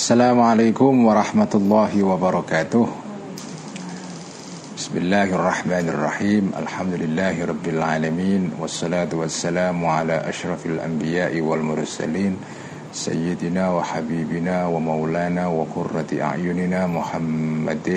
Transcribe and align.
السلام 0.00 0.40
عليكم 0.40 0.92
ورحمة 1.04 1.52
الله 1.54 1.92
وبركاته. 2.02 2.86
بسم 4.76 4.94
الله 4.96 5.28
الرحمن 5.36 5.86
الرحيم. 5.92 6.44
الحمد 6.56 6.94
لله 7.04 7.44
رب 7.44 7.66
العالمين 7.68 8.56
والصلاة 8.56 9.12
والسلام 9.12 9.76
على 9.76 10.16
أشرف 10.24 10.66
الأنبياء 10.66 11.36
والمرسلين 11.40 12.32
سيدنا 12.96 13.64
وحبيبنا 13.76 14.66
ومولانا 14.72 15.44
وقرة 15.46 16.10
أعيننا 16.16 16.80
محمد 16.86 17.88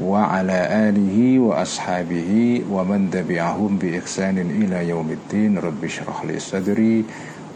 وعلى 0.00 0.58
آله 0.88 1.38
وأصحابه 1.38 2.32
ومن 2.72 3.12
تبعهم 3.12 3.70
بإحسان 3.76 4.38
إلى 4.40 4.88
يوم 4.88 5.08
الدين. 5.12 5.60
رب 5.60 5.84
اشرح 5.84 6.24
لي 6.24 6.40
صدري 6.40 7.04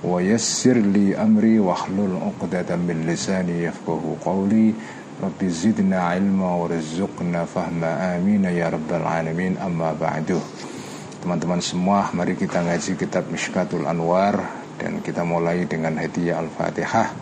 ويسر 0.04 0.74
لي 0.74 1.14
أمري 1.14 1.60
واحلل 1.60 2.18
عقدة 2.18 2.76
من 2.76 3.06
لساني 3.06 3.64
يفقه 3.64 4.02
قولي 4.26 4.74
رب 5.22 5.42
زدنا 5.46 6.02
علما 6.02 6.50
ورزقنا 6.56 7.46
فهما 7.46 8.18
آمين 8.18 8.46
يا 8.46 8.70
رب 8.70 8.90
العالمين 8.90 9.58
أما 9.62 9.94
بعد 10.02 10.42
Teman-teman 11.22 11.62
semua, 11.62 12.10
mari 12.18 12.34
kita 12.34 12.66
ngaji 12.66 12.98
kitab 12.98 13.30
Mishkatul 13.30 13.86
Anwar 13.86 14.42
Dan 14.82 15.06
kita 15.06 15.22
mulai 15.22 15.70
dengan 15.70 15.94
hadiah 16.02 16.42
Al-Fatihah 16.42 17.14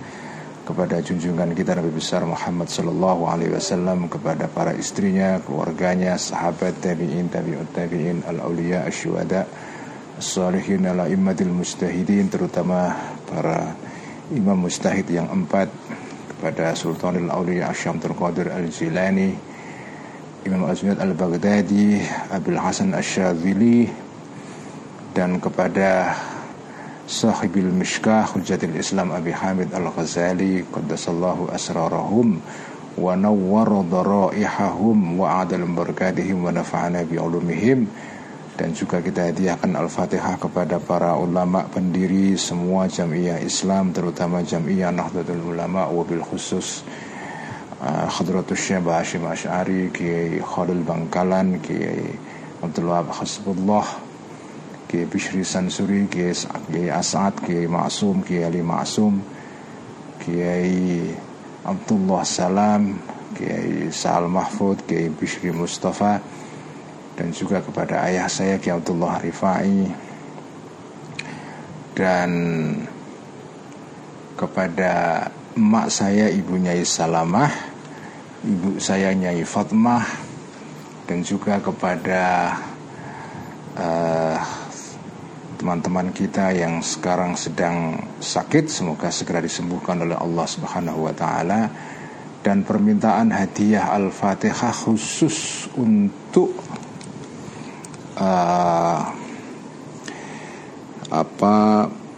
Kepada 0.64 1.04
junjungan 1.04 1.52
kita 1.52 1.76
Nabi 1.76 1.92
besar 1.92 2.24
Muhammad 2.24 2.72
Sallallahu 2.72 3.28
Alaihi 3.28 3.60
Wasallam 3.60 4.08
Kepada 4.08 4.48
para 4.48 4.72
istrinya, 4.72 5.44
keluarganya, 5.44 6.16
sahabat, 6.16 6.80
tabi'in, 6.80 7.28
tabi'ut, 7.28 7.76
tabi'in, 7.76 8.24
al-awliya, 8.24 8.88
asyuhada' 8.88 9.44
salihin 10.23 10.87
ala 10.87 11.11
immatil 11.11 11.51
mustahidin 11.51 12.31
terutama 12.31 12.95
para 13.27 13.75
imam 14.31 14.67
mustahid 14.67 15.05
yang 15.11 15.27
empat 15.27 15.67
kepada 16.35 16.77
Sultanul 16.77 17.33
Auliya 17.33 17.73
Asyamtul 17.73 18.13
Qadir 18.15 18.53
Al-Jilani 18.53 19.33
Imam 20.45 20.69
Azmiyat 20.69 21.01
Al-Baghdadi 21.01 22.05
Abil 22.31 22.61
Hasan 22.61 22.93
Asyadzili 22.93 23.89
dan 25.17 25.41
kepada 25.41 26.13
Sahibil 27.09 27.73
Mishkah 27.73 28.29
Hujjatil 28.29 28.77
Islam 28.77 29.13
Abi 29.13 29.33
Hamid 29.33 29.73
Al-Ghazali 29.73 30.69
Qaddasallahu 30.69 31.49
asrarahum 31.49 32.45
wa 32.95 33.13
nawwara 33.19 33.83
daraihahum 33.83 35.19
wa 35.19 35.43
adal 35.43 35.67
barakatihim 35.67 36.45
wa 36.45 36.55
nafa'ana 36.55 37.03
bi 37.03 37.19
ulumihim 37.19 37.91
dan 38.55 38.71
juga 38.71 39.03
kita 39.03 39.35
hadiahkan 39.35 39.75
Al-Fatihah 39.75 40.39
kepada 40.39 40.79
para 40.79 41.19
ulama 41.19 41.67
pendiri 41.67 42.39
semua 42.39 42.87
jamiah 42.87 43.43
Islam 43.43 43.91
terutama 43.91 44.47
jamiah 44.47 44.95
Nahdlatul 44.95 45.43
Ulama 45.43 45.91
wabil 45.91 46.23
khusus 46.23 46.87
uh, 47.83 48.07
Khadratus 48.07 48.55
Syekh 48.55 48.87
Hashim 48.87 49.27
Asy'ari 49.27 49.91
Kiai 49.91 50.39
Khalil 50.39 50.87
Bangkalan 50.87 51.59
Kiai 51.59 52.15
Abdul 52.63 52.95
Wahab 52.95 53.11
Hasbullah 53.11 53.87
Kiai 54.87 55.11
Bishri 55.11 55.43
Sansuri 55.43 56.07
Kiai, 56.07 56.31
As'ad 56.95 57.35
Kiai 57.43 57.67
Ma'sum 57.67 58.23
Kiai 58.23 58.47
Ali 58.47 58.63
Ma'sum 58.63 59.19
Kiai 60.23 61.11
Abdullah 61.67 62.23
Salam 62.23 63.03
Kiai 63.35 63.91
Sa'al 63.91 64.31
Mahfud 64.31 64.87
Kiai 64.87 65.11
Bishri 65.11 65.51
Mustafa 65.51 66.44
dan 67.15 67.31
juga 67.31 67.63
kepada 67.63 68.07
ayah 68.11 68.27
saya 68.27 68.59
Ki 68.59 68.71
Abdullah 68.71 69.23
Rifai. 69.23 69.91
Dan 71.95 72.31
kepada 74.35 75.27
emak 75.55 75.87
saya 75.95 76.27
Ibu 76.27 76.59
Nyai 76.59 76.83
Salamah 76.83 77.75
ibu 78.45 78.77
saya 78.77 79.15
Nyai 79.17 79.41
Fatmah 79.47 80.05
dan 81.09 81.25
juga 81.25 81.61
kepada 81.61 82.53
eh, 83.77 84.39
teman-teman 85.57 86.13
kita 86.13 86.53
yang 86.53 86.85
sekarang 86.85 87.41
sedang 87.41 87.97
sakit 88.21 88.69
semoga 88.69 89.09
segera 89.09 89.41
disembuhkan 89.41 89.97
oleh 90.05 90.17
Allah 90.17 90.45
Subhanahu 90.45 91.09
wa 91.09 91.15
taala. 91.17 91.63
Dan 92.45 92.61
permintaan 92.61 93.33
hadiah 93.33 93.89
Al-Fatihah 93.97 94.69
khusus 94.85 95.65
untuk 95.81 96.53
uh, 98.19 99.01
apa 101.15 101.57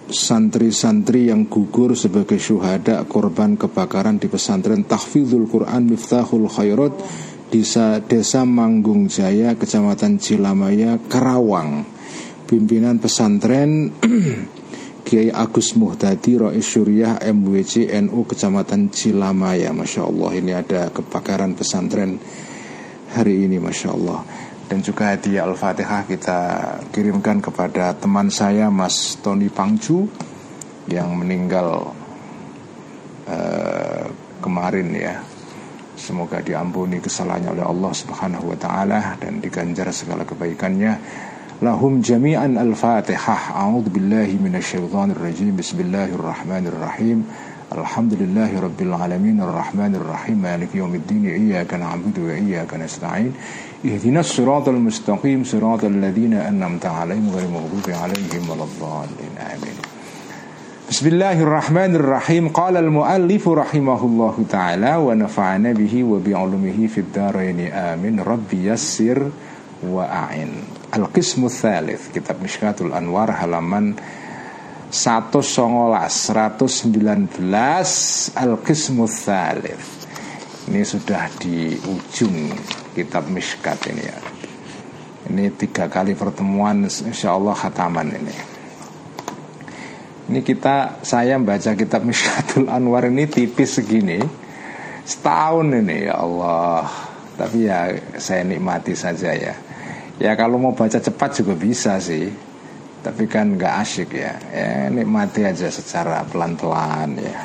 santri-santri 0.07 1.29
yang 1.35 1.51
gugur 1.51 1.99
sebagai 1.99 2.39
syuhada 2.39 3.03
korban 3.11 3.59
kebakaran 3.59 4.23
di 4.23 4.31
pesantren 4.31 4.87
Tahfidzul 4.87 5.51
Quran 5.51 5.91
Miftahul 5.91 6.47
Khairat 6.47 6.95
di 7.51 7.63
desa 8.07 8.43
Manggung 8.43 9.07
Jaya, 9.07 9.55
Kecamatan 9.55 10.19
Cilamaya, 10.19 10.99
Karawang. 11.11 11.87
Pimpinan 12.47 13.03
pesantren 13.03 13.91
Kiai 15.07 15.35
Agus 15.35 15.75
Muhtadi 15.75 16.39
Rois 16.39 16.63
Syuriah 16.63 17.19
MWC 17.19 17.91
NU 18.07 18.23
Kecamatan 18.23 18.95
Cilamaya 18.95 19.75
Masya 19.75 20.03
Allah 20.07 20.31
ini 20.35 20.55
ada 20.55 20.95
kebakaran 20.95 21.59
pesantren 21.59 22.19
hari 23.15 23.51
ini 23.51 23.59
Masya 23.59 23.89
Allah 23.95 24.46
dan 24.67 24.83
juga 24.83 25.15
hadiah 25.15 25.47
Al-Fatihah 25.47 26.03
kita 26.11 26.39
kirimkan 26.91 27.39
kepada 27.39 27.95
teman 27.95 28.27
saya 28.35 28.67
Mas 28.67 29.15
Tony 29.23 29.47
Pangju 29.47 30.11
yang 30.91 31.15
meninggal 31.15 31.95
uh, 33.31 34.05
kemarin 34.43 34.91
ya. 34.91 35.23
Semoga 35.97 36.45
diampuni 36.45 37.01
kesalahannya 37.01 37.57
oleh 37.57 37.65
Allah 37.65 37.93
Subhanahu 37.95 38.53
wa 38.53 38.59
taala 38.59 39.17
dan 39.17 39.41
diganjar 39.41 39.89
segala 39.95 40.29
kebaikannya. 40.29 40.93
Lahum 41.65 42.05
jami'an 42.05 42.61
al-Fatihah. 42.61 43.57
A'udzu 43.57 43.89
billahi 43.89 44.37
minasyaitonir 44.37 45.17
rajim. 45.17 45.57
Bismillahirrahmanirrahim. 45.57 47.25
Alhamdulillahi 47.67 48.63
rabbil 48.63 48.95
alamin 48.95 49.41
arrahmanir 49.43 49.99
rahim 50.07 50.39
maliki 50.39 50.79
yaumiddin 50.79 51.27
iyyaka 51.27 51.75
na'budu 51.75 52.31
wa 52.31 52.35
iyyaka 52.39 52.79
nasta'in 52.79 53.35
اهدنا 53.87 54.21
الصراط 54.21 54.69
المستقيم 54.69 55.45
صراط 55.45 55.85
الذين 55.85 56.35
أنعمت 56.35 56.87
عليهم 56.87 57.31
غير 57.31 57.47
المغضوب 57.47 57.87
عليهم 57.87 58.43
ولا 58.51 58.65
الضالين. 58.65 59.33
آمين. 59.39 59.77
بسم 60.91 61.07
الله 61.07 61.43
الرحمن 61.43 61.95
الرحيم. 61.95 62.49
قال 62.49 62.77
المؤلف 62.77 63.49
رحمه 63.49 64.01
الله 64.05 64.37
تعالى 64.51 64.97
ونفعنا 64.97 65.73
به 65.73 65.95
وبعلمه 66.05 66.79
في 66.87 66.99
الدارين. 66.99 67.61
آمين. 67.71 68.21
ربي 68.21 68.67
يسر 68.67 69.31
وأعن 69.87 70.49
القسم 70.97 71.45
الثالث 71.45 72.03
كتاب 72.15 72.37
مشكات 72.43 72.83
الأنوار 72.83 73.29
halaman 73.39 73.95
119 74.91 75.43
119 76.07 77.43
Al-Qismu 78.39 79.05
Thalith 79.11 80.07
Ini 80.67 80.83
sudah 80.83 81.31
di 81.39 81.75
ujung 81.75 82.51
kitab 82.95 83.31
Mishkat 83.31 83.93
ini 83.93 84.03
ya. 84.03 84.19
Ini 85.31 85.55
tiga 85.55 85.87
kali 85.87 86.19
pertemuan 86.19 86.87
insya 86.87 87.39
Allah 87.39 87.55
khataman 87.55 88.09
ini. 88.15 88.35
Ini 90.27 90.43
kita, 90.43 91.07
saya 91.07 91.39
membaca 91.39 91.71
kitab 91.79 92.03
Mishkatul 92.03 92.67
Anwar 92.67 93.07
ini 93.07 93.31
tipis 93.31 93.79
segini 93.79 94.19
Setahun 95.07 95.71
ini 95.87 96.11
ya 96.11 96.19
Allah. 96.19 96.91
Tapi 97.39 97.71
ya 97.71 97.95
saya 98.19 98.43
nikmati 98.43 98.99
saja 98.99 99.31
ya. 99.31 99.55
Ya 100.19 100.33
kalau 100.35 100.59
mau 100.59 100.75
baca 100.75 100.99
cepat 100.99 101.37
juga 101.39 101.55
bisa 101.55 101.95
sih 102.03 102.46
Tapi 103.07 103.25
kan 103.31 103.55
nggak 103.55 103.75
asyik 103.87 104.11
ya 104.19 104.35
Ya 104.51 104.91
nikmati 104.91 105.47
aja 105.47 105.71
secara 105.71 106.27
pelan-pelan 106.27 107.15
ya 107.23 107.39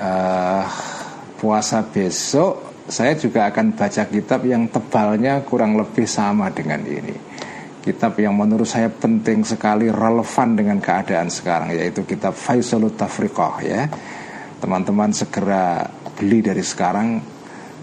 uh, 0.00 0.64
puasa 1.40 1.84
besok 1.88 2.70
saya 2.90 3.14
juga 3.14 3.46
akan 3.46 3.78
baca 3.78 4.02
kitab 4.10 4.42
yang 4.42 4.66
tebalnya 4.66 5.46
kurang 5.46 5.78
lebih 5.78 6.10
sama 6.10 6.50
dengan 6.50 6.82
ini. 6.82 7.14
Kitab 7.80 8.18
yang 8.18 8.34
menurut 8.34 8.66
saya 8.66 8.90
penting 8.90 9.46
sekali 9.46 9.86
relevan 9.86 10.58
dengan 10.58 10.82
keadaan 10.82 11.30
sekarang 11.30 11.70
yaitu 11.70 12.02
kitab 12.02 12.34
Faisalut 12.34 12.98
Tafriqah 12.98 13.56
ya. 13.62 13.86
Teman-teman 14.58 15.14
segera 15.14 15.86
beli 16.18 16.42
dari 16.42 16.60
sekarang 16.66 17.22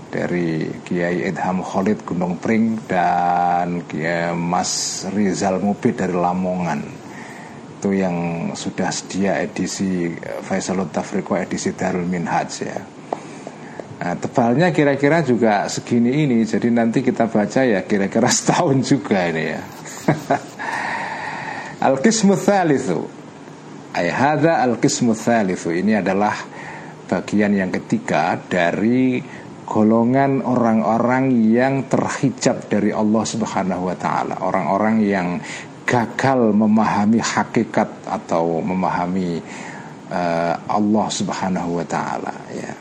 dari 0.07 0.71
Kiai 0.83 1.27
Edham 1.27 1.59
Khalid 1.59 2.07
Gunung 2.07 2.39
Pring 2.39 2.79
dan 2.87 3.83
Kiai 3.83 4.31
Mas 4.31 5.03
Rizal 5.11 5.59
Mubid 5.59 5.99
dari 5.99 6.15
Lamongan. 6.15 6.81
Itu 7.77 7.93
yang 7.93 8.49
sudah 8.57 8.89
sedia 8.89 9.37
edisi 9.43 10.09
Faisalut 10.41 10.89
Tafriqah 10.89 11.45
edisi 11.45 11.75
Darul 11.77 12.09
Minhaj 12.09 12.51
ya. 12.63 12.79
Nah, 13.97 14.13
tebalnya 14.13 14.69
kira-kira 14.69 15.25
juga 15.25 15.65
segini 15.65 16.21
ini, 16.21 16.45
jadi 16.45 16.69
nanti 16.69 17.01
kita 17.01 17.25
baca 17.25 17.65
ya 17.65 17.81
kira-kira 17.81 18.29
setahun 18.37 18.77
juga 18.85 19.25
ini 19.29 19.43
ya. 19.57 19.61
Al-Qismu 21.87 22.37
Thalithu. 22.37 23.05
Ay 23.97 24.13
hadha 24.13 24.61
al-Qismu 24.65 25.17
Thalithu. 25.17 25.73
Ini 25.73 26.01
adalah 26.05 26.33
bagian 27.07 27.53
yang 27.57 27.73
ketiga 27.73 28.37
dari 28.37 29.21
golongan 29.67 30.39
orang-orang 30.47 31.35
yang 31.51 31.91
terhijab 31.91 32.71
dari 32.71 32.95
Allah 32.95 33.23
Subhanahu 33.27 33.91
wa 33.91 33.95
taala, 33.99 34.39
orang-orang 34.39 35.03
yang 35.03 35.27
gagal 35.83 36.55
memahami 36.55 37.19
hakikat 37.19 38.07
atau 38.07 38.63
memahami 38.63 39.43
uh, 40.07 40.55
Allah 40.71 41.07
Subhanahu 41.11 41.83
wa 41.83 41.85
taala 41.85 42.31
ya. 42.55 42.71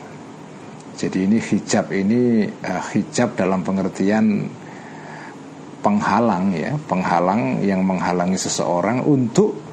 Jadi 0.97 1.27
ini 1.27 1.37
hijab 1.37 1.91
ini 1.91 2.47
uh, 2.47 2.83
hijab 2.95 3.35
dalam 3.35 3.67
pengertian 3.67 4.47
penghalang 5.83 6.55
ya, 6.55 6.71
penghalang 6.87 7.59
yang 7.67 7.83
menghalangi 7.83 8.39
seseorang 8.39 9.03
untuk 9.03 9.66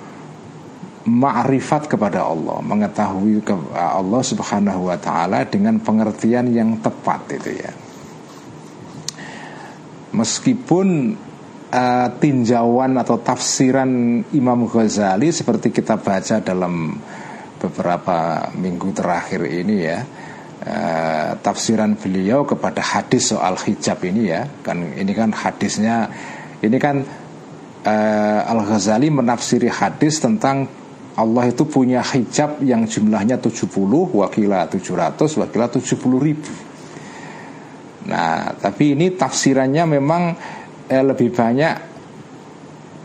ma'rifat 1.04 1.84
kepada 1.84 2.24
Allah, 2.24 2.64
mengetahui 2.64 3.44
ke 3.44 3.52
Allah 3.76 4.22
Subhanahu 4.24 4.88
wa 4.88 4.96
taala 4.96 5.44
dengan 5.44 5.76
pengertian 5.80 6.48
yang 6.48 6.80
tepat 6.80 7.20
itu 7.36 7.50
ya. 7.60 7.72
Meskipun 10.14 10.88
uh, 11.74 12.08
tinjauan 12.16 12.96
atau 12.96 13.20
tafsiran 13.20 14.22
Imam 14.32 14.64
Ghazali 14.64 15.28
seperti 15.34 15.74
kita 15.74 15.98
baca 16.00 16.40
dalam 16.40 16.96
beberapa 17.58 18.48
minggu 18.54 18.92
terakhir 18.94 19.42
ini 19.48 19.76
ya 19.82 19.98
uh, 20.64 21.30
tafsiran 21.40 21.96
beliau 21.98 22.46
kepada 22.46 22.80
hadis 22.80 23.34
soal 23.34 23.56
hijab 23.58 23.98
ini 24.04 24.30
ya 24.30 24.46
kan 24.62 24.94
ini 24.94 25.12
kan 25.16 25.32
hadisnya 25.34 26.08
ini 26.62 26.76
kan 26.78 27.02
uh, 27.82 28.40
Al 28.44 28.60
Ghazali 28.62 29.10
menafsiri 29.10 29.66
hadis 29.72 30.22
tentang 30.22 30.83
Allah 31.14 31.44
itu 31.46 31.62
punya 31.70 32.02
hijab 32.02 32.58
yang 32.66 32.90
jumlahnya 32.90 33.38
70 33.38 33.70
wakila 34.18 34.66
700 34.66 35.14
wakila 35.14 35.66
70 35.70 35.86
ribu. 36.18 36.52
Nah 38.10 38.50
tapi 38.58 38.98
ini 38.98 39.14
tafsirannya 39.14 39.84
memang 39.94 40.22
eh, 40.90 41.04
lebih 41.04 41.30
banyak 41.30 41.74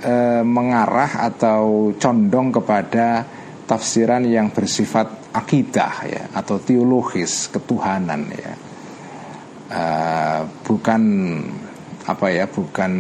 eh, 0.02 0.42
mengarah 0.42 1.22
atau 1.30 1.94
condong 2.02 2.50
kepada 2.50 3.24
tafsiran 3.70 4.26
yang 4.26 4.50
bersifat 4.50 5.30
akidah 5.30 5.94
ya 6.10 6.24
atau 6.34 6.58
teologis 6.58 7.54
ketuhanan 7.54 8.26
ya. 8.34 8.54
Uh, 9.70 10.50
bukan 10.66 11.02
apa 12.10 12.34
ya 12.34 12.50
bukan 12.50 12.94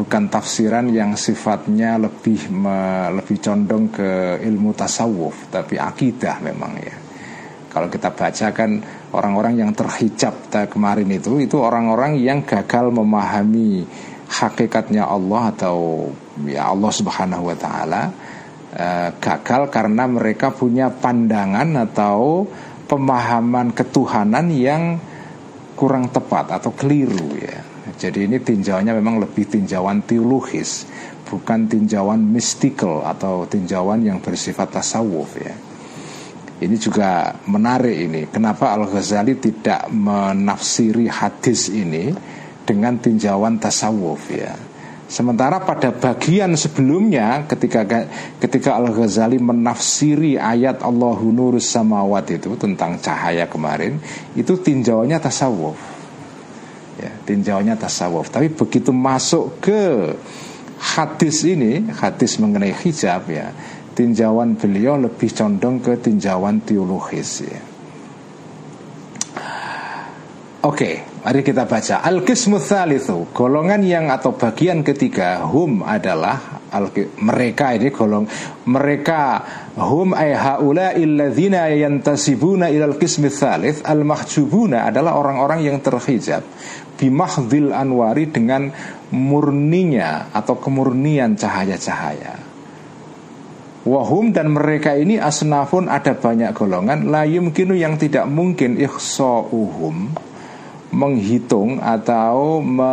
bukan 0.00 0.32
tafsiran 0.32 0.88
yang 0.88 1.12
sifatnya 1.12 2.00
lebih 2.00 2.48
me, 2.48 3.12
lebih 3.20 3.36
condong 3.44 3.92
ke 3.92 4.40
ilmu 4.40 4.72
tasawuf 4.72 5.52
tapi 5.52 5.76
akidah 5.76 6.40
memang 6.40 6.72
ya 6.80 6.96
kalau 7.68 7.92
kita 7.92 8.08
baca 8.16 8.48
kan 8.56 8.80
orang-orang 9.12 9.60
yang 9.60 9.70
terhijab 9.76 10.48
kemarin 10.72 11.12
itu 11.12 11.36
itu 11.44 11.60
orang-orang 11.60 12.16
yang 12.16 12.40
gagal 12.48 12.88
memahami 12.88 13.84
hakikatnya 14.32 15.04
Allah 15.04 15.52
atau 15.52 16.08
ya 16.48 16.72
Allah 16.72 16.90
Subhanahu 16.90 17.52
wa 17.52 17.56
taala 17.60 18.02
Eh, 18.70 19.10
gagal 19.18 19.66
karena 19.66 20.06
mereka 20.06 20.54
punya 20.54 20.94
pandangan 20.94 21.90
atau 21.90 22.46
pemahaman 22.86 23.74
ketuhanan 23.74 24.46
yang 24.46 24.94
kurang 25.74 26.06
tepat 26.14 26.54
atau 26.54 26.70
keliru 26.70 27.34
ya. 27.34 27.66
Jadi 28.00 28.24
ini 28.24 28.40
tinjauannya 28.40 28.96
memang 28.96 29.20
lebih 29.20 29.44
tinjauan 29.44 30.00
teologis, 30.08 30.88
bukan 31.28 31.68
tinjauan 31.68 32.16
mystical 32.16 33.04
atau 33.04 33.44
tinjauan 33.44 34.00
yang 34.00 34.24
bersifat 34.24 34.80
tasawuf 34.80 35.36
ya. 35.36 35.52
Ini 36.64 36.76
juga 36.80 37.36
menarik 37.44 37.92
ini. 37.92 38.24
Kenapa 38.32 38.72
Al 38.72 38.88
Ghazali 38.88 39.36
tidak 39.36 39.92
menafsiri 39.92 41.12
hadis 41.12 41.68
ini 41.68 42.12
dengan 42.64 42.96
tinjauan 42.96 43.60
tasawuf 43.60 44.32
ya? 44.32 44.56
Sementara 45.04 45.60
pada 45.60 45.92
bagian 45.92 46.56
sebelumnya 46.56 47.44
ketika 47.52 47.84
ketika 48.40 48.80
Al 48.80 48.96
Ghazali 48.96 49.36
menafsiri 49.36 50.40
ayat 50.40 50.80
Allahu 50.80 51.28
nurus 51.28 51.68
samawat 51.68 52.32
itu 52.32 52.56
tentang 52.56 52.96
cahaya 52.96 53.44
kemarin 53.44 54.00
itu 54.32 54.56
tinjauannya 54.56 55.20
tasawuf. 55.20 55.99
Ya, 57.00 57.10
tinjauannya 57.24 57.80
tasawuf. 57.80 58.28
Tapi 58.28 58.52
begitu 58.52 58.92
masuk 58.92 59.64
ke 59.64 60.12
hadis 60.76 61.48
ini, 61.48 61.88
hadis 61.88 62.36
mengenai 62.36 62.76
hijab 62.76 63.24
ya, 63.32 63.56
tinjauan 63.96 64.60
beliau 64.60 65.00
lebih 65.00 65.32
condong 65.32 65.80
ke 65.80 65.96
tinjauan 65.96 66.60
teologis 66.60 67.44
ya. 67.44 67.60
Oke, 70.60 71.24
mari 71.24 71.40
kita 71.40 71.64
baca 71.64 72.04
Al-Qismu 72.04 72.60
Thalithu 72.60 73.32
Golongan 73.32 73.80
yang 73.80 74.12
atau 74.12 74.36
bagian 74.36 74.84
ketiga 74.84 75.40
Hum 75.48 75.80
adalah 75.80 76.60
al 76.68 76.92
Mereka 76.92 77.80
ini 77.80 77.88
golong 77.88 78.28
Mereka 78.68 79.20
Hum 79.80 80.12
ay 80.12 80.36
haula 80.36 80.92
illadzina 80.92 81.64
yantasibuna 81.72 82.68
ilal 82.68 83.00
qismi 83.00 83.32
thalith 83.32 83.80
Al-mahjubuna 83.88 84.92
adalah 84.92 85.16
orang-orang 85.16 85.64
yang 85.64 85.80
terhijab 85.80 86.44
Bimahdil 87.00 87.72
anwari 87.72 88.28
dengan 88.28 88.68
murninya 89.08 90.28
Atau 90.36 90.60
kemurnian 90.60 91.40
cahaya-cahaya. 91.40 92.36
Wahum 93.88 94.36
dan 94.36 94.52
mereka 94.52 94.92
ini 94.92 95.16
asnafun 95.16 95.88
ada 95.88 96.12
banyak 96.12 96.52
golongan. 96.52 97.08
La 97.08 97.24
yumkinu 97.24 97.72
yang 97.72 97.96
tidak 97.96 98.28
mungkin 98.28 98.76
ikhsa'uhum 98.76 100.28
menghitung 100.90 101.78
atau 101.80 102.58
me, 102.60 102.92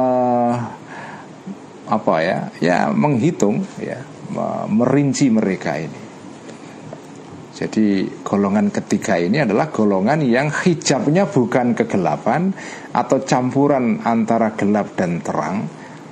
apa 1.90 2.16
ya 2.22 2.40
ya 2.62 2.78
menghitung 2.94 3.66
ya 3.82 4.00
merinci 4.70 5.34
mereka 5.34 5.82
ini 5.82 6.07
jadi 7.58 8.06
golongan 8.22 8.70
ketiga 8.70 9.18
ini 9.18 9.42
adalah 9.42 9.74
golongan 9.74 10.22
yang 10.22 10.54
hijabnya 10.54 11.26
bukan 11.26 11.74
kegelapan 11.74 12.54
atau 12.94 13.26
campuran 13.26 14.06
antara 14.06 14.54
gelap 14.54 14.94
dan 14.94 15.18
terang 15.26 15.66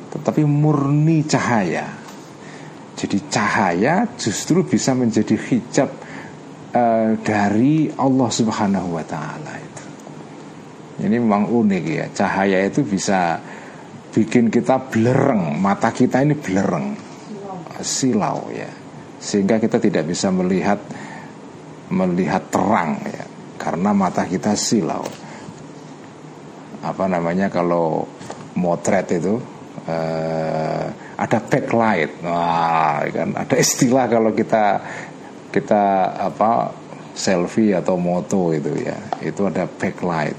tetapi 0.10 0.42
murni 0.42 1.22
cahaya. 1.28 1.86
Jadi 2.98 3.30
cahaya 3.30 4.10
justru 4.18 4.66
bisa 4.66 4.98
menjadi 4.98 5.38
hijab 5.38 5.92
uh, 6.74 7.14
dari 7.22 7.94
Allah 7.94 8.30
Subhanahu 8.32 8.96
wa 8.96 9.06
taala 9.06 9.56
ini 10.96 11.20
memang 11.20 11.52
unik 11.52 11.84
ya 11.84 12.06
Cahaya 12.16 12.64
itu 12.64 12.88
bisa 12.88 13.36
bikin 14.16 14.48
kita 14.48 14.80
belereng 14.88 15.60
Mata 15.60 15.92
kita 15.92 16.24
ini 16.24 16.40
belereng 16.40 16.96
Silau 17.84 18.48
ya. 18.56 18.72
Sehingga 19.20 19.60
kita 19.60 19.84
tidak 19.84 20.08
bisa 20.08 20.32
melihat 20.32 20.80
Melihat 21.92 22.50
terang 22.50 23.02
ya. 23.06 23.26
Karena 23.56 23.94
mata 23.96 24.26
kita 24.26 24.54
silau. 24.58 25.06
Apa 26.86 27.10
namanya 27.10 27.50
kalau 27.50 28.06
Motret 28.56 29.10
itu 29.10 29.42
eh, 29.90 30.86
Ada 31.16 31.40
backlight. 31.40 32.12
Wah 32.22 33.02
kan 33.10 33.30
Ada 33.34 33.56
istilah 33.58 34.06
kalau 34.12 34.32
kita 34.36 34.80
Kita 35.50 36.14
apa 36.20 36.84
selfie 37.16 37.72
atau 37.72 37.96
moto 37.96 38.52
itu 38.52 38.76
ya. 38.76 39.00
Itu 39.24 39.48
ada 39.48 39.66
backlight. 39.66 40.36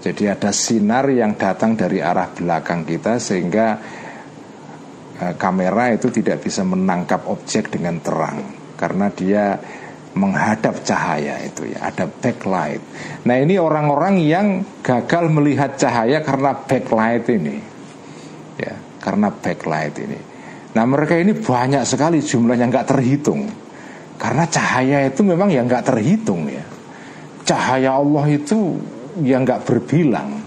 Jadi 0.00 0.30
ada 0.30 0.54
sinar 0.54 1.10
yang 1.10 1.34
datang 1.34 1.74
dari 1.74 1.98
arah 1.98 2.30
belakang 2.30 2.86
kita 2.86 3.18
sehingga 3.18 3.80
e, 5.16 5.24
kamera 5.40 5.96
itu 5.96 6.12
tidak 6.12 6.44
bisa 6.44 6.62
menangkap 6.62 7.26
objek 7.26 7.72
dengan 7.74 7.98
terang. 8.04 8.38
Karena 8.78 9.08
dia 9.10 9.58
menghadap 10.14 10.82
cahaya 10.86 11.42
itu 11.42 11.74
ya 11.74 11.90
ada 11.90 12.06
backlight. 12.06 12.82
Nah 13.26 13.36
ini 13.38 13.58
orang-orang 13.58 14.22
yang 14.22 14.62
gagal 14.80 15.26
melihat 15.30 15.74
cahaya 15.74 16.22
karena 16.22 16.54
backlight 16.54 17.26
ini, 17.34 17.56
ya 18.58 18.74
karena 19.02 19.34
backlight 19.34 19.94
ini. 19.98 20.18
Nah 20.74 20.84
mereka 20.86 21.18
ini 21.18 21.34
banyak 21.34 21.82
sekali 21.86 22.22
jumlahnya 22.22 22.66
nggak 22.70 22.88
terhitung 22.94 23.46
karena 24.14 24.46
cahaya 24.46 25.10
itu 25.10 25.20
memang 25.26 25.50
yang 25.50 25.66
nggak 25.66 25.86
terhitung 25.90 26.46
ya. 26.46 26.64
Cahaya 27.44 27.98
Allah 27.98 28.24
itu 28.30 28.78
yang 29.20 29.42
nggak 29.44 29.66
berbilang. 29.66 30.40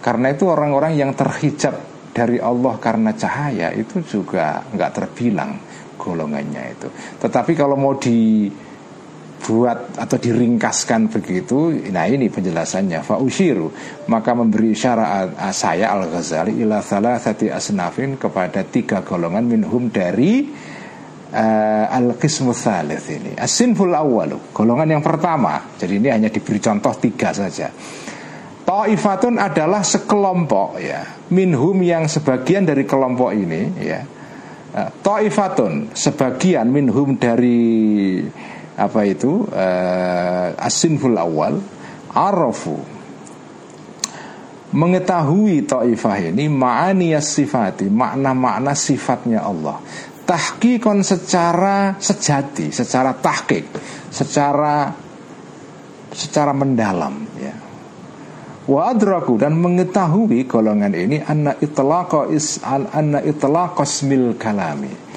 Karena 0.00 0.32
itu 0.32 0.48
orang-orang 0.48 0.96
yang 0.96 1.12
terhijab 1.12 1.76
dari 2.14 2.40
Allah 2.40 2.76
karena 2.80 3.12
cahaya 3.12 3.72
itu 3.76 4.00
juga 4.04 4.64
nggak 4.72 4.92
terbilang 4.96 5.58
golongannya 6.00 6.64
itu. 6.72 6.88
Tetapi 7.20 7.52
kalau 7.52 7.76
mau 7.76 7.98
dibuat 9.40 9.96
atau 9.96 10.20
diringkaskan 10.20 11.08
begitu, 11.08 11.72
nah 11.88 12.04
ini 12.04 12.28
penjelasannya. 12.28 13.00
Faushiru 13.00 13.72
maka 14.12 14.36
memberi 14.36 14.76
syarat 14.76 15.32
saya 15.56 15.96
Al 15.96 16.12
Ghazali 16.12 16.60
ila 16.60 16.84
salah 16.84 17.16
sati 17.16 17.48
asnafin 17.48 18.20
kepada 18.20 18.60
tiga 18.68 19.00
golongan 19.00 19.48
minhum 19.48 19.88
dari 19.88 20.44
uh, 21.32 21.86
al-qismu 21.88 22.52
thalith 22.52 23.08
ini. 23.08 23.32
As-sinful 23.32 23.88
awalu 23.96 24.52
Golongan 24.52 25.00
yang 25.00 25.00
pertama. 25.00 25.72
Jadi 25.80 25.96
ini 25.96 26.12
hanya 26.12 26.28
diberi 26.28 26.60
contoh 26.60 26.92
tiga 27.00 27.32
saja. 27.32 27.72
Ta'ifatun 28.60 29.40
adalah 29.40 29.80
sekelompok 29.80 30.76
ya. 30.84 31.00
Minhum 31.32 31.80
yang 31.80 32.04
sebagian 32.12 32.68
dari 32.68 32.84
kelompok 32.84 33.32
ini 33.32 33.62
ya. 33.80 34.04
Ta'ifatun 35.00 35.96
Sebagian 35.96 36.68
minhum 36.70 37.18
dari 37.18 38.20
Apa 38.80 39.04
itu 39.04 39.44
uh, 39.44 40.56
As-sinful 40.56 41.20
awal 41.20 41.60
Arafu 42.16 42.80
Mengetahui 44.72 45.68
ta'ifah 45.68 46.32
ini 46.32 46.48
Ma'aniyas 46.48 47.28
sifati 47.28 47.92
Makna-makna 47.92 48.72
sifatnya 48.72 49.44
Allah 49.44 49.76
tahkikon 50.30 51.02
secara 51.02 51.98
sejati, 51.98 52.70
secara 52.70 53.18
tahkik, 53.18 53.66
secara 54.14 54.94
secara 56.14 56.54
mendalam 56.54 57.26
ya. 57.34 57.54
Wa 58.70 58.94
adraku 58.94 59.34
dan 59.34 59.58
mengetahui 59.58 60.46
golongan 60.46 60.94
ini 60.94 61.18
anna 61.18 61.58
itlaqa 61.58 62.30
is 62.30 62.62
anna 62.62 63.18
itlaqa 63.26 63.82
ismil 63.82 64.38
kalami. 64.38 65.09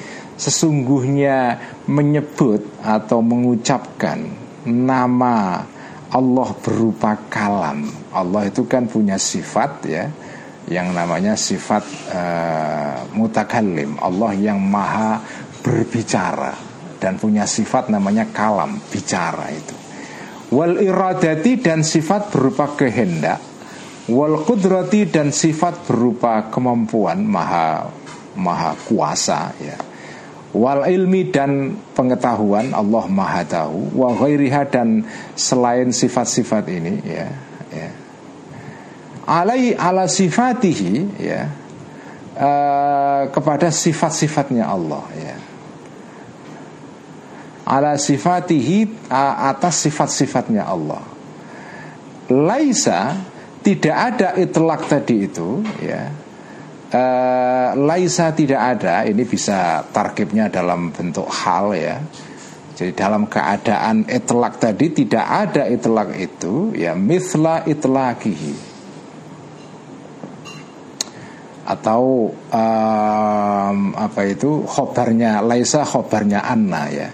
Sesungguhnya 0.43 1.55
menyebut 1.88 2.83
atau 2.83 3.23
mengucapkan 3.23 4.19
nama 4.67 5.63
Allah 6.12 6.50
berupa 6.59 7.15
kalam. 7.31 7.88
Allah 8.12 8.51
itu 8.51 8.67
kan 8.67 8.91
punya 8.91 9.15
sifat 9.15 9.71
ya 9.88 10.12
yang 10.67 10.91
namanya 10.91 11.39
sifat 11.39 11.83
uh, 12.12 13.07
mutakallim. 13.15 13.95
Allah 14.03 14.35
yang 14.35 14.59
maha 14.59 15.23
berbicara 15.63 16.51
dan 17.00 17.15
punya 17.15 17.47
sifat 17.47 17.88
namanya 17.88 18.27
kalam 18.35 18.83
bicara 18.91 19.47
itu. 19.47 19.75
Wal 20.51 20.75
iradati 20.83 21.55
dan 21.55 21.88
sifat 21.88 22.35
berupa 22.35 22.75
kehendak. 22.75 23.39
Wal 24.12 24.43
kudrati 24.43 25.07
dan 25.07 25.31
sifat 25.31 25.88
berupa 25.88 26.51
kemampuan 26.51 27.23
maha 27.23 27.88
maha 28.35 28.75
kuasa 28.83 29.55
ya 29.62 29.92
wal 30.53 30.86
ilmi 30.86 31.33
dan 31.33 31.75
pengetahuan 31.98 32.72
Allah 32.72 33.05
maha 33.10 33.41
tahu. 33.43 33.98
Wa 33.98 34.13
ghairiha 34.13 34.69
dan 34.69 35.03
selain 35.33 35.89
sifat-sifat 35.89 36.63
ini 36.69 36.93
ya 37.03 37.27
ya. 37.74 37.89
Alai 39.24 39.74
ala 39.74 40.05
sifatihi 40.05 41.19
ya 41.19 41.50
uh, 42.38 43.22
kepada 43.33 43.74
sifat-sifatnya 43.74 44.69
Allah 44.69 45.03
ya. 45.17 45.38
Ala 47.63 47.98
sifatihi 47.98 49.10
uh, 49.10 49.36
atas 49.50 49.89
sifat-sifatnya 49.89 50.67
Allah. 50.69 51.01
Laisa 52.29 53.19
tidak 53.63 53.95
ada 53.95 54.36
itlak 54.36 54.86
tadi 54.91 55.24
itu 55.27 55.63
ya 55.79 56.22
uh, 56.93 57.69
laisa 57.75 58.31
tidak 58.31 58.62
ada 58.77 59.03
ini 59.03 59.25
bisa 59.25 59.83
tarkibnya 59.89 60.47
dalam 60.47 60.93
bentuk 60.93 61.27
hal 61.27 61.73
ya. 61.73 61.97
Jadi 62.73 62.97
dalam 62.97 63.29
keadaan 63.29 64.09
itlak 64.09 64.57
tadi 64.57 64.89
tidak 64.89 65.25
ada 65.25 65.69
itlak 65.69 66.17
itu 66.17 66.73
ya 66.73 66.97
mithla 66.97 67.65
itlakihi 67.69 68.73
atau 71.63 72.27
um, 72.51 73.77
apa 73.95 74.21
itu 74.27 74.67
khobarnya 74.67 75.39
laisa 75.39 75.88
khobarnya 75.88 76.43
anna 76.43 76.91
ya 76.91 77.07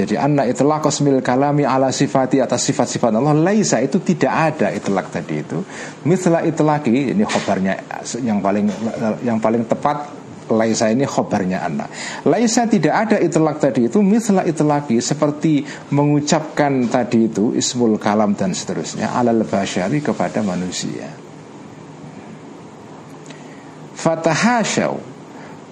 jadi 0.00 0.16
anna 0.16 0.48
itulah 0.48 0.80
kosmil 0.80 1.20
kalami 1.20 1.68
ala 1.68 1.92
sifati 1.92 2.40
atas 2.40 2.64
sifat-sifat 2.72 3.12
Allah 3.12 3.36
laisa 3.36 3.84
itu 3.84 4.00
tidak 4.00 4.32
ada 4.32 4.72
itlak 4.72 5.12
tadi 5.12 5.44
itu. 5.44 5.60
Misla 6.08 6.40
itlaki 6.40 7.12
ini 7.12 7.20
khobarnya 7.20 8.00
yang 8.24 8.40
paling 8.40 8.64
yang 9.20 9.36
paling 9.36 9.68
tepat 9.68 10.08
laisa 10.48 10.88
ini 10.88 11.04
khobarnya 11.04 11.68
anna. 11.68 11.84
Laisa 12.24 12.64
tidak 12.64 12.96
ada 12.96 13.20
itlak 13.20 13.60
tadi 13.60 13.92
itu 13.92 14.00
misla 14.00 14.48
itlaki 14.48 15.04
seperti 15.04 15.68
mengucapkan 15.92 16.88
tadi 16.88 17.28
itu 17.28 17.52
ismul 17.52 18.00
kalam 18.00 18.32
dan 18.32 18.56
seterusnya 18.56 19.12
ala 19.12 19.36
basyari 19.36 20.00
kepada 20.00 20.40
manusia. 20.40 21.12
Fatahasyaw 24.00 24.96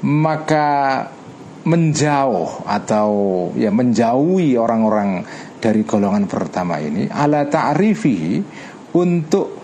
maka 0.05 0.69
menjauh 1.69 2.65
atau 2.65 3.11
ya 3.53 3.69
menjauhi 3.69 4.57
orang-orang 4.57 5.21
dari 5.61 5.85
golongan 5.85 6.25
pertama 6.25 6.81
ini 6.81 7.13
ala 7.13 7.45
ta'rifihi 7.45 8.41
untuk 8.97 9.61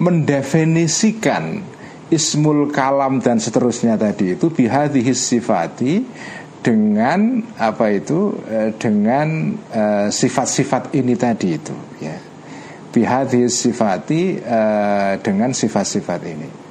mendefinisikan 0.00 1.60
ismul 2.08 2.72
kalam 2.72 3.20
dan 3.20 3.36
seterusnya 3.36 4.00
tadi 4.00 4.32
itu 4.32 4.48
bihadhihi 4.48 5.12
sifati 5.12 5.94
dengan 6.64 7.44
apa 7.60 7.92
itu 7.92 8.32
eh, 8.48 8.72
dengan 8.74 9.54
eh, 9.70 10.08
sifat-sifat 10.08 10.96
ini 10.96 11.14
tadi 11.14 11.48
itu 11.52 11.76
ya. 12.00 12.16
Bihadhihi 12.96 13.52
sifati 13.52 14.40
uh, 14.40 15.20
dengan 15.20 15.52
sifat-sifat 15.52 16.20
ini 16.24 16.65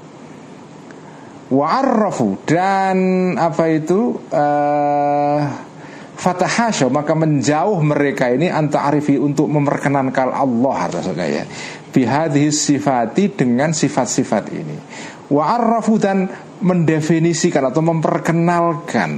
wa'arrafu. 1.50 2.42
Dan 2.46 2.98
apa 3.38 3.70
itu? 3.70 4.18
Uh, 4.30 5.40
fatahasya 6.16 6.88
maka 6.88 7.12
menjauh 7.12 7.84
mereka 7.84 8.32
ini 8.32 8.48
anta 8.48 8.88
arifi 8.88 9.20
untuk 9.20 9.52
memperkenankan 9.52 10.32
Allah 10.32 10.88
maksudnya 10.88 11.28
ya. 11.28 11.44
Bihadhi 11.92 12.52
sifati 12.52 13.36
dengan 13.36 13.72
sifat-sifat 13.72 14.44
ini. 14.52 14.78
Wa'arrafu 15.32 15.96
dan 16.00 16.28
mendefinisikan 16.60 17.72
atau 17.72 17.82
memperkenalkan 17.84 19.10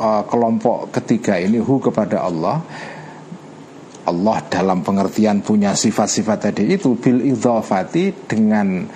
uh, 0.00 0.22
kelompok 0.28 0.92
ketiga 1.00 1.36
ini 1.36 1.60
hu 1.60 1.80
kepada 1.80 2.24
Allah. 2.24 2.60
Allah 4.00 4.38
dalam 4.48 4.80
pengertian 4.80 5.44
punya 5.44 5.76
sifat-sifat 5.76 6.50
tadi 6.50 6.72
itu 6.72 6.96
bil 6.96 7.20
idhafati 7.20 8.26
dengan 8.26 8.88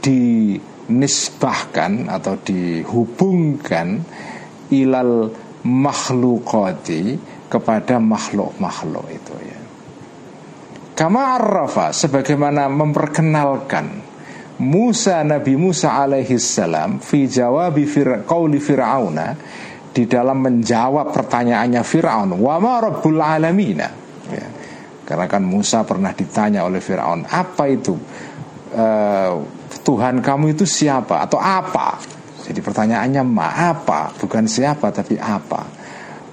di 0.00 0.56
dinisbahkan 0.88 2.08
atau 2.08 2.40
dihubungkan 2.40 4.00
ilal 4.72 5.28
makhlukati 5.68 7.20
kepada 7.52 8.00
makhluk-makhluk 8.00 9.06
itu 9.12 9.34
ya. 9.44 9.60
Kama 10.96 11.38
arrafa 11.38 11.94
sebagaimana 11.94 12.66
memperkenalkan 12.66 13.86
Musa 14.58 15.22
Nabi 15.22 15.54
Musa 15.54 15.94
alaihi 15.94 16.34
salam 16.42 16.98
fi 16.98 17.30
jawabi 17.30 17.86
fir, 17.86 18.26
qauli 18.26 18.58
fir'auna 18.58 19.38
di 19.94 20.10
dalam 20.10 20.42
menjawab 20.42 21.14
pertanyaannya 21.14 21.82
Fir'aun 21.86 22.34
wa 22.42 22.58
ma 22.58 22.82
rabbul 22.82 23.22
alamina 23.22 23.88
ya. 24.26 24.46
Karena 25.06 25.30
kan 25.30 25.46
Musa 25.46 25.86
pernah 25.86 26.10
ditanya 26.10 26.66
oleh 26.66 26.82
Fir'aun 26.82 27.30
apa 27.30 27.64
itu 27.70 27.94
uh, 28.74 29.57
Tuhan 29.88 30.20
kamu 30.20 30.52
itu 30.52 30.68
siapa 30.68 31.24
atau 31.24 31.40
apa? 31.40 31.96
Jadi 32.44 32.60
pertanyaannya 32.60 33.24
ma 33.24 33.72
apa? 33.72 34.12
Bukan 34.20 34.44
siapa 34.44 34.92
tapi 34.92 35.16
apa? 35.16 35.64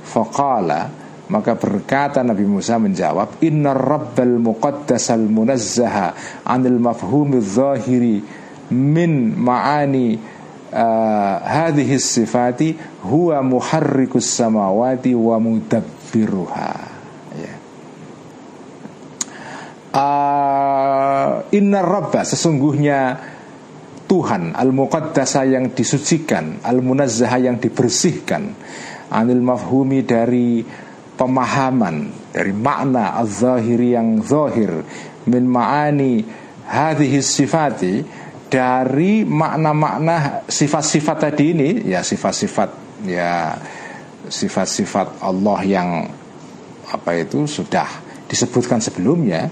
Faqala 0.04 1.06
maka 1.26 1.58
berkata 1.58 2.22
Nabi 2.22 2.46
Musa 2.46 2.78
menjawab 2.78 3.42
Inna 3.42 3.74
rabbal 3.74 4.38
muqaddasal 4.38 5.26
munazzaha 5.26 6.14
Anil 6.46 6.78
mafhumi 6.78 7.42
zahiri 7.42 8.22
Min 8.70 9.34
ma'ani 9.34 10.22
uh, 10.70 11.98
sifati 11.98 12.78
Huwa 13.10 13.42
muharrikus 13.42 14.38
samawati 14.38 15.18
Wa 15.18 15.42
mudabbiruha 15.42 16.74
ya. 17.34 17.54
uh, 19.98 21.30
Inna 21.58 21.82
rabba 21.82 22.22
Sesungguhnya 22.22 23.34
Tuhan 24.16 24.56
Al-Muqaddasa 24.56 25.44
yang 25.44 25.76
disucikan 25.76 26.64
Al-Munazzaha 26.64 27.36
yang 27.36 27.60
dibersihkan 27.60 28.56
Anil 29.12 29.44
mafhumi 29.44 30.08
dari 30.08 30.64
pemahaman 31.20 32.32
Dari 32.32 32.56
makna 32.56 33.20
al-zahiri 33.20 33.92
yang 33.92 34.24
zahir 34.24 34.72
Min 35.28 35.52
ma'ani 35.52 36.24
hadhihi 36.64 37.20
sifati 37.20 37.94
Dari 38.48 39.28
makna-makna 39.28 40.48
sifat-sifat 40.48 41.18
tadi 41.20 41.52
ini 41.52 41.70
Ya 41.84 42.00
sifat-sifat 42.00 43.04
Ya 43.04 43.60
sifat-sifat 44.32 45.20
Allah 45.20 45.60
yang 45.68 46.08
Apa 46.88 47.20
itu 47.20 47.44
sudah 47.52 48.00
disebutkan 48.32 48.80
sebelumnya 48.80 49.52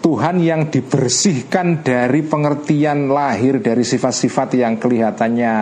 Tuhan 0.00 0.40
yang 0.40 0.72
dibersihkan 0.72 1.84
dari 1.84 2.24
pengertian 2.24 3.12
lahir 3.12 3.60
dari 3.60 3.84
sifat-sifat 3.84 4.56
yang 4.56 4.80
kelihatannya 4.80 5.52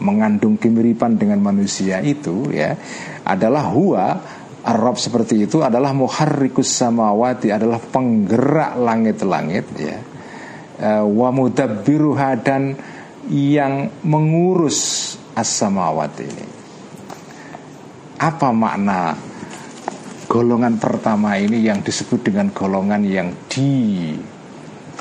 mengandung 0.00 0.56
kemiripan 0.56 1.16
dengan 1.20 1.40
manusia 1.44 2.00
itu 2.00 2.48
ya 2.52 2.76
adalah 3.24 3.68
huwa. 3.68 4.06
Arab 4.66 4.98
seperti 4.98 5.46
itu 5.46 5.62
adalah 5.62 5.94
muharrikus 5.94 6.74
samawati 6.74 7.54
adalah 7.54 7.78
penggerak 7.78 8.74
langit-langit 8.74 9.66
ya. 9.78 9.98
Eh, 10.82 11.04
wa 11.06 11.30
mudabbiruha 11.30 12.42
dan 12.42 12.74
yang 13.30 14.02
mengurus 14.02 15.14
as-samawati 15.38 16.24
ini. 16.26 16.46
Apa 18.18 18.50
makna 18.50 19.14
golongan 20.26 20.78
pertama 20.78 21.38
ini 21.38 21.62
yang 21.62 21.82
disebut 21.82 22.26
dengan 22.26 22.50
golongan 22.50 23.02
yang 23.06 23.30
di 23.46 24.14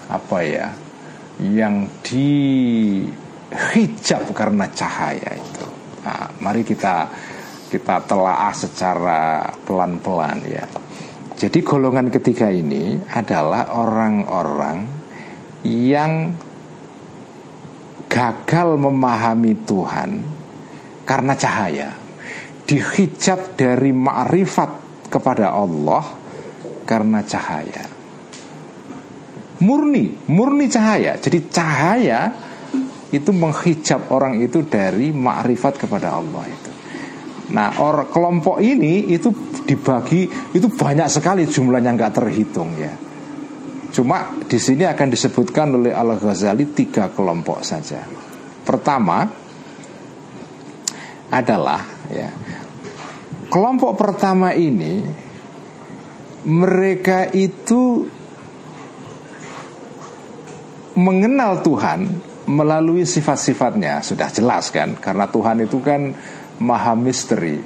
apa 0.05 0.37
ya 0.45 0.67
yang 1.41 1.89
di 2.05 2.29
hijab 3.49 4.29
karena 4.31 4.69
cahaya 4.71 5.35
itu 5.35 5.65
nah, 6.05 6.29
mari 6.39 6.61
kita 6.61 7.09
kita 7.75 8.05
telaah 8.05 8.53
secara 8.55 9.51
pelan-pelan 9.65 10.39
ya. 10.47 10.65
Jadi 11.35 11.59
golongan 11.59 12.07
ketiga 12.07 12.47
ini 12.47 12.95
adalah 13.11 13.75
orang-orang 13.75 14.87
yang 15.67 16.31
gagal 18.07 18.69
memahami 18.79 19.53
Tuhan 19.67 20.09
karena 21.03 21.33
cahaya. 21.35 21.89
Dihijab 22.65 23.59
dari 23.59 23.93
ma'rifat 23.93 24.84
kepada 25.15 25.55
Allah 25.55 26.03
karena 26.83 27.23
cahaya. 27.23 27.87
Murni, 29.63 30.11
murni 30.27 30.67
cahaya. 30.67 31.15
Jadi 31.15 31.47
cahaya 31.47 32.35
itu 33.15 33.31
menghijab 33.31 34.11
orang 34.11 34.43
itu 34.43 34.67
dari 34.67 35.15
ma'rifat 35.15 35.79
kepada 35.79 36.19
Allah 36.19 36.43
itu. 36.43 36.71
Nah, 37.55 37.79
or 37.79 38.11
kelompok 38.11 38.59
ini 38.59 39.15
itu 39.15 39.31
dibagi 39.63 40.27
itu 40.51 40.67
banyak 40.67 41.07
sekali 41.07 41.47
jumlahnya 41.47 41.95
nggak 41.95 42.13
terhitung 42.19 42.75
ya. 42.75 42.91
Cuma 43.95 44.35
di 44.43 44.59
sini 44.59 44.83
akan 44.83 45.07
disebutkan 45.07 45.79
oleh 45.79 45.95
Al 45.95 46.19
Ghazali 46.19 46.67
tiga 46.75 47.07
kelompok 47.15 47.63
saja. 47.63 48.03
Pertama 48.65 49.23
adalah 51.31 51.79
ya 52.11 52.27
kelompok 53.49 53.97
pertama 53.97 54.53
ini 54.53 55.05
mereka 56.45 57.25
itu 57.33 58.05
mengenal 60.95 61.65
Tuhan 61.65 62.07
melalui 62.45 63.03
sifat-sifatnya. 63.03 64.05
Sudah 64.05 64.29
jelas 64.29 64.69
kan 64.69 64.95
karena 64.97 65.25
Tuhan 65.25 65.65
itu 65.65 65.81
kan 65.81 66.13
maha 66.61 66.93
misteri. 66.93 67.59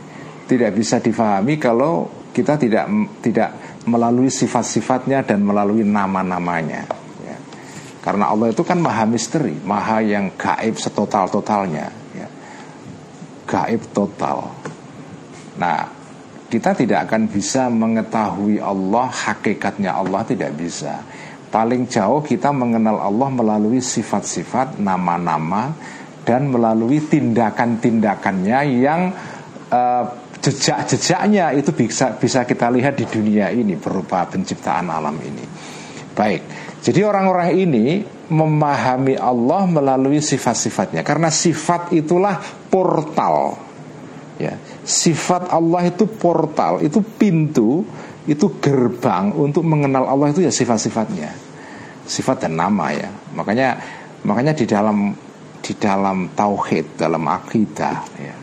Tidak 0.50 0.72
bisa 0.74 0.98
difahami 0.98 1.62
kalau 1.62 2.10
kita 2.34 2.58
tidak 2.58 2.90
tidak 3.22 3.84
melalui 3.86 4.32
sifat-sifatnya 4.32 5.28
dan 5.28 5.44
melalui 5.44 5.86
nama-namanya. 5.86 6.88
Ya. 7.26 7.38
karena 8.00 8.32
Allah 8.32 8.50
itu 8.50 8.64
kan 8.64 8.80
maha 8.80 9.06
misteri 9.06 9.54
maha 9.62 10.00
yang 10.00 10.34
gaib 10.34 10.80
setotal 10.80 11.28
totalnya 11.28 11.92
ya. 12.16 12.28
gaib 13.46 13.84
total 13.92 14.59
nah 15.60 15.86
kita 16.50 16.74
tidak 16.74 17.06
akan 17.12 17.30
bisa 17.30 17.70
mengetahui 17.70 18.58
Allah 18.58 19.12
hakikatnya 19.12 19.94
Allah 19.94 20.26
tidak 20.26 20.58
bisa 20.58 21.04
paling 21.50 21.90
jauh 21.90 22.22
kita 22.22 22.54
mengenal 22.54 23.02
Allah 23.02 23.30
melalui 23.30 23.82
sifat-sifat 23.82 24.82
nama-nama 24.82 25.74
dan 26.24 26.46
melalui 26.50 27.02
tindakan-tindakannya 27.02 28.60
yang 28.80 29.10
uh, 29.74 30.06
jejak-jejaknya 30.40 31.58
itu 31.58 31.74
bisa 31.74 32.16
bisa 32.16 32.46
kita 32.46 32.70
lihat 32.72 32.96
di 32.96 33.06
dunia 33.10 33.50
ini 33.52 33.76
berupa 33.76 34.30
penciptaan 34.30 34.88
alam 34.88 35.18
ini. 35.20 35.46
Baik, 36.14 36.42
jadi 36.86 37.08
orang-orang 37.08 37.50
ini 37.58 37.86
memahami 38.30 39.18
Allah 39.18 39.66
melalui 39.66 40.22
sifat-sifatnya 40.22 41.02
karena 41.02 41.34
sifat 41.34 41.92
itulah 41.98 42.38
portal. 42.70 43.69
Ya, 44.40 44.56
sifat 44.88 45.52
Allah 45.52 45.92
itu 45.92 46.08
portal, 46.08 46.80
itu 46.80 47.04
pintu, 47.04 47.84
itu 48.24 48.48
gerbang 48.64 49.36
untuk 49.36 49.68
mengenal 49.68 50.08
Allah 50.08 50.32
itu 50.32 50.48
ya 50.48 50.52
sifat-sifatnya. 50.52 51.36
Sifat 52.08 52.48
dan 52.48 52.56
nama 52.56 52.88
ya. 52.96 53.12
Makanya 53.36 53.76
makanya 54.24 54.56
di 54.56 54.64
dalam 54.64 55.12
di 55.60 55.76
dalam 55.76 56.32
tauhid, 56.32 56.96
dalam 56.96 57.28
akidah 57.28 58.00
ya. 58.16 58.36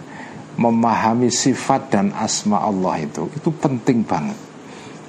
Memahami 0.57 1.29
sifat 1.29 1.93
dan 1.93 2.17
asma 2.17 2.65
Allah 2.65 3.05
itu 3.05 3.29
Itu 3.37 3.53
penting 3.53 4.09
banget 4.09 4.41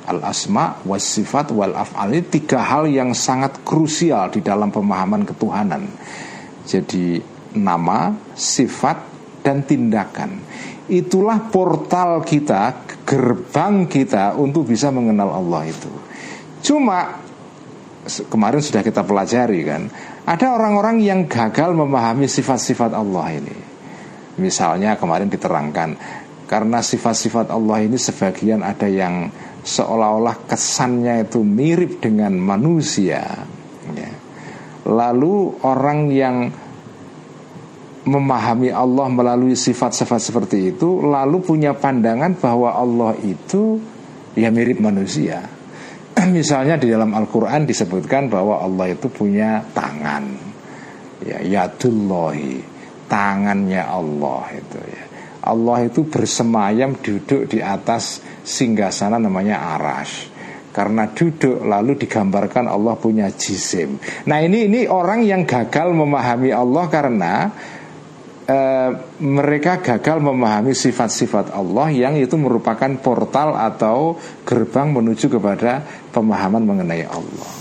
Al 0.04 0.19
asma, 0.28 0.76
was 0.84 1.08
sifat, 1.08 1.56
wal 1.56 1.71
af'al 1.71 2.12
Ini 2.12 2.28
tiga 2.28 2.60
hal 2.67 2.91
yang 2.91 3.15
sangat 3.15 3.63
krusial 3.63 4.28
Di 4.28 4.43
dalam 4.43 4.76
pemahaman 4.76 5.23
ketuhanan 5.23 5.88
Jadi 6.67 7.23
nama, 7.56 8.12
sifat, 8.36 9.08
dan 9.47 9.63
tindakan 9.63 10.43
Itulah 10.88 11.52
portal 11.52 12.23
kita 12.23 12.88
Gerbang 13.04 13.88
kita 13.91 14.36
Untuk 14.39 14.67
bisa 14.67 14.88
mengenal 14.88 15.36
Allah 15.36 15.67
itu 15.67 15.91
Cuma 16.63 17.28
Kemarin 18.08 18.63
sudah 18.63 18.82
kita 18.88 19.04
pelajari 19.04 19.67
kan 19.67 19.91
ada 20.28 20.60
orang-orang 20.60 21.00
yang 21.00 21.23
gagal 21.23 21.71
memahami 21.71 22.28
sifat-sifat 22.28 22.91
Allah 22.91 23.39
ini. 23.39 23.56
Misalnya 24.43 25.00
kemarin 25.00 25.32
diterangkan 25.32 25.95
karena 26.52 26.84
sifat-sifat 26.84 27.47
Allah 27.47 27.88
ini 27.88 27.95
sebagian 27.95 28.60
ada 28.60 28.91
yang 28.91 29.32
seolah-olah 29.63 30.47
kesannya 30.52 31.28
itu 31.28 31.39
mirip 31.47 32.04
dengan 32.04 32.36
manusia. 32.36 33.23
Ya. 33.95 34.12
Lalu 34.84 35.63
orang 35.63 36.12
yang 36.12 36.36
memahami 38.08 38.72
Allah 38.72 39.12
melalui 39.12 39.54
sifat-sifat 39.60 40.32
seperti 40.32 40.72
itu, 40.72 41.04
lalu 41.04 41.43
punya 41.43 41.76
pandangan 41.76 42.39
bahwa 42.39 42.72
Allah 42.74 43.13
itu 43.20 43.78
ya 44.34 44.48
mirip 44.48 44.80
manusia. 44.80 45.58
misalnya 46.38 46.82
di 46.82 46.89
dalam 46.89 47.13
Al-Quran 47.13 47.70
disebutkan 47.70 48.32
bahwa 48.32 48.63
Allah 48.65 48.89
itu 48.89 49.08
punya 49.12 49.62
tangan 49.76 50.26
ya 51.22 51.39
yadullahi 51.41 52.62
tangannya 53.06 53.82
Allah 53.82 54.43
itu 54.54 54.80
ya 54.82 55.04
Allah 55.48 55.78
itu 55.86 56.04
bersemayam 56.10 56.98
duduk 57.00 57.48
di 57.48 57.63
atas 57.63 58.20
singgasana 58.43 59.22
namanya 59.22 59.78
arash 59.78 60.34
karena 60.76 61.10
duduk 61.10 61.65
lalu 61.65 61.98
digambarkan 61.98 62.70
Allah 62.70 62.93
punya 63.02 63.34
jisim. 63.34 63.98
Nah 64.30 64.38
ini 64.46 64.70
ini 64.70 64.86
orang 64.86 65.26
yang 65.26 65.41
gagal 65.41 65.89
memahami 65.89 66.54
Allah 66.54 66.86
karena 66.86 67.50
Eh, 68.47 68.91
mereka 69.19 69.83
gagal 69.83 70.23
memahami 70.23 70.71
sifat-sifat 70.71 71.51
Allah 71.51 71.91
yang 71.91 72.15
itu 72.15 72.39
merupakan 72.39 72.88
portal 72.95 73.60
atau 73.60 74.15
gerbang 74.47 74.88
menuju 74.88 75.27
kepada 75.27 75.83
pemahaman 76.15 76.63
mengenai 76.63 77.03
Allah. 77.12 77.51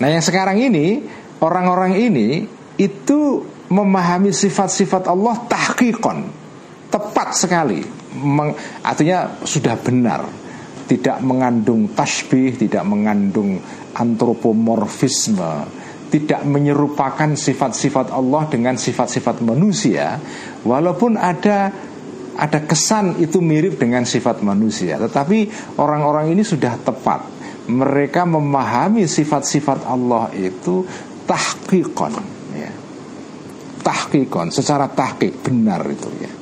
Nah, 0.00 0.08
yang 0.08 0.24
sekarang 0.24 0.64
ini 0.64 1.04
orang-orang 1.44 2.00
ini 2.00 2.48
itu 2.80 3.44
memahami 3.68 4.32
sifat-sifat 4.32 5.04
Allah 5.04 5.44
tahqiqon, 5.44 6.18
tepat 6.88 7.36
sekali. 7.36 7.84
Meng, 8.16 8.56
artinya 8.80 9.44
sudah 9.44 9.76
benar, 9.76 10.24
tidak 10.88 11.20
mengandung 11.20 11.92
tasbih, 11.92 12.56
tidak 12.56 12.88
mengandung 12.88 13.60
antropomorfisme, 13.92 15.68
tidak 16.12 16.44
menyerupakan 16.44 17.32
sifat-sifat 17.32 18.12
Allah 18.12 18.44
dengan 18.52 18.76
sifat-sifat 18.76 19.40
manusia 19.40 20.20
walaupun 20.60 21.16
ada 21.16 21.72
ada 22.36 22.60
kesan 22.64 23.20
itu 23.20 23.40
mirip 23.40 23.80
dengan 23.80 24.04
sifat 24.04 24.44
manusia. 24.44 25.00
Tetapi 25.00 25.38
orang-orang 25.80 26.32
ini 26.32 26.44
sudah 26.44 26.76
tepat. 26.80 27.40
Mereka 27.62 28.26
memahami 28.26 29.06
sifat-sifat 29.06 29.86
Allah 29.86 30.28
itu 30.34 30.82
tahqiqon 31.24 32.14
ya. 32.58 32.72
tahqiqon 33.86 34.50
secara 34.50 34.90
tahqiq 34.90 35.46
benar 35.46 35.86
itu 35.86 36.10
ya. 36.18 36.32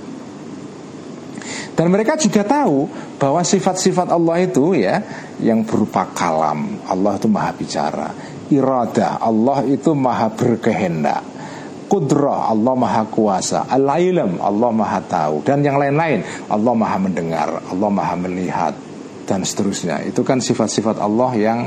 Dan 1.77 1.93
mereka 1.93 2.17
juga 2.17 2.41
tahu 2.45 2.89
bahwa 3.21 3.45
sifat-sifat 3.45 4.09
Allah 4.09 4.37
itu 4.41 4.73
ya 4.77 5.05
yang 5.41 5.65
berupa 5.65 6.09
kalam. 6.13 6.85
Allah 6.87 7.17
itu 7.17 7.29
maha 7.29 7.53
bicara. 7.57 8.09
Iradah 8.51 9.21
Allah 9.21 9.65
itu 9.67 9.91
maha 9.97 10.29
berkehendak. 10.33 11.23
Kudrah 11.91 12.55
Allah 12.55 12.75
maha 12.79 13.03
kuasa. 13.11 13.67
Al-ilm 13.67 14.39
Allah 14.39 14.71
maha 14.71 15.01
tahu. 15.03 15.43
Dan 15.43 15.65
yang 15.67 15.81
lain-lain 15.81 16.23
Allah 16.47 16.73
maha 16.77 16.97
mendengar 17.03 17.49
Allah 17.67 17.91
maha 17.91 18.15
melihat 18.15 18.75
Dan 19.27 19.47
seterusnya. 19.47 20.03
Itu 20.03 20.27
kan 20.27 20.43
sifat-sifat 20.43 20.99
Allah 20.99 21.31
yang 21.39 21.59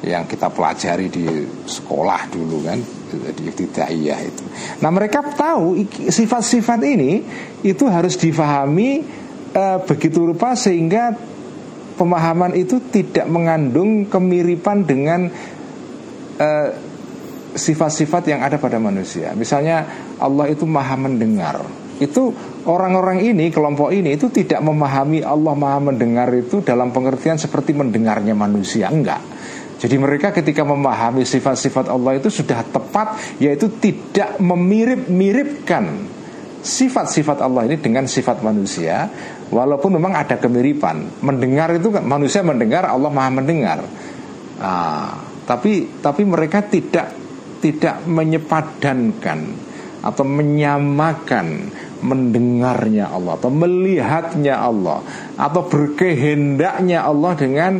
yang 0.00 0.24
kita 0.24 0.48
pelajari 0.48 1.12
di 1.12 1.26
sekolah 1.68 2.32
dulu 2.32 2.64
kan 2.64 2.78
di 3.10 3.42
ibtidaiyah 3.52 4.20
itu. 4.24 4.44
Nah 4.80 4.88
mereka 4.88 5.20
tahu 5.20 5.76
sifat-sifat 6.08 6.80
ini 6.86 7.20
itu 7.60 7.84
harus 7.84 8.16
difahami 8.16 9.04
e, 9.52 9.64
begitu 9.84 10.24
rupa 10.24 10.56
sehingga 10.56 11.12
pemahaman 12.00 12.56
itu 12.56 12.80
tidak 12.88 13.28
mengandung 13.28 14.08
kemiripan 14.08 14.88
dengan 14.88 15.28
eh, 16.40 16.68
sifat-sifat 17.52 18.32
yang 18.32 18.40
ada 18.40 18.56
pada 18.56 18.80
manusia. 18.80 19.36
Misalnya 19.36 19.84
Allah 20.16 20.48
itu 20.48 20.64
maha 20.64 20.96
mendengar. 20.96 21.60
Itu 22.00 22.32
orang-orang 22.64 23.20
ini, 23.20 23.52
kelompok 23.52 23.92
ini 23.92 24.16
itu 24.16 24.32
tidak 24.32 24.64
memahami 24.64 25.20
Allah 25.20 25.52
maha 25.52 25.92
mendengar 25.92 26.32
itu 26.32 26.64
dalam 26.64 26.88
pengertian 26.88 27.36
seperti 27.36 27.76
mendengarnya 27.76 28.32
manusia. 28.32 28.88
Enggak 28.88 29.20
jadi 29.80 29.96
mereka 29.96 30.28
ketika 30.36 30.60
memahami 30.60 31.24
sifat-sifat 31.24 31.88
Allah 31.88 32.20
itu 32.20 32.28
sudah 32.28 32.60
tepat 32.68 33.16
Yaitu 33.40 33.72
tidak 33.80 34.36
memirip-miripkan 34.36 36.04
Sifat-sifat 36.60 37.40
Allah 37.40 37.64
ini 37.64 37.80
dengan 37.80 38.04
sifat 38.04 38.44
manusia 38.44 39.08
Walaupun 39.50 39.98
memang 39.98 40.14
ada 40.14 40.38
kemiripan 40.38 41.22
Mendengar 41.26 41.74
itu 41.74 41.90
kan 41.90 42.06
manusia 42.06 42.40
mendengar 42.46 42.86
Allah 42.86 43.10
maha 43.10 43.30
mendengar 43.34 43.82
nah, 44.62 45.18
Tapi 45.46 45.98
tapi 45.98 46.22
mereka 46.22 46.62
tidak 46.62 47.10
tidak 47.58 48.06
menyepadankan 48.06 49.38
Atau 50.00 50.24
menyamakan 50.24 51.70
mendengarnya 52.00 53.12
Allah 53.12 53.36
atau 53.36 53.52
melihatnya 53.52 54.56
Allah 54.56 55.04
atau 55.36 55.68
berkehendaknya 55.68 57.04
Allah 57.04 57.32
dengan 57.36 57.72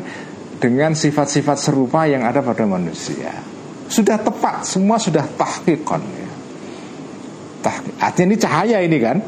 dengan 0.61 0.93
sifat-sifat 0.93 1.57
serupa 1.57 2.05
yang 2.05 2.23
ada 2.23 2.45
pada 2.45 2.69
manusia. 2.69 3.33
Sudah 3.91 4.21
tepat, 4.21 4.69
semua 4.69 5.01
sudah 5.01 5.25
tahqiqan 5.25 6.03
ya. 6.05 6.31
Tahqiq. 7.65 7.95
Artinya 7.99 8.27
ini 8.29 8.37
cahaya 8.39 8.79
ini 8.85 8.99
kan. 9.01 9.19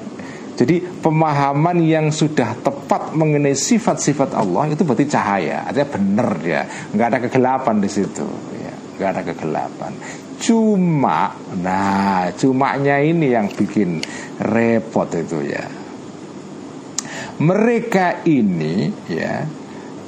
Jadi 0.53 0.85
pemahaman 1.01 1.81
yang 1.81 2.13
sudah 2.13 2.53
tepat 2.61 3.17
mengenai 3.17 3.57
sifat-sifat 3.57 4.37
Allah 4.37 4.69
itu 4.69 4.85
berarti 4.85 5.09
cahaya. 5.09 5.65
Artinya 5.65 5.89
benar 5.89 6.31
ya, 6.45 6.63
nggak 6.93 7.09
ada 7.09 7.19
kegelapan 7.25 7.77
di 7.81 7.89
situ. 7.89 8.27
Ya, 8.61 8.75
nggak 9.01 9.09
ada 9.17 9.23
kegelapan. 9.33 9.93
Cuma, 10.43 11.33
nah 11.63 12.29
cumanya 12.37 13.01
ini 13.01 13.33
yang 13.33 13.49
bikin 13.49 14.03
repot 14.43 15.09
itu 15.15 15.39
ya. 15.47 15.65
Mereka 17.43 18.29
ini 18.29 18.93
ya 19.09 19.62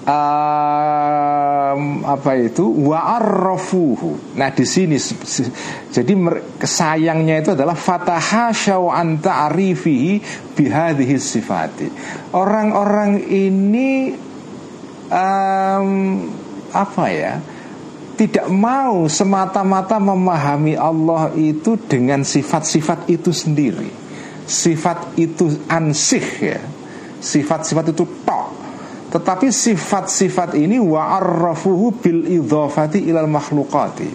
um, 0.05 1.81
apa 2.05 2.31
itu 2.37 2.64
wa'arrafuhu. 2.69 4.37
Nah 4.37 4.53
di 4.53 4.64
sini 4.69 5.01
jadi 5.90 6.12
sayangnya 6.61 7.40
itu 7.40 7.57
adalah 7.57 7.75
fatahasya 7.75 8.77
wa 8.79 8.93
anta 8.95 9.49
arifihi 9.49 10.21
bihadhihi 10.55 11.17
sifati. 11.17 11.88
Orang-orang 12.37 13.25
ini 13.25 14.12
um, 15.09 15.88
apa 16.71 17.07
ya? 17.11 17.35
Tidak 18.14 18.47
mau 18.47 19.11
semata-mata 19.11 19.99
memahami 19.99 20.79
Allah 20.79 21.35
itu 21.35 21.75
dengan 21.75 22.23
sifat-sifat 22.23 23.11
itu 23.11 23.35
sendiri. 23.35 23.90
Sifat 24.47 25.19
itu 25.19 25.51
ansih 25.67 26.23
ya. 26.38 26.62
Sifat-sifat 27.19 27.90
itu 27.90 28.07
tok 28.23 28.63
tetapi 29.14 29.46
sifat-sifat 29.55 30.59
ini 30.59 30.83
wa'arrafuhu 30.83 32.03
bil 32.03 32.27
idhafati 32.27 32.98
ilal 33.07 33.31
makhlukati 33.31 34.11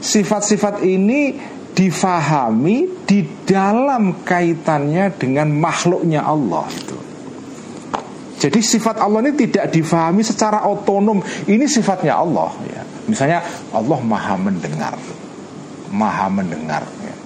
Sifat-sifat 0.00 0.80
ini 0.80 1.36
difahami 1.76 3.04
di 3.04 3.20
dalam 3.44 4.24
kaitannya 4.24 5.12
dengan 5.12 5.52
makhluknya 5.52 6.24
Allah 6.24 6.64
itu. 6.72 6.96
Jadi 8.40 8.64
sifat 8.64 8.96
Allah 8.96 9.20
ini 9.28 9.36
tidak 9.36 9.68
difahami 9.68 10.24
secara 10.24 10.64
otonom. 10.64 11.20
Ini 11.44 11.68
sifatnya 11.68 12.16
Allah. 12.16 12.48
Ya. 12.64 12.82
Misalnya 13.04 13.44
Allah 13.76 14.00
maha 14.00 14.40
mendengar, 14.40 14.96
maha 15.92 16.26
mendengar. 16.32 16.80
Ya. 17.04 17.16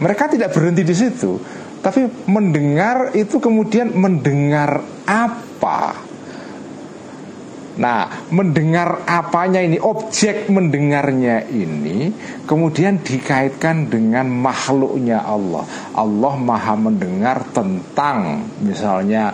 Mereka 0.00 0.32
tidak 0.32 0.56
berhenti 0.56 0.80
di 0.80 0.96
situ. 0.96 1.36
Tapi 1.80 2.28
mendengar 2.28 3.16
itu 3.16 3.40
kemudian 3.40 3.96
mendengar 3.96 4.84
apa? 5.08 5.96
Nah, 7.80 8.28
mendengar 8.28 9.08
apanya 9.08 9.64
ini, 9.64 9.80
objek 9.80 10.52
mendengarnya 10.52 11.48
ini 11.48 12.12
kemudian 12.44 13.00
dikaitkan 13.00 13.88
dengan 13.88 14.28
makhluknya 14.28 15.24
Allah. 15.24 15.64
Allah 15.96 16.34
Maha 16.36 16.76
mendengar 16.76 17.40
tentang 17.56 18.44
misalnya 18.60 19.32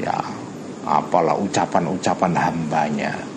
ya 0.00 0.16
apalah 0.88 1.36
ucapan-ucapan 1.36 2.32
hambanya. 2.32 3.27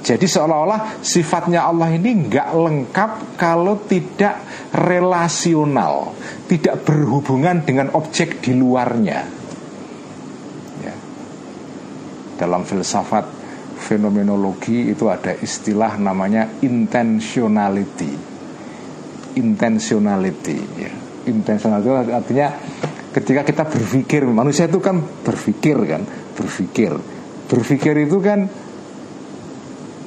Jadi 0.00 0.24
seolah-olah 0.24 1.04
sifatnya 1.04 1.68
Allah 1.68 1.92
ini 1.92 2.24
nggak 2.24 2.48
lengkap 2.56 3.10
kalau 3.36 3.84
tidak 3.84 4.40
relasional, 4.72 6.16
tidak 6.48 6.88
berhubungan 6.88 7.60
dengan 7.60 7.92
objek 7.92 8.40
di 8.40 8.56
luarnya. 8.56 9.20
Ya. 10.80 10.94
Dalam 12.40 12.64
filsafat 12.64 13.28
fenomenologi 13.76 14.88
itu 14.88 15.04
ada 15.12 15.36
istilah 15.36 16.00
namanya 16.00 16.48
intentionality. 16.64 18.32
Intentionality, 19.36 20.58
ya. 20.80 20.92
Intentionality 21.28 22.08
artinya 22.08 22.48
ketika 23.12 23.44
kita 23.44 23.64
berpikir, 23.68 24.24
manusia 24.24 24.64
itu 24.64 24.80
kan 24.80 24.96
berpikir 24.96 25.76
kan, 25.84 26.08
berpikir, 26.32 26.96
berpikir 27.52 27.94
itu 28.08 28.16
kan 28.24 28.48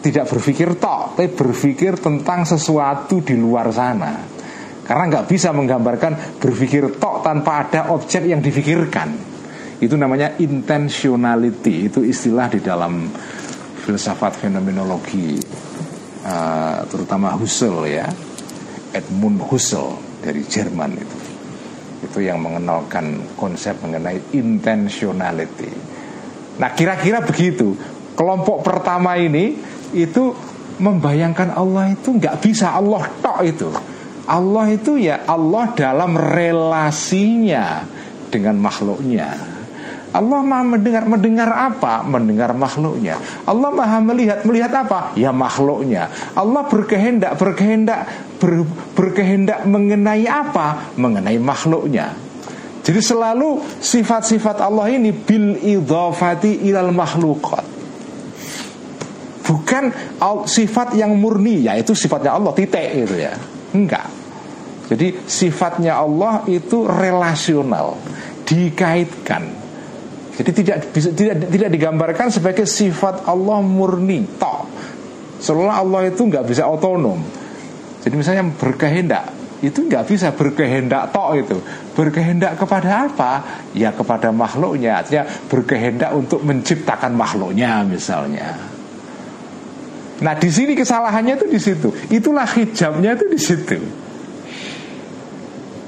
tidak 0.04 0.28
berpikir 0.28 0.76
tok, 0.76 1.16
tapi 1.16 1.32
berpikir 1.32 1.96
tentang 1.96 2.44
sesuatu 2.44 3.24
di 3.24 3.40
luar 3.40 3.72
sana. 3.72 4.20
Karena 4.84 5.04
nggak 5.08 5.26
bisa 5.32 5.56
menggambarkan 5.56 6.44
berpikir 6.44 7.00
tok 7.00 7.24
tanpa 7.24 7.64
ada 7.64 7.96
objek 7.96 8.28
yang 8.28 8.44
difikirkan. 8.44 9.16
Itu 9.80 9.96
namanya 9.96 10.36
intentionality. 10.36 11.88
Itu 11.88 12.04
istilah 12.04 12.52
di 12.52 12.60
dalam 12.60 13.08
filsafat 13.84 14.44
fenomenologi, 14.44 15.40
uh, 16.28 16.84
terutama 16.92 17.32
Husserl 17.40 17.88
ya, 17.88 18.08
Edmund 18.92 19.40
Husserl 19.48 20.20
dari 20.20 20.44
Jerman 20.44 20.92
itu. 21.00 21.18
Itu 22.04 22.20
yang 22.20 22.44
mengenalkan 22.44 23.40
konsep 23.40 23.80
mengenai 23.80 24.36
intentionality. 24.36 25.72
Nah 26.60 26.76
kira-kira 26.76 27.24
begitu. 27.24 27.76
Kelompok 28.14 28.62
pertama 28.62 29.18
ini 29.18 29.58
itu 29.94 30.34
membayangkan 30.82 31.54
Allah 31.54 31.94
itu 31.94 32.18
nggak 32.18 32.42
bisa 32.42 32.74
Allah 32.74 33.06
tok 33.22 33.40
itu 33.46 33.70
Allah 34.26 34.66
itu 34.72 34.98
ya 34.98 35.22
Allah 35.28 35.70
dalam 35.76 36.18
relasinya 36.18 37.86
dengan 38.32 38.58
makhluknya 38.58 39.54
Allah 40.14 40.46
maha 40.46 40.62
mendengar 40.78 41.04
Mendengar 41.10 41.50
apa? 41.50 42.06
Mendengar 42.06 42.54
makhluknya 42.54 43.18
Allah 43.50 43.74
maha 43.74 43.98
melihat 43.98 44.46
Melihat 44.46 44.70
apa? 44.86 45.18
Ya 45.18 45.34
makhluknya 45.34 46.14
Allah 46.38 46.70
berkehendak 46.70 47.34
Berkehendak 47.42 48.06
ber, 48.38 48.62
Berkehendak 48.94 49.66
mengenai 49.66 50.30
apa? 50.30 50.94
Mengenai 51.02 51.42
makhluknya 51.42 52.14
Jadi 52.86 53.02
selalu 53.02 53.58
sifat-sifat 53.82 54.62
Allah 54.62 54.94
ini 54.94 55.10
Bil 55.10 55.58
idhafati 55.58 56.62
ilal 56.62 56.94
makhlukat 56.94 57.73
bukan 59.44 59.92
sifat 60.48 60.96
yang 60.96 61.20
murni 61.20 61.68
yaitu 61.68 61.92
sifatnya 61.94 62.34
Allah 62.34 62.56
titik 62.56 62.88
itu 62.96 63.16
ya. 63.20 63.36
Enggak. 63.76 64.08
Jadi 64.88 65.28
sifatnya 65.28 66.00
Allah 66.00 66.44
itu 66.48 66.88
relasional 66.88 68.00
dikaitkan. 68.48 69.44
Jadi 70.34 70.50
tidak 70.64 70.78
bisa 70.90 71.10
tidak 71.14 71.36
tidak 71.52 71.70
digambarkan 71.70 72.28
sebagai 72.34 72.66
sifat 72.66 73.28
Allah 73.30 73.60
murni 73.62 74.26
toh. 74.40 74.66
Seolah 75.44 75.84
Allah 75.84 76.08
itu 76.08 76.24
nggak 76.24 76.46
bisa 76.48 76.66
otonom. 76.66 77.20
Jadi 78.04 78.16
misalnya 78.16 78.44
berkehendak 78.48 79.26
itu 79.64 79.80
nggak 79.88 80.04
bisa 80.08 80.36
berkehendak 80.36 81.12
tok 81.16 81.32
itu. 81.40 81.58
Berkehendak 81.96 82.60
kepada 82.60 83.08
apa? 83.08 83.32
Ya 83.72 83.96
kepada 83.96 84.32
makhluknya. 84.36 85.00
Artinya 85.00 85.24
berkehendak 85.48 86.12
untuk 86.12 86.44
menciptakan 86.44 87.16
makhluknya 87.16 87.86
misalnya 87.88 88.73
Nah 90.22 90.34
di 90.38 90.50
sini 90.54 90.78
kesalahannya 90.78 91.40
itu 91.42 91.48
di 91.50 91.60
situ. 91.60 91.90
Itulah 92.14 92.46
hijabnya 92.46 93.18
itu 93.18 93.26
di 93.26 93.40
situ. 93.40 93.78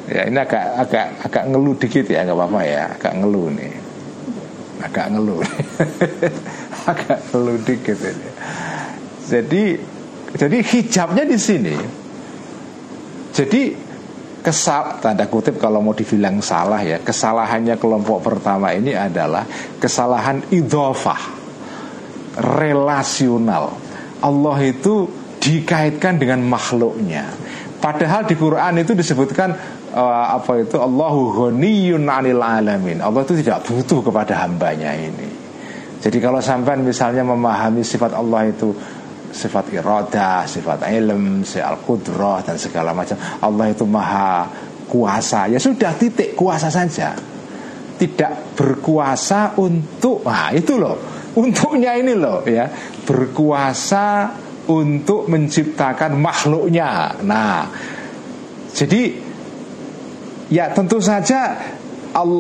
Ya 0.10 0.30
ini 0.30 0.38
agak 0.38 0.66
agak 0.86 1.06
agak 1.26 1.44
ngeluh 1.50 1.76
dikit 1.78 2.06
ya 2.10 2.22
nggak 2.26 2.38
apa-apa 2.38 2.62
ya 2.62 2.84
agak 2.94 3.14
ngeluh 3.18 3.50
nih 3.58 3.74
agak 4.86 5.06
ngeluh 5.18 5.42
agak 6.92 7.20
ngeluh 7.34 7.58
dikit 7.66 7.98
ini. 7.98 8.30
Jadi 9.26 9.64
jadi 10.38 10.58
hijabnya 10.62 11.24
di 11.26 11.38
sini. 11.42 11.76
Jadi 13.34 13.62
kesal 14.46 15.02
tanda 15.02 15.26
kutip 15.26 15.58
kalau 15.58 15.82
mau 15.82 15.98
dibilang 15.98 16.38
salah 16.38 16.78
ya 16.86 17.02
kesalahannya 17.02 17.82
kelompok 17.82 18.22
pertama 18.22 18.70
ini 18.78 18.94
adalah 18.94 19.42
kesalahan 19.82 20.46
idofah 20.54 21.34
relasional 22.62 23.74
Allah 24.26 24.58
itu 24.66 25.06
dikaitkan 25.38 26.18
dengan 26.18 26.42
makhluknya 26.42 27.30
padahal 27.78 28.26
di 28.26 28.34
Quran 28.34 28.82
itu 28.82 28.98
disebutkan 28.98 29.54
uh, 29.94 30.26
apa 30.42 30.66
itu 30.66 30.82
Allahu 30.82 31.46
ghaniyun 31.46 32.10
'anil 32.10 32.42
alamin 32.42 33.06
Allah 33.06 33.22
itu 33.22 33.38
tidak 33.46 33.62
butuh 33.70 34.02
kepada 34.02 34.42
hambanya 34.42 34.98
ini 34.98 35.46
jadi 36.06 36.18
kalau 36.22 36.38
sampai 36.38 36.78
misalnya 36.82 37.26
memahami 37.26 37.82
sifat 37.82 38.14
Allah 38.14 38.46
itu 38.50 38.70
sifat 39.36 39.74
iradah, 39.74 40.48
sifat 40.48 40.86
ilm, 40.94 41.42
sifat 41.42 41.82
kudrah 41.84 42.40
dan 42.46 42.56
segala 42.56 42.96
macam. 42.96 43.20
Allah 43.20 43.74
itu 43.74 43.84
maha 43.84 44.48
kuasa. 44.88 45.52
Ya 45.52 45.60
sudah 45.60 45.92
titik 45.98 46.38
kuasa 46.38 46.72
saja. 46.72 47.18
Tidak 47.96 48.56
berkuasa 48.56 49.60
untuk 49.60 50.24
nah 50.24 50.54
itu 50.56 50.80
loh. 50.80 51.15
Untuknya 51.36 52.00
ini 52.00 52.16
loh 52.16 52.42
ya. 52.48 52.72
Berkuasa 53.04 54.32
untuk 54.72 55.30
menciptakan 55.30 56.18
makhluknya. 56.18 57.20
Nah, 57.22 57.70
jadi 58.74 59.14
ya 60.50 60.72
tentu 60.72 60.98
saja 61.04 61.60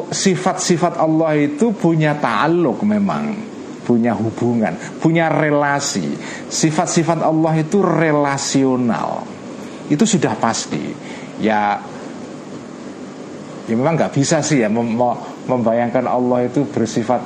sifat-sifat 0.10 0.96
Allah 0.96 1.36
itu 1.36 1.76
punya 1.76 2.16
ta'aluk 2.16 2.80
memang 2.88 3.36
punya 3.86 4.18
hubungan, 4.18 4.74
punya 4.98 5.30
relasi. 5.30 6.18
Sifat-sifat 6.50 7.22
Allah 7.22 7.54
itu 7.62 7.86
relasional. 7.86 9.22
Itu 9.86 10.10
sudah 10.10 10.34
pasti. 10.40 10.82
Ya 11.38 11.78
ya 13.66 13.74
memang 13.78 13.98
nggak 13.98 14.14
bisa 14.14 14.42
sih 14.42 14.62
ya 14.62 14.70
mem 14.70 14.98
membayangkan 15.46 16.06
Allah 16.10 16.50
itu 16.50 16.66
bersifat 16.66 17.22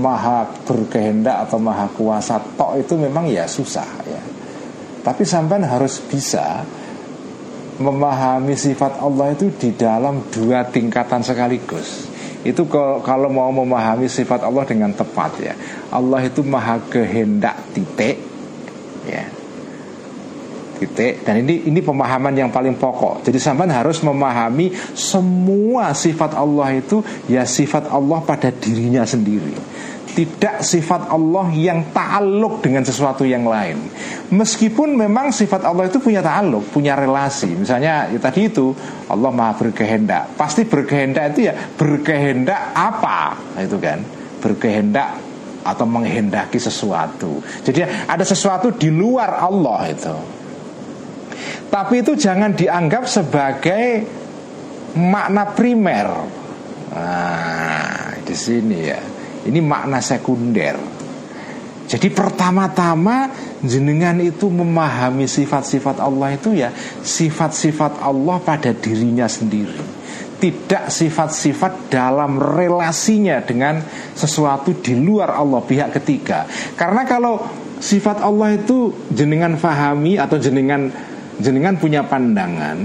maha 0.00 0.48
berkehendak 0.64 1.44
atau 1.44 1.60
maha 1.60 1.84
kuasa 1.92 2.40
tok 2.56 2.80
itu 2.80 2.96
memang 2.96 3.28
ya 3.28 3.44
susah 3.44 3.88
ya. 4.08 4.22
Tapi 5.04 5.22
sampai 5.24 5.60
harus 5.64 6.00
bisa 6.08 6.64
memahami 7.80 8.56
sifat 8.56 9.00
Allah 9.00 9.32
itu 9.32 9.52
di 9.56 9.76
dalam 9.76 10.28
dua 10.32 10.64
tingkatan 10.64 11.20
sekaligus. 11.20 12.08
Itu 12.40 12.64
kalau 13.04 13.28
mau 13.28 13.52
memahami 13.52 14.08
sifat 14.08 14.48
Allah 14.48 14.64
dengan 14.64 14.96
tepat 14.96 15.32
ya 15.44 15.52
Allah 15.92 16.24
itu 16.24 16.40
maha 16.40 16.80
kehendak 16.88 17.52
titik 17.76 18.16
ya 19.04 19.39
titik. 20.80 21.20
Dan 21.28 21.44
ini 21.44 21.68
ini 21.68 21.80
pemahaman 21.84 22.32
yang 22.32 22.48
paling 22.48 22.80
pokok. 22.80 23.20
Jadi 23.28 23.36
sampai 23.36 23.68
harus 23.68 24.00
memahami 24.00 24.72
semua 24.96 25.92
sifat 25.92 26.32
Allah 26.32 26.80
itu 26.80 27.04
ya 27.28 27.44
sifat 27.44 27.92
Allah 27.92 28.24
pada 28.24 28.48
dirinya 28.48 29.04
sendiri. 29.04 29.52
Tidak 30.10 30.58
sifat 30.66 31.06
Allah 31.06 31.54
yang 31.54 31.94
ta'aluk 31.94 32.66
dengan 32.66 32.82
sesuatu 32.82 33.22
yang 33.22 33.46
lain. 33.46 33.78
Meskipun 34.34 34.98
memang 34.98 35.30
sifat 35.30 35.62
Allah 35.62 35.86
itu 35.86 36.02
punya 36.02 36.18
ta'aluk 36.18 36.74
Punya 36.74 36.98
relasi. 36.98 37.54
Misalnya 37.54 38.10
ya 38.10 38.18
tadi 38.18 38.50
itu 38.50 38.74
Allah 39.06 39.30
maha 39.30 39.54
berkehendak. 39.54 40.34
Pasti 40.34 40.66
berkehendak 40.66 41.36
itu 41.36 41.46
ya 41.46 41.54
berkehendak 41.54 42.74
apa? 42.74 43.38
Itu 43.62 43.78
kan. 43.78 44.02
Berkehendak 44.42 45.30
atau 45.62 45.86
menghendaki 45.86 46.58
sesuatu. 46.58 47.38
Jadi 47.62 47.84
ada 47.84 48.24
sesuatu 48.26 48.74
di 48.74 48.90
luar 48.90 49.44
Allah 49.44 49.80
itu 49.92 50.39
Tapi 51.68 52.02
itu 52.02 52.16
jangan 52.18 52.54
dianggap 52.56 53.04
sebagai 53.06 54.04
makna 54.96 55.54
primer 55.54 56.08
Nah 56.90 58.18
di 58.26 58.34
sini 58.34 58.78
ya 58.82 58.98
ini 59.46 59.60
makna 59.62 60.02
sekunder. 60.02 60.76
Jadi 61.90 62.06
pertama-tama 62.14 63.26
jenengan 63.66 64.14
itu 64.22 64.46
memahami 64.46 65.26
sifat-sifat 65.26 65.98
Allah 65.98 66.38
itu 66.38 66.54
ya 66.54 66.70
sifat-sifat 67.02 67.98
Allah 67.98 68.38
pada 68.38 68.70
dirinya 68.70 69.26
sendiri. 69.26 69.98
Tidak 70.40 70.88
sifat-sifat 70.88 71.92
dalam 71.92 72.38
relasinya 72.38 73.42
dengan 73.42 73.82
sesuatu 74.14 74.72
di 74.78 74.96
luar 74.96 75.34
Allah 75.34 75.60
pihak 75.60 76.00
ketiga. 76.00 76.46
Karena 76.78 77.04
kalau 77.04 77.42
sifat 77.82 78.22
Allah 78.22 78.54
itu 78.56 78.94
jenengan 79.10 79.58
fahami 79.58 80.16
atau 80.16 80.38
jenengan 80.40 80.88
jenengan 81.40 81.76
punya 81.80 82.04
pandangan 82.04 82.76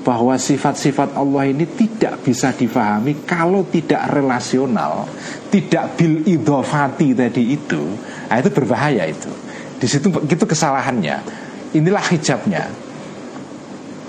bahwa 0.00 0.32
sifat-sifat 0.40 1.12
Allah 1.12 1.52
ini 1.52 1.68
tidak 1.76 2.24
bisa 2.24 2.56
difahami 2.56 3.26
kalau 3.28 3.68
tidak 3.68 4.08
relasional, 4.08 5.04
tidak 5.52 6.00
bil 6.00 6.24
idofati 6.24 7.12
tadi 7.12 7.52
itu, 7.52 7.82
nah 8.30 8.40
itu 8.40 8.48
berbahaya 8.48 9.04
itu. 9.04 9.28
Di 9.76 9.86
situ 9.88 10.08
itu 10.08 10.44
kesalahannya. 10.44 11.16
Inilah 11.76 12.04
hijabnya. 12.10 12.64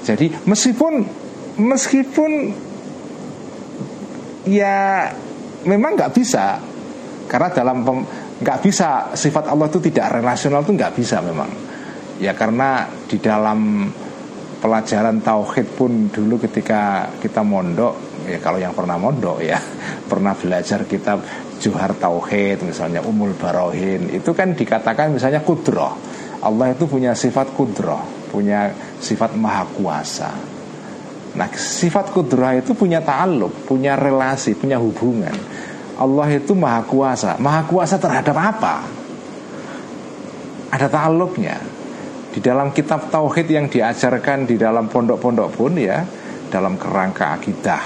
Jadi 0.02 0.34
meskipun 0.48 0.94
meskipun 1.62 2.32
ya 4.50 5.12
memang 5.68 5.94
nggak 5.94 6.12
bisa 6.16 6.58
karena 7.30 7.54
dalam 7.54 7.86
nggak 8.42 8.60
bisa 8.66 9.14
sifat 9.14 9.46
Allah 9.54 9.70
itu 9.70 9.78
tidak 9.92 10.18
relasional 10.18 10.66
itu 10.66 10.74
nggak 10.74 10.98
bisa 10.98 11.22
memang 11.22 11.71
ya 12.22 12.38
karena 12.38 12.86
di 13.10 13.18
dalam 13.18 13.90
pelajaran 14.62 15.26
tauhid 15.26 15.68
pun 15.74 16.14
dulu 16.14 16.38
ketika 16.38 17.10
kita 17.18 17.42
mondok 17.42 18.22
ya 18.30 18.38
kalau 18.38 18.62
yang 18.62 18.78
pernah 18.78 19.02
mondok 19.02 19.42
ya 19.42 19.58
pernah 20.12 20.38
belajar 20.38 20.86
kitab 20.86 21.26
Juhar 21.62 21.94
Tauhid 21.98 22.66
misalnya 22.66 23.02
Umul 23.06 23.34
Barohin 23.38 24.14
itu 24.14 24.34
kan 24.34 24.54
dikatakan 24.54 25.14
misalnya 25.14 25.42
kudroh. 25.46 25.94
Allah 26.42 26.74
itu 26.74 26.90
punya 26.90 27.14
sifat 27.14 27.54
kudroh 27.54 28.02
punya 28.34 28.74
sifat 28.98 29.38
maha 29.38 29.66
kuasa. 29.70 30.30
Nah 31.38 31.50
sifat 31.54 32.10
kudroh 32.10 32.50
itu 32.58 32.74
punya 32.74 32.98
ta'aluk 33.02 33.70
punya 33.70 33.94
relasi 33.94 34.58
punya 34.58 34.78
hubungan. 34.82 35.34
Allah 36.02 36.28
itu 36.34 36.58
maha 36.58 36.82
kuasa. 36.86 37.38
Maha 37.38 37.62
kuasa 37.70 38.02
terhadap 38.02 38.34
apa? 38.34 38.82
Ada 40.74 40.90
ta'aluknya 40.90 41.81
di 42.32 42.40
dalam 42.40 42.72
kitab 42.72 43.12
tauhid 43.12 43.48
yang 43.52 43.68
diajarkan 43.68 44.48
di 44.48 44.56
dalam 44.56 44.88
pondok-pondok 44.88 45.50
pun 45.52 45.76
ya 45.76 46.00
dalam 46.48 46.80
kerangka 46.80 47.36
akidah 47.36 47.84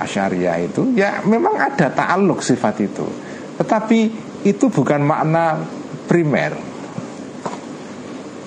asyariah 0.00 0.56
itu 0.62 0.94
ya 0.94 1.20
memang 1.26 1.58
ada 1.58 1.90
ta'aluk 1.90 2.40
sifat 2.40 2.74
itu. 2.80 3.06
Tetapi 3.58 4.00
itu 4.46 4.72
bukan 4.72 5.04
makna 5.04 5.60
primer. 6.08 6.56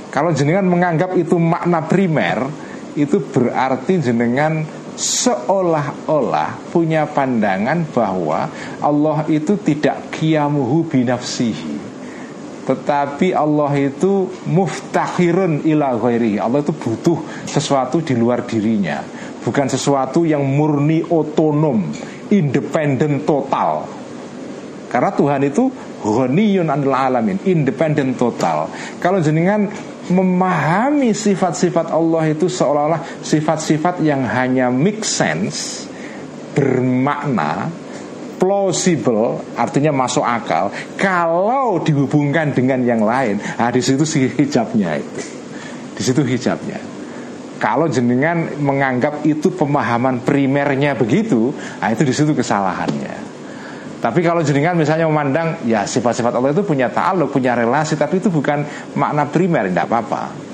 Kalau 0.10 0.34
jenengan 0.34 0.66
menganggap 0.66 1.13
itu 1.18 1.38
makna 1.38 1.86
primer 1.86 2.50
itu 2.94 3.22
berarti 3.22 3.98
jenengan 4.02 4.66
seolah-olah 4.94 6.70
punya 6.70 7.10
pandangan 7.10 7.82
bahwa 7.89 8.46
Allah 8.78 9.26
itu 9.26 9.58
tidak 9.58 10.13
kiamuhu 10.13 10.86
binafsihi 10.86 11.92
tetapi 12.63 13.36
Allah 13.36 13.71
itu 13.76 14.32
muftakhirun 14.47 15.67
ila 15.67 15.99
ghairi. 15.99 16.39
Allah 16.39 16.63
itu 16.63 16.71
butuh 16.71 17.19
sesuatu 17.43 17.99
di 17.99 18.15
luar 18.15 18.47
dirinya. 18.47 19.04
Bukan 19.43 19.67
sesuatu 19.67 20.23
yang 20.23 20.47
murni 20.47 21.04
otonom 21.04 21.91
Independen 22.32 23.28
total. 23.28 23.84
Karena 24.88 25.12
Tuhan 25.12 25.41
itu 25.43 25.67
Ghaniyun 25.99 26.71
anil 26.71 26.95
alamin 26.95 27.43
Independen 27.43 28.15
total. 28.15 28.71
Kalau 29.04 29.19
jenengan 29.19 29.67
memahami 30.08 31.15
sifat-sifat 31.15 31.91
Allah 31.91 32.28
itu 32.28 32.52
Seolah-olah 32.52 33.23
sifat-sifat 33.23 34.04
yang 34.04 34.28
hanya 34.28 34.67
make 34.67 35.04
sense 35.04 35.88
Bermakna 36.52 37.83
plausible 38.43 39.39
artinya 39.56 39.95
masuk 39.95 40.19
akal 40.19 40.67
kalau 40.99 41.79
dihubungkan 41.79 42.51
dengan 42.51 42.84
yang 42.84 42.99
lain 42.99 43.39
nah 43.39 43.71
di 43.71 43.79
situ 43.79 44.03
si 44.03 44.27
hijabnya 44.27 44.99
itu. 44.99 45.21
Di 45.93 46.01
situ 46.03 46.19
hijabnya. 46.25 46.82
Kalau 47.62 47.88
jenengan 47.88 48.60
menganggap 48.60 49.23
itu 49.23 49.47
pemahaman 49.56 50.19
primernya 50.27 50.99
begitu 50.99 51.56
nah 51.79 51.88
itu 51.88 52.03
di 52.03 52.12
situ 52.12 52.36
kesalahannya. 52.36 53.32
Tapi 54.03 54.19
kalau 54.19 54.43
jenengan 54.43 54.75
misalnya 54.75 55.08
memandang 55.08 55.63
ya 55.63 55.88
sifat-sifat 55.88 56.36
Allah 56.36 56.51
itu 56.51 56.67
punya 56.67 56.91
ta'aluk, 56.91 57.32
punya 57.32 57.56
relasi 57.56 57.95
tapi 57.95 58.19
itu 58.19 58.27
bukan 58.27 58.67
makna 58.99 59.23
primer, 59.32 59.71
tidak 59.71 59.88
apa-apa 59.88 60.53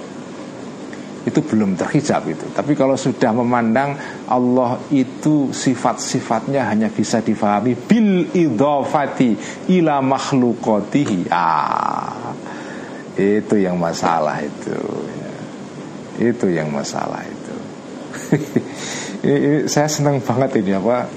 itu 1.28 1.40
belum 1.44 1.76
terhijab 1.76 2.24
itu. 2.32 2.48
Tapi 2.52 2.76
kalau 2.76 2.96
sudah 2.96 3.36
memandang 3.36 3.96
Allah 4.28 4.80
itu 4.94 5.52
sifat-sifatnya 5.52 6.68
hanya 6.70 6.88
bisa 6.88 7.20
difahami 7.20 7.76
bil 7.76 8.32
idhafati 8.32 9.36
ila 9.80 10.00
makhluqatihi. 10.00 11.28
Ah. 11.32 12.32
itu 13.20 13.60
yang 13.60 13.76
masalah 13.76 14.40
itu 14.40 14.80
itu 16.20 16.46
yang 16.52 16.72
masalah 16.72 17.20
itu 17.28 17.56
saya 19.74 19.88
senang 19.92 20.24
banget 20.24 20.64
ini 20.64 20.72
apa 20.76 21.08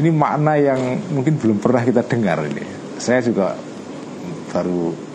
ini 0.00 0.08
makna 0.12 0.56
yang 0.56 0.80
mungkin 1.12 1.36
belum 1.36 1.60
pernah 1.60 1.84
kita 1.84 2.04
dengar 2.08 2.40
ini 2.44 2.64
saya 2.96 3.24
juga 3.24 3.52
baru 4.52 5.07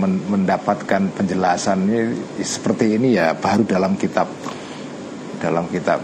mendapatkan 0.00 1.02
penjelasannya 1.14 2.14
seperti 2.42 2.98
ini 2.98 3.14
ya 3.14 3.34
baru 3.38 3.62
dalam 3.62 3.94
kitab 3.94 4.26
dalam 5.38 5.70
kitab 5.70 6.02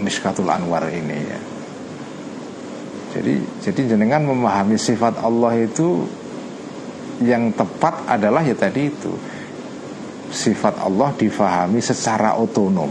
Miskatul 0.00 0.48
Anwar 0.48 0.88
ini 0.88 1.18
ya. 1.18 1.40
Jadi 3.12 3.34
jadi 3.60 3.80
jenengan 3.92 4.24
memahami 4.24 4.80
sifat 4.80 5.20
Allah 5.20 5.52
itu 5.60 6.08
yang 7.20 7.52
tepat 7.52 8.08
adalah 8.08 8.40
ya 8.40 8.56
tadi 8.56 8.88
itu 8.88 9.12
sifat 10.32 10.80
Allah 10.80 11.12
difahami 11.12 11.78
secara 11.84 12.40
otonom 12.40 12.88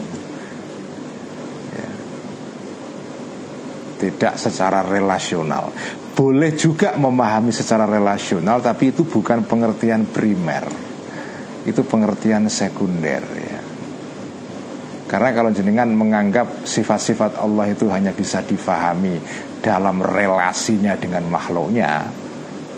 tidak 4.01 4.33
secara 4.41 4.81
relasional. 4.81 5.69
Boleh 6.17 6.57
juga 6.57 6.97
memahami 6.97 7.53
secara 7.53 7.85
relasional 7.85 8.57
tapi 8.65 8.89
itu 8.89 9.05
bukan 9.05 9.45
pengertian 9.45 10.09
primer. 10.09 10.65
Itu 11.61 11.85
pengertian 11.85 12.49
sekunder 12.49 13.21
ya. 13.37 13.61
Karena 15.05 15.29
kalau 15.35 15.51
jenengan 15.53 15.91
menganggap 15.93 16.65
sifat-sifat 16.65 17.37
Allah 17.37 17.69
itu 17.69 17.85
hanya 17.93 18.15
bisa 18.15 18.41
difahami 18.41 19.21
dalam 19.61 20.01
relasinya 20.01 20.97
dengan 20.97 21.29
makhluknya 21.29 22.09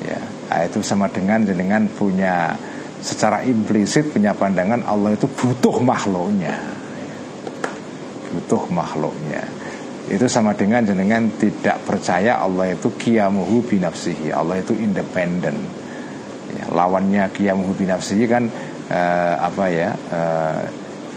ya 0.04 0.20
nah, 0.52 0.62
itu 0.68 0.84
sama 0.84 1.08
dengan 1.08 1.48
dengan 1.48 1.88
punya 1.88 2.52
secara 3.00 3.42
implisit 3.48 4.12
punya 4.12 4.36
pandangan 4.36 4.84
Allah 4.84 5.16
itu 5.16 5.28
butuh 5.32 5.80
makhluknya. 5.80 6.56
Butuh 8.34 8.66
makhluknya 8.74 9.63
itu 10.12 10.26
sama 10.28 10.52
dengan 10.52 10.84
jenengan 10.84 11.32
tidak 11.40 11.80
percaya 11.88 12.44
Allah 12.44 12.76
itu 12.76 12.92
kiamuhu 12.92 13.64
binafsihi 13.64 14.36
Allah 14.36 14.60
itu 14.60 14.76
independen 14.76 15.56
ya, 16.52 16.66
lawannya 16.76 17.32
kiamuhu 17.32 17.72
binafsihi 17.72 18.26
kan 18.28 18.44
uh, 18.92 19.36
apa 19.40 19.66
ya 19.72 19.90
uh, 19.96 20.62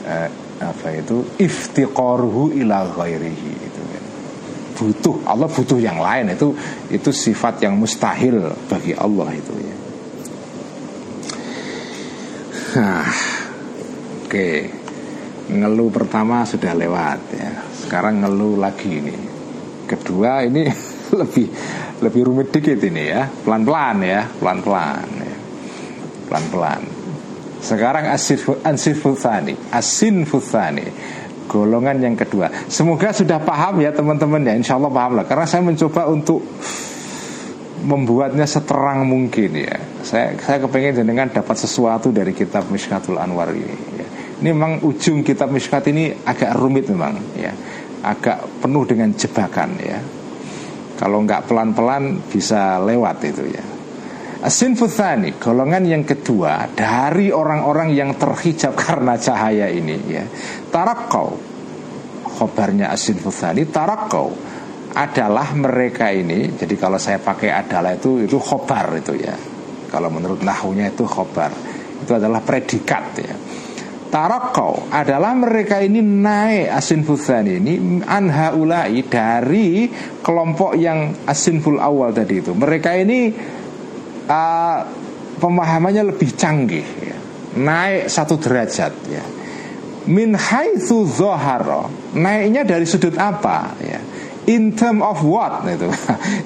uh, 0.06 0.28
apa 0.62 0.88
itu 0.94 1.26
iftiqaruhu 1.36 2.54
ila 2.62 2.86
ghairihi 2.94 3.50
itu 3.58 3.80
butuh 4.76 5.24
Allah 5.24 5.48
butuh 5.48 5.80
yang 5.80 5.98
lain 5.98 6.36
itu 6.36 6.52
itu 6.92 7.10
sifat 7.10 7.64
yang 7.64 7.80
mustahil 7.80 8.52
bagi 8.68 8.92
Allah 8.92 9.32
itu 9.32 9.52
ya. 9.56 9.76
Nah, 12.76 13.08
oke 13.08 14.28
okay. 14.28 14.85
Ngeluh 15.46 15.90
pertama 15.90 16.42
sudah 16.42 16.72
lewat 16.74 17.20
ya. 17.34 17.50
Sekarang 17.72 18.22
ngeluh 18.22 18.58
lagi 18.58 19.02
ini. 19.02 19.16
Kedua 19.86 20.42
ini 20.42 20.66
lebih 21.20 21.46
lebih 22.02 22.22
rumit 22.26 22.50
dikit 22.50 22.78
ini 22.82 23.04
ya. 23.10 23.30
Pelan-pelan 23.30 23.96
ya, 24.02 24.20
pelan-pelan 24.38 25.08
ya. 25.22 25.36
Pelan-pelan. 26.26 26.82
Sekarang 27.62 28.04
asin 28.12 28.94
futsani, 28.94 29.54
asin 29.74 30.22
futsani 30.28 30.86
golongan 31.46 32.02
yang 32.02 32.14
kedua. 32.18 32.50
Semoga 32.66 33.14
sudah 33.14 33.38
paham 33.40 33.80
ya 33.80 33.94
teman-teman 33.94 34.42
ya, 34.42 34.54
insya 34.58 34.76
Allah 34.76 34.92
paham 34.92 35.16
lah. 35.16 35.24
Karena 35.24 35.46
saya 35.46 35.62
mencoba 35.62 36.10
untuk 36.10 36.42
membuatnya 37.86 38.44
seterang 38.44 39.06
mungkin 39.06 39.50
ya. 39.54 39.78
Saya 40.02 40.34
saya 40.42 40.58
kepengen 40.66 41.06
dengan 41.06 41.30
dapat 41.30 41.56
sesuatu 41.56 42.10
dari 42.10 42.34
kitab 42.34 42.68
Mishkatul 42.68 43.16
Anwar 43.16 43.54
ini. 43.54 43.95
Ini 44.36 44.52
memang 44.52 44.84
ujung 44.84 45.24
kitab 45.24 45.48
Mishkat 45.48 45.88
ini 45.88 46.12
agak 46.12 46.52
rumit 46.60 46.92
memang 46.92 47.16
ya, 47.40 47.52
agak 48.04 48.60
penuh 48.60 48.84
dengan 48.84 49.08
jebakan 49.16 49.70
ya. 49.80 49.98
Kalau 50.96 51.24
nggak 51.24 51.48
pelan-pelan 51.48 52.24
bisa 52.28 52.80
lewat 52.80 53.16
itu 53.24 53.44
ya. 53.48 53.64
Asinfuthani 54.36 55.40
golongan 55.40 55.88
yang 55.88 56.04
kedua 56.04 56.68
dari 56.76 57.32
orang-orang 57.32 57.96
yang 57.96 58.12
terhijab 58.20 58.76
karena 58.84 59.16
cahaya 59.16 59.72
ini 59.72 59.96
ya. 60.12 60.24
Tarakau 60.68 61.56
khobarnya 62.36 62.92
asinfuthani 62.92 63.64
tarakau 63.72 64.28
adalah 64.92 65.56
mereka 65.56 66.12
ini. 66.12 66.52
Jadi 66.52 66.76
kalau 66.76 67.00
saya 67.00 67.20
pakai 67.20 67.52
adalah 67.52 67.96
itu 67.96 68.24
itu 68.24 68.36
khobar 68.36 69.00
itu 69.00 69.16
ya. 69.16 69.32
Kalau 69.88 70.12
menurut 70.12 70.44
nahunya 70.44 70.92
itu 70.92 71.08
khobar 71.08 71.52
itu 72.04 72.12
adalah 72.12 72.44
predikat 72.44 73.04
ya. 73.16 73.34
Tarakau 74.16 74.88
adalah 74.88 75.36
mereka 75.36 75.76
ini 75.84 76.00
naik 76.00 76.72
asinfuthani 76.72 77.60
ini 77.60 78.00
anhaulai 78.00 79.04
dari 79.04 79.92
kelompok 80.24 80.72
yang 80.72 81.12
asinful 81.28 81.76
awal 81.76 82.16
tadi 82.16 82.40
itu. 82.40 82.56
Mereka 82.56 82.96
ini 82.96 83.28
uh, 84.24 84.78
pemahamannya 85.36 86.16
lebih 86.16 86.32
canggih 86.32 86.88
ya. 87.04 87.16
naik 87.60 88.08
satu 88.08 88.40
derajat 88.40 88.92
ya. 89.12 89.20
Min 90.08 90.32
haitsu 90.32 91.04
zoharo 91.04 92.16
naiknya 92.16 92.64
dari 92.64 92.88
sudut 92.88 93.20
apa 93.20 93.76
ya? 93.84 94.00
In 94.48 94.72
term 94.72 95.04
of 95.04 95.20
what 95.28 95.60
itu. 95.76 95.92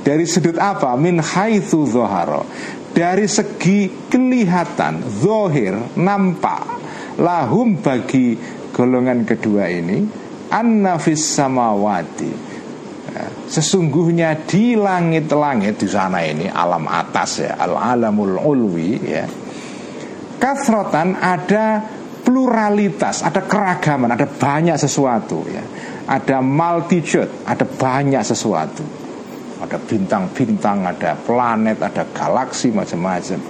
Dari 0.03 0.27
sudut 0.27 0.59
apa? 0.59 0.99
Min 0.99 1.23
haitsu 1.23 1.87
zoharo 1.87 2.51
dari 2.91 3.31
segi 3.31 4.11
kelihatan 4.11 5.07
zohir 5.23 5.79
nampak 5.95 6.81
lahum 7.21 7.79
bagi 7.79 8.35
golongan 8.73 9.29
kedua 9.29 9.69
ini 9.69 10.03
annafis 10.51 11.37
samawati 11.37 12.51
Sesungguhnya 13.51 14.47
di 14.47 14.79
langit-langit 14.79 15.83
di 15.83 15.89
sana 15.91 16.23
ini 16.23 16.47
alam 16.47 16.87
atas 16.87 17.43
ya, 17.43 17.59
al 17.59 17.75
alamul 17.75 18.39
ulwi 18.39 18.95
ya. 19.03 19.27
Kasrotan 20.39 21.19
ada 21.19 21.83
pluralitas, 22.23 23.27
ada 23.27 23.43
keragaman, 23.43 24.15
ada 24.15 24.31
banyak 24.31 24.79
sesuatu 24.79 25.43
ya. 25.51 25.67
Ada 26.07 26.39
multitude, 26.39 27.43
ada 27.43 27.67
banyak 27.67 28.23
sesuatu. 28.23 28.87
Ada 29.61 29.77
bintang-bintang, 29.83 30.87
ada 30.87 31.19
planet, 31.19 31.83
ada 31.83 32.07
galaksi 32.15 32.71
macam-macam. 32.71 33.41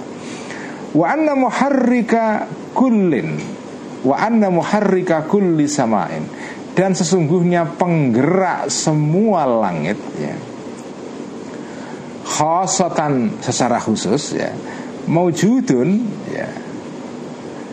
Wa 0.97 1.05
anna 1.13 1.37
muharrika 1.37 2.49
kullin 2.73 3.60
wa 4.01 4.15
anna 4.17 4.49
muharrika 4.49 5.25
kulli 5.29 5.69
samain. 5.69 6.25
Dan 6.71 6.95
sesungguhnya 6.95 7.67
penggerak 7.75 8.71
semua 8.71 9.43
langit 9.43 9.99
ya. 10.15 10.35
Khosatan 12.23 13.43
secara 13.43 13.75
khusus 13.75 14.39
ya. 14.39 14.55
Maujudun 15.11 15.89
ya. 16.31 16.47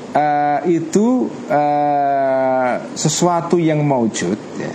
Uh, 0.08 0.60
itu 0.66 1.30
uh, 1.46 2.74
sesuatu 2.98 3.54
yang 3.62 3.86
maujud 3.86 4.34
ya. 4.58 4.74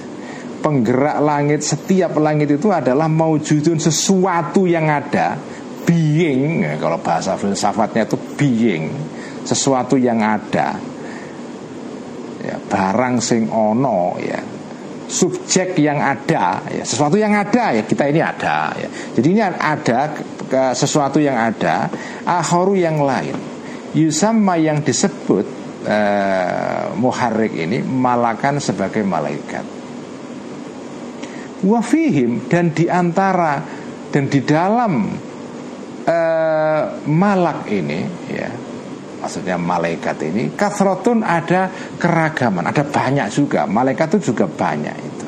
Penggerak 0.63 1.19
langit 1.19 1.59
setiap 1.67 2.15
langit 2.15 2.55
itu 2.55 2.71
adalah 2.71 3.11
maujudun 3.11 3.75
sesuatu 3.75 4.63
yang 4.63 4.87
ada. 4.87 5.35
Being 5.83 6.63
ya, 6.63 6.79
kalau 6.79 6.95
bahasa 7.03 7.35
filsafatnya 7.35 8.07
itu 8.07 8.15
being. 8.39 8.87
Sesuatu 9.43 9.99
yang 9.99 10.23
ada 10.23 10.92
barang 12.73 13.21
sing 13.21 13.45
ono 13.53 14.17
ya. 14.17 14.41
Subjek 15.05 15.77
yang 15.77 16.01
ada 16.01 16.65
ya. 16.73 16.81
Sesuatu 16.81 17.21
yang 17.21 17.37
ada 17.37 17.69
ya. 17.69 17.85
Kita 17.85 18.09
ini 18.09 18.17
ada 18.17 18.73
ya. 18.73 18.89
Jadi 19.13 19.27
ini 19.29 19.41
ada 19.45 20.09
sesuatu 20.73 21.21
yang 21.21 21.37
ada 21.37 21.85
akhoru 22.25 22.73
yang 22.73 22.97
lain. 22.97 23.37
Yusama 23.93 24.57
yang 24.57 24.81
disebut 24.81 25.45
uh, 25.85 26.97
muharrik 26.97 27.53
ini 27.53 27.85
malakan 27.85 28.57
sebagai 28.57 29.05
malaikat. 29.05 29.61
Wafihim 31.61 32.49
dan 32.49 32.73
di 32.73 32.89
antara 32.89 33.61
dan 34.09 34.27
di 34.27 34.41
dalam 34.41 35.13
uh, 36.09 36.83
malak 37.05 37.69
ini 37.69 37.99
ya 38.33 38.62
maksudnya 39.23 39.55
malaikat 39.55 40.19
ini 40.27 40.51
kathrotun 40.51 41.23
ada 41.23 41.71
keragaman 41.95 42.67
ada 42.67 42.83
banyak 42.83 43.31
juga. 43.31 43.63
Malaikat 43.63 44.19
itu 44.19 44.35
juga 44.35 44.51
banyak 44.51 44.97
itu. 44.99 45.25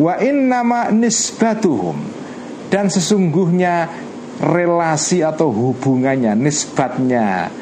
Wa 0.00 0.16
nama 0.24 0.88
nisbatuhum. 0.88 2.24
Dan 2.72 2.88
sesungguhnya 2.88 3.92
relasi 4.40 5.20
atau 5.20 5.52
hubungannya 5.52 6.32
nisbatnya 6.32 7.52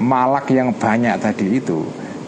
malak 0.00 0.48
yang 0.48 0.72
banyak 0.72 1.20
tadi 1.20 1.60
itu 1.60 1.84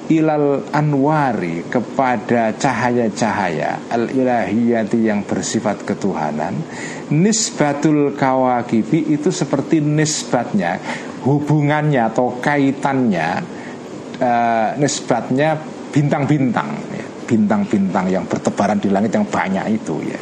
ilal 0.08 0.64
anwari 0.72 1.68
kepada 1.68 2.56
cahaya-cahaya 2.56 3.92
al 3.92 4.08
ilahiyati 4.08 5.04
yang 5.04 5.20
bersifat 5.20 5.84
ketuhanan 5.84 6.56
nisbatul 7.12 8.16
kawakibi 8.16 9.12
itu 9.12 9.28
seperti 9.28 9.84
nisbatnya 9.84 10.80
hubungannya 11.28 12.08
atau 12.08 12.40
kaitannya 12.40 13.44
uh, 14.16 14.68
nisbatnya 14.80 15.60
bintang-bintang 15.92 16.68
ya. 16.96 17.06
bintang-bintang 17.28 18.08
yang 18.08 18.24
bertebaran 18.24 18.80
di 18.80 18.88
langit 18.88 19.12
yang 19.12 19.28
banyak 19.28 19.76
itu 19.76 20.00
ya 20.08 20.20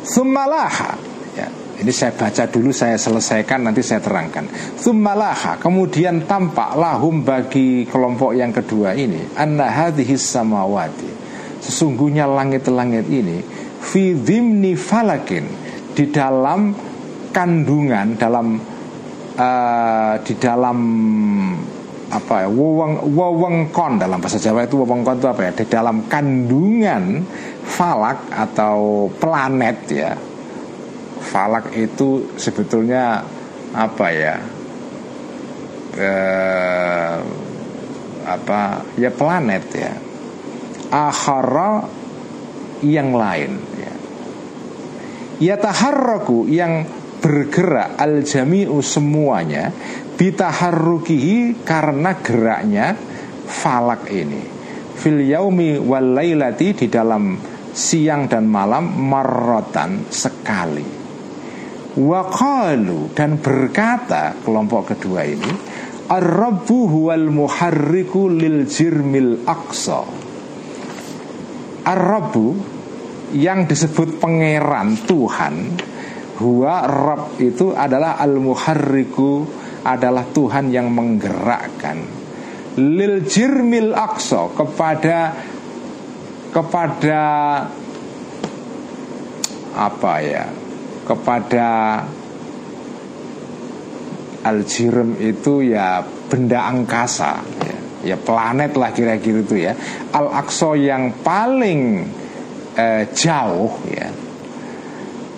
Sumalaha 0.00 0.98
ya. 1.38 1.46
Ini 1.80 1.92
saya 1.94 2.10
baca 2.10 2.42
dulu 2.50 2.74
saya 2.74 2.98
selesaikan 2.98 3.62
nanti 3.62 3.78
saya 3.84 4.02
terangkan 4.02 4.48
Sumalaha 4.74 5.54
kemudian 5.62 6.26
tampak 6.26 6.74
lahum 6.74 7.22
bagi 7.22 7.86
kelompok 7.86 8.34
yang 8.34 8.50
kedua 8.50 8.98
ini 8.98 9.38
Anna 9.38 9.70
hadhis 9.70 10.26
samawati 10.26 11.10
Sesungguhnya 11.60 12.24
langit-langit 12.24 13.06
ini 13.06 13.44
Fi 13.80 14.16
dhimni 14.16 14.74
falakin 14.74 15.44
Di 15.92 16.08
dalam 16.08 16.72
kandungan 17.30 18.16
Dalam 18.16 18.69
uh, 19.38 20.14
Di 20.24 20.34
dalam 20.38 20.78
apa 22.10 22.42
ya 22.42 22.48
weweng 22.50 23.14
wewengkon 23.14 24.02
dalam 24.02 24.18
bahasa 24.18 24.42
Jawa 24.42 24.66
itu 24.66 24.82
wewengkon 24.82 25.22
itu 25.22 25.28
apa 25.30 25.42
ya? 25.46 25.52
Di 25.54 25.64
dalam 25.70 26.10
kandungan 26.10 27.22
falak 27.62 28.26
atau 28.34 29.06
planet 29.22 29.78
ya. 29.86 30.12
Falak 31.20 31.70
itu 31.78 32.34
sebetulnya 32.34 33.22
apa 33.70 34.06
ya? 34.10 34.34
Eh, 35.94 37.16
apa 38.26 38.60
ya 38.98 39.10
planet 39.14 39.64
ya. 39.70 39.92
Akhara 40.90 41.86
yang 42.82 43.14
lain 43.14 43.62
ya. 43.78 43.94
Ya 45.40 45.54
taharraku 45.56 46.50
yang 46.50 46.82
bergerak 47.20 48.00
al 48.00 48.24
jami'u 48.24 48.80
semuanya 48.80 49.70
bitaharrukihi 50.16 51.62
karena 51.62 52.16
geraknya 52.18 52.96
falak 53.46 54.08
ini. 54.08 54.42
Fil 55.00 55.24
yaumi 55.24 55.80
wal 55.80 56.16
lailati 56.16 56.76
di 56.76 56.86
dalam 56.92 57.36
siang 57.72 58.28
dan 58.28 58.44
malam 58.44 58.90
marrotan 59.00 60.10
sekali. 60.12 60.98
Waqalu 61.90 63.16
dan 63.16 63.40
berkata 63.40 64.36
kelompok 64.44 64.94
kedua 64.94 65.26
ini 65.26 65.52
ar-rabbu 66.10 66.78
huwal 66.86 67.30
muharriku 67.30 68.30
lil 68.30 68.66
jirmil 68.66 69.42
aqsa. 69.46 70.02
Ar-rabbu 71.86 72.46
yang 73.34 73.66
disebut 73.66 74.18
pangeran 74.18 75.00
Tuhan 75.06 75.54
huwa 76.40 76.88
rab 76.88 77.36
itu 77.36 77.76
adalah 77.76 78.16
al-muharriku 78.16 79.44
adalah 79.84 80.24
Tuhan 80.32 80.72
yang 80.72 80.88
menggerakkan. 80.88 82.18
Lil 82.80 83.28
jirmil 83.28 83.92
aqsa 83.92 84.48
kepada 84.56 85.36
kepada 86.50 87.22
apa 89.70 90.12
ya 90.24 90.44
kepada 91.06 91.68
Aljirem 94.40 95.20
itu 95.20 95.60
ya 95.60 96.00
benda 96.00 96.64
angkasa 96.64 97.44
ya, 97.60 97.76
ya 98.14 98.16
planet 98.16 98.72
lah 98.72 98.88
kira-kira 98.88 99.44
itu 99.44 99.56
ya. 99.68 99.76
Al 100.16 100.32
Aqsa 100.32 100.72
yang 100.80 101.20
paling 101.20 102.08
eh, 102.72 103.04
jauh 103.12 103.84
ya 103.84 104.08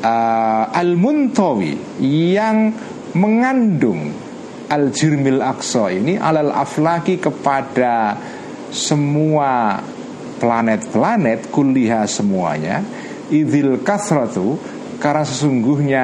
uh, 0.03 0.65
Al 0.69 0.99
Muntawi 0.99 2.03
yang 2.03 2.75
mengandung 3.15 4.13
Al 4.69 4.91
Jirmil 4.91 5.41
Aqsa 5.41 5.93
ini 5.95 6.19
alal 6.19 6.51
aflaki 6.51 7.21
kepada 7.23 8.17
semua 8.73 9.79
planet-planet 10.41 11.53
kuliah 11.53 12.09
semuanya 12.09 12.83
idil 13.31 13.85
kasratu 13.85 14.57
karena 14.97 15.25
sesungguhnya 15.29 16.03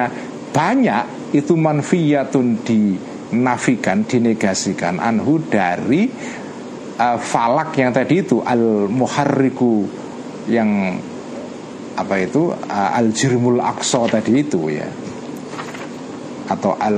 banyak 0.53 1.33
itu 1.33 1.53
manfiyatun 1.57 2.61
dinafikan 2.61 4.05
dinegasikan 4.05 5.01
anhu 5.01 5.41
dari 5.43 6.09
uh, 6.97 7.17
falak 7.17 7.73
yang 7.77 7.89
tadi 7.89 8.21
itu 8.21 8.41
al 8.45 8.89
muharriku 8.89 9.85
yang 10.49 10.97
apa 11.99 12.15
itu 12.23 12.55
uh, 12.55 12.89
al 12.95 13.11
jirmul 13.11 13.59
aqsa 13.59 14.07
tadi 14.07 14.39
itu 14.39 14.71
ya 14.71 14.87
atau 16.49 16.73
al 16.79 16.97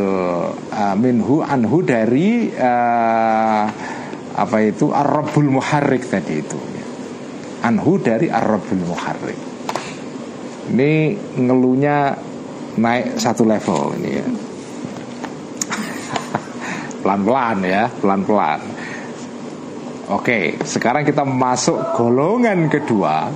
uh, 0.54 0.96
minhu 0.96 1.42
anhu 1.42 1.82
dari 1.82 2.54
uh, 2.54 3.66
apa 4.32 4.58
itu 4.64 4.94
ar-rabbul 4.94 5.50
muharrik 5.50 6.08
tadi 6.08 6.40
itu 6.40 6.72
anhu 7.62 8.02
dari 8.02 8.28
Arabul 8.28 8.82
Muharrim. 8.90 9.40
Ini 10.74 10.92
ngeluhnya 11.38 12.18
naik 12.78 13.22
satu 13.22 13.46
level 13.46 13.98
ini 14.02 14.12
ya. 14.18 14.28
Pelan-pelan 17.02 17.58
ya, 17.66 17.84
pelan-pelan. 17.90 18.62
Oke, 20.12 20.60
sekarang 20.68 21.08
kita 21.08 21.24
masuk 21.24 21.96
golongan 21.96 22.68
kedua 22.68 23.32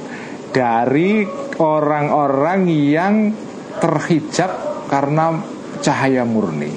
dari 0.51 1.23
orang-orang 1.59 2.67
yang 2.67 3.31
terhijab 3.79 4.51
karena 4.87 5.39
cahaya 5.81 6.23
murni. 6.23 6.71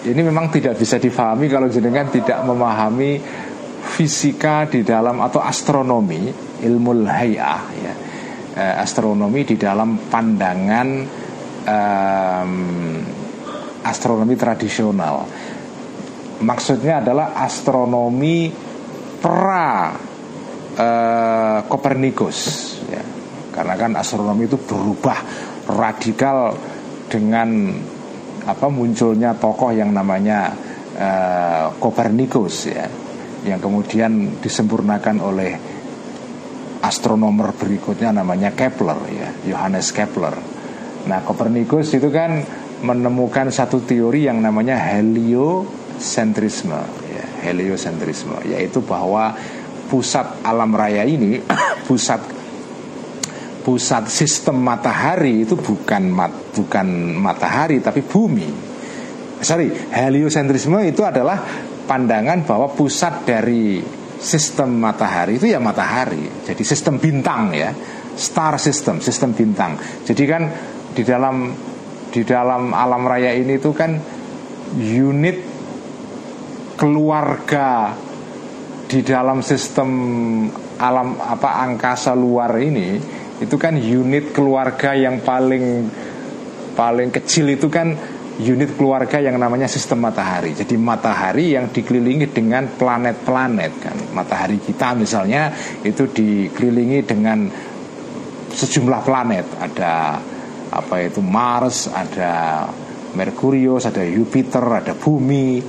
Ini 0.00 0.20
memang 0.24 0.48
tidak 0.48 0.80
bisa 0.80 0.96
difahami 0.96 1.52
kalau 1.52 1.68
jenengan 1.68 2.08
tidak 2.08 2.40
memahami 2.40 3.20
fisika 3.84 4.64
di 4.64 4.80
dalam 4.80 5.20
atau 5.20 5.44
astronomi 5.44 6.32
ilmu 6.64 7.04
hayah 7.04 7.62
ya. 7.76 7.94
Eh, 8.50 8.74
astronomi 8.82 9.46
di 9.46 9.54
dalam 9.54 10.10
pandangan 10.10 10.88
um, 11.64 12.52
astronomi 13.84 14.34
tradisional. 14.34 15.24
Maksudnya 16.40 17.04
adalah 17.04 17.36
astronomi 17.36 18.50
pra 19.20 19.92
uh, 20.74 21.60
karena 23.50 23.74
kan 23.74 23.98
astronomi 23.98 24.46
itu 24.46 24.56
berubah 24.56 25.18
radikal 25.66 26.54
dengan 27.10 27.74
apa 28.46 28.70
munculnya 28.72 29.36
tokoh 29.36 29.74
yang 29.74 29.92
namanya 29.92 30.54
uh, 30.96 31.66
Kopernikus 31.76 32.70
ya 32.70 32.88
yang 33.44 33.60
kemudian 33.60 34.40
disempurnakan 34.40 35.16
oleh 35.20 35.52
astronomer 36.80 37.52
berikutnya 37.52 38.12
namanya 38.12 38.52
Kepler 38.56 38.96
ya 39.12 39.28
Johannes 39.44 39.92
Kepler. 39.92 40.32
Nah 41.08 41.20
Copernicus 41.24 41.94
itu 41.96 42.12
kan 42.12 42.44
menemukan 42.80 43.52
satu 43.52 43.84
teori 43.84 44.24
yang 44.24 44.40
namanya 44.40 44.76
heliocentrisme 44.76 46.80
ya, 47.12 47.24
heliocentrisme 47.44 48.40
yaitu 48.48 48.80
bahwa 48.80 49.36
pusat 49.92 50.24
alam 50.44 50.72
raya 50.72 51.04
ini 51.04 51.40
pusat 51.88 52.20
pusat 53.60 54.08
sistem 54.08 54.60
matahari 54.64 55.44
itu 55.44 55.56
bukan 55.56 56.08
mat, 56.08 56.32
bukan 56.56 57.16
matahari 57.16 57.78
tapi 57.84 58.00
bumi. 58.04 58.48
Sorry, 59.40 59.72
heliocentrisme 59.72 60.84
itu 60.84 61.00
adalah 61.00 61.40
pandangan 61.88 62.44
bahwa 62.44 62.68
pusat 62.72 63.24
dari 63.24 63.80
sistem 64.20 64.76
matahari 64.76 65.40
itu 65.40 65.48
ya 65.48 65.60
matahari. 65.60 66.44
Jadi 66.44 66.60
sistem 66.60 67.00
bintang 67.00 67.56
ya, 67.56 67.72
star 68.16 68.60
system, 68.60 69.00
sistem 69.00 69.32
bintang. 69.32 69.80
Jadi 70.04 70.22
kan 70.28 70.42
di 70.92 71.02
dalam 71.02 71.50
di 72.10 72.22
dalam 72.26 72.74
alam 72.76 73.02
raya 73.06 73.32
ini 73.32 73.56
itu 73.56 73.70
kan 73.72 73.96
unit 74.76 75.38
keluarga 76.76 77.94
di 78.90 79.00
dalam 79.06 79.40
sistem 79.40 79.90
alam 80.80 81.14
apa 81.20 81.62
angkasa 81.62 82.16
luar 82.16 82.56
ini 82.58 83.19
itu 83.40 83.56
kan 83.56 83.74
unit 83.80 84.36
keluarga 84.36 84.92
yang 84.92 85.24
paling 85.24 85.88
paling 86.76 87.08
kecil 87.08 87.48
itu 87.50 87.66
kan 87.72 87.96
unit 88.40 88.72
keluarga 88.76 89.20
yang 89.20 89.36
namanya 89.36 89.68
sistem 89.68 90.08
matahari. 90.08 90.56
Jadi 90.56 90.80
matahari 90.80 91.52
yang 91.52 91.68
dikelilingi 91.68 92.32
dengan 92.32 92.68
planet-planet 92.72 93.72
kan. 93.80 93.96
Matahari 94.16 94.56
kita 94.60 94.96
misalnya 94.96 95.52
itu 95.84 96.08
dikelilingi 96.08 97.00
dengan 97.04 97.48
sejumlah 98.48 99.00
planet. 99.04 99.46
Ada 99.60 99.94
apa 100.70 100.96
itu 101.04 101.20
Mars, 101.20 101.92
ada 101.92 102.64
Merkurius, 103.12 103.90
ada 103.90 104.00
Jupiter, 104.06 104.62
ada 104.62 104.94
Bumi, 104.96 105.60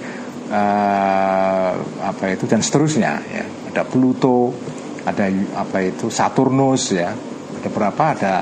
uh, 0.47 1.71
apa 2.07 2.23
itu 2.31 2.47
dan 2.47 2.63
seterusnya 2.63 3.19
ya. 3.27 3.45
Ada 3.71 3.83
Pluto, 3.87 4.51
ada 5.03 5.27
apa 5.59 5.77
itu 5.83 6.07
Saturnus 6.07 6.95
ya. 6.95 7.30
Ada 7.61 7.69
berapa? 7.69 8.03
Ada 8.17 8.33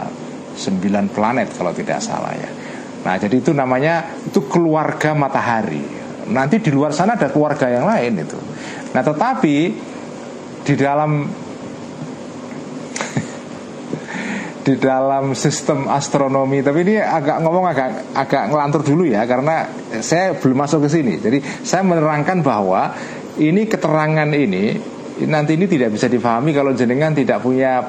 sembilan 0.55 1.11
planet 1.11 1.59
kalau 1.59 1.75
tidak 1.75 1.99
salah 1.99 2.31
ya. 2.31 2.49
Nah, 3.03 3.15
jadi 3.15 3.39
itu 3.39 3.55
namanya 3.55 4.03
itu 4.23 4.47
keluarga 4.47 5.15
matahari. 5.15 5.81
Nanti 6.31 6.59
di 6.59 6.71
luar 6.71 6.93
sana 6.95 7.13
ada 7.15 7.29
keluarga 7.31 7.69
yang 7.71 7.85
lain 7.87 8.19
itu. 8.23 8.37
Nah, 8.95 9.03
tetapi 9.03 9.55
di 10.63 10.75
dalam 10.75 11.11
di 14.67 14.75
dalam 14.75 15.31
sistem 15.33 15.87
astronomi 15.87 16.59
tapi 16.59 16.83
ini 16.83 16.99
agak 16.99 17.39
ngomong 17.41 17.65
agak 17.71 18.11
agak 18.13 18.51
ngelantur 18.51 18.83
dulu 18.83 19.07
ya 19.07 19.23
karena 19.25 19.65
saya 20.03 20.35
belum 20.37 20.57
masuk 20.61 20.85
ke 20.85 20.89
sini 20.91 21.17
jadi 21.17 21.41
saya 21.63 21.81
menerangkan 21.81 22.43
bahwa 22.45 22.93
ini 23.39 23.65
keterangan 23.65 24.29
ini 24.29 24.77
nanti 25.27 25.59
ini 25.59 25.67
tidak 25.67 25.95
bisa 25.97 26.07
difahami 26.07 26.55
kalau 26.55 26.71
jenengan 26.71 27.11
tidak 27.11 27.43
punya 27.43 27.83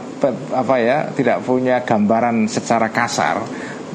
apa 0.50 0.74
ya 0.82 1.12
tidak 1.14 1.44
punya 1.46 1.86
gambaran 1.86 2.50
secara 2.50 2.90
kasar 2.90 3.44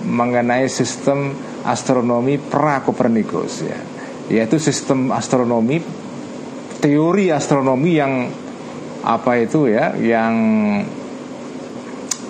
mengenai 0.05 0.69
sistem 0.69 1.33
astronomi 1.65 2.37
pra 2.37 2.85
Kopernikus 2.85 3.65
ya. 3.65 3.79
Yaitu 4.25 4.57
sistem 4.61 5.11
astronomi 5.11 5.81
teori 6.79 7.33
astronomi 7.33 7.91
yang 7.97 8.29
apa 9.05 9.37
itu 9.41 9.69
ya 9.69 9.93
yang 9.97 10.33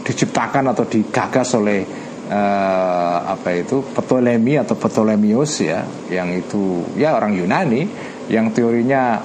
diciptakan 0.05 0.75
atau 0.75 0.85
digagas 0.85 1.55
oleh 1.55 1.81
uh, 2.29 3.17
apa 3.31 3.49
itu 3.57 3.81
Ptolemy 3.95 4.59
atau 4.59 4.75
Ptolemius 4.77 5.63
ya 5.63 5.87
yang 6.11 6.29
itu 6.35 6.83
ya 6.99 7.15
orang 7.17 7.33
Yunani 7.35 7.87
yang 8.29 8.51
teorinya 8.51 9.21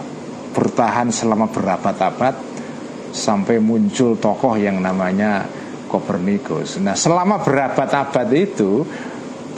bertahan 0.50 1.14
selama 1.14 1.50
berabad-abad 1.50 2.34
sampai 3.10 3.58
muncul 3.58 4.18
tokoh 4.18 4.54
yang 4.54 4.78
namanya 4.78 5.46
Kopernikus. 5.90 6.78
Nah, 6.78 6.94
selama 6.94 7.42
berabad-abad 7.42 8.28
itu 8.38 8.86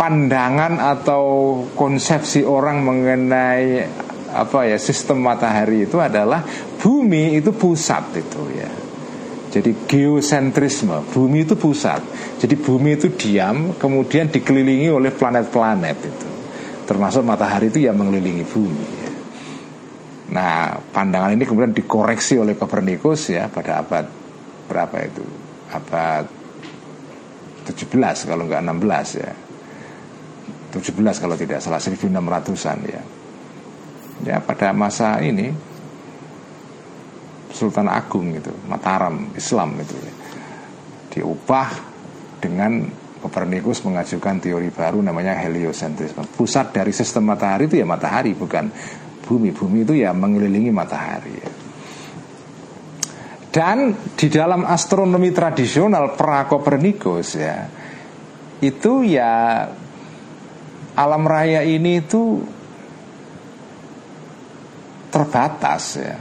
pandangan 0.00 0.80
atau 0.80 1.60
konsepsi 1.76 2.40
orang 2.40 2.80
mengenai 2.80 3.84
apa 4.32 4.64
ya 4.64 4.80
sistem 4.80 5.20
matahari 5.20 5.84
itu 5.84 6.00
adalah 6.00 6.40
bumi 6.80 7.36
itu 7.36 7.52
pusat 7.52 8.16
itu 8.16 8.42
ya 8.56 8.72
jadi 9.52 9.76
geosentrisme, 9.84 11.12
bumi 11.12 11.44
itu 11.44 11.60
pusat. 11.60 12.00
Jadi 12.40 12.56
bumi 12.56 12.96
itu 12.96 13.12
diam, 13.12 13.76
kemudian 13.76 14.32
dikelilingi 14.32 14.88
oleh 14.88 15.12
planet-planet 15.12 15.96
itu. 16.00 16.28
Termasuk 16.88 17.20
matahari 17.20 17.68
itu 17.68 17.84
yang 17.84 18.00
mengelilingi 18.00 18.48
bumi. 18.48 19.01
Nah, 20.32 20.80
pandangan 20.80 21.36
ini 21.36 21.44
kemudian 21.44 21.76
dikoreksi 21.76 22.40
oleh 22.40 22.56
Copernicus 22.56 23.28
ya 23.36 23.52
pada 23.52 23.84
abad 23.84 24.08
berapa 24.64 24.96
itu? 25.04 25.24
Abad 25.68 26.24
17 27.68 28.28
kalau 28.28 28.48
enggak 28.48 28.64
16 28.64 29.20
ya. 29.20 29.32
17 30.72 31.20
kalau 31.20 31.36
tidak 31.36 31.60
salah 31.60 31.76
1600-an 31.76 32.78
ya. 32.88 33.02
Ya 34.22 34.36
pada 34.40 34.72
masa 34.72 35.20
ini 35.20 35.52
Sultan 37.52 37.92
Agung 37.92 38.32
itu 38.32 38.54
Mataram 38.64 39.36
Islam 39.36 39.76
itu 39.84 39.96
ya. 40.00 40.14
diubah 41.12 41.68
dengan 42.40 42.88
Kopernikus 43.22 43.86
mengajukan 43.86 44.42
teori 44.42 44.74
baru 44.74 44.98
namanya 44.98 45.38
heliocentrisme 45.38 46.26
pusat 46.34 46.74
dari 46.74 46.90
sistem 46.90 47.30
matahari 47.30 47.70
itu 47.70 47.78
ya 47.78 47.86
matahari 47.86 48.34
bukan 48.34 48.66
bumi 49.32 49.56
bumi 49.56 49.88
itu 49.88 49.96
ya 49.96 50.12
mengelilingi 50.12 50.68
matahari 50.68 51.40
dan 53.48 53.96
di 54.12 54.26
dalam 54.28 54.68
astronomi 54.68 55.32
tradisional 55.32 56.12
pra 56.12 56.44
Kopernikus 56.44 57.40
ya 57.40 57.68
itu 58.60 59.08
ya 59.08 59.64
alam 60.92 61.24
raya 61.24 61.64
ini 61.64 62.04
itu 62.04 62.44
terbatas 65.08 65.84
ya 65.96 66.16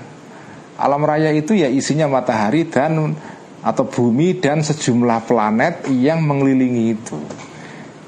Alam 0.81 1.05
raya 1.05 1.29
itu 1.29 1.53
ya 1.53 1.69
isinya 1.69 2.09
matahari 2.09 2.65
dan 2.65 3.13
atau 3.61 3.85
bumi 3.85 4.41
dan 4.41 4.65
sejumlah 4.65 5.29
planet 5.29 5.85
yang 5.93 6.25
mengelilingi 6.25 6.85
itu. 6.89 7.21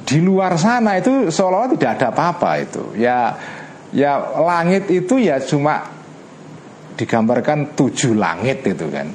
Di 0.01 0.17
luar 0.17 0.57
sana 0.57 0.97
itu 0.97 1.29
seolah-olah 1.29 1.77
tidak 1.77 1.91
ada 2.01 2.07
apa-apa 2.09 2.49
itu. 2.65 2.83
Ya 2.97 3.37
ya 3.93 4.41
langit 4.41 4.89
itu 4.89 5.21
ya 5.21 5.39
cuma 5.39 5.85
digambarkan 6.97 7.77
tujuh 7.77 8.17
langit 8.17 8.65
itu 8.65 8.89
kan. 8.89 9.07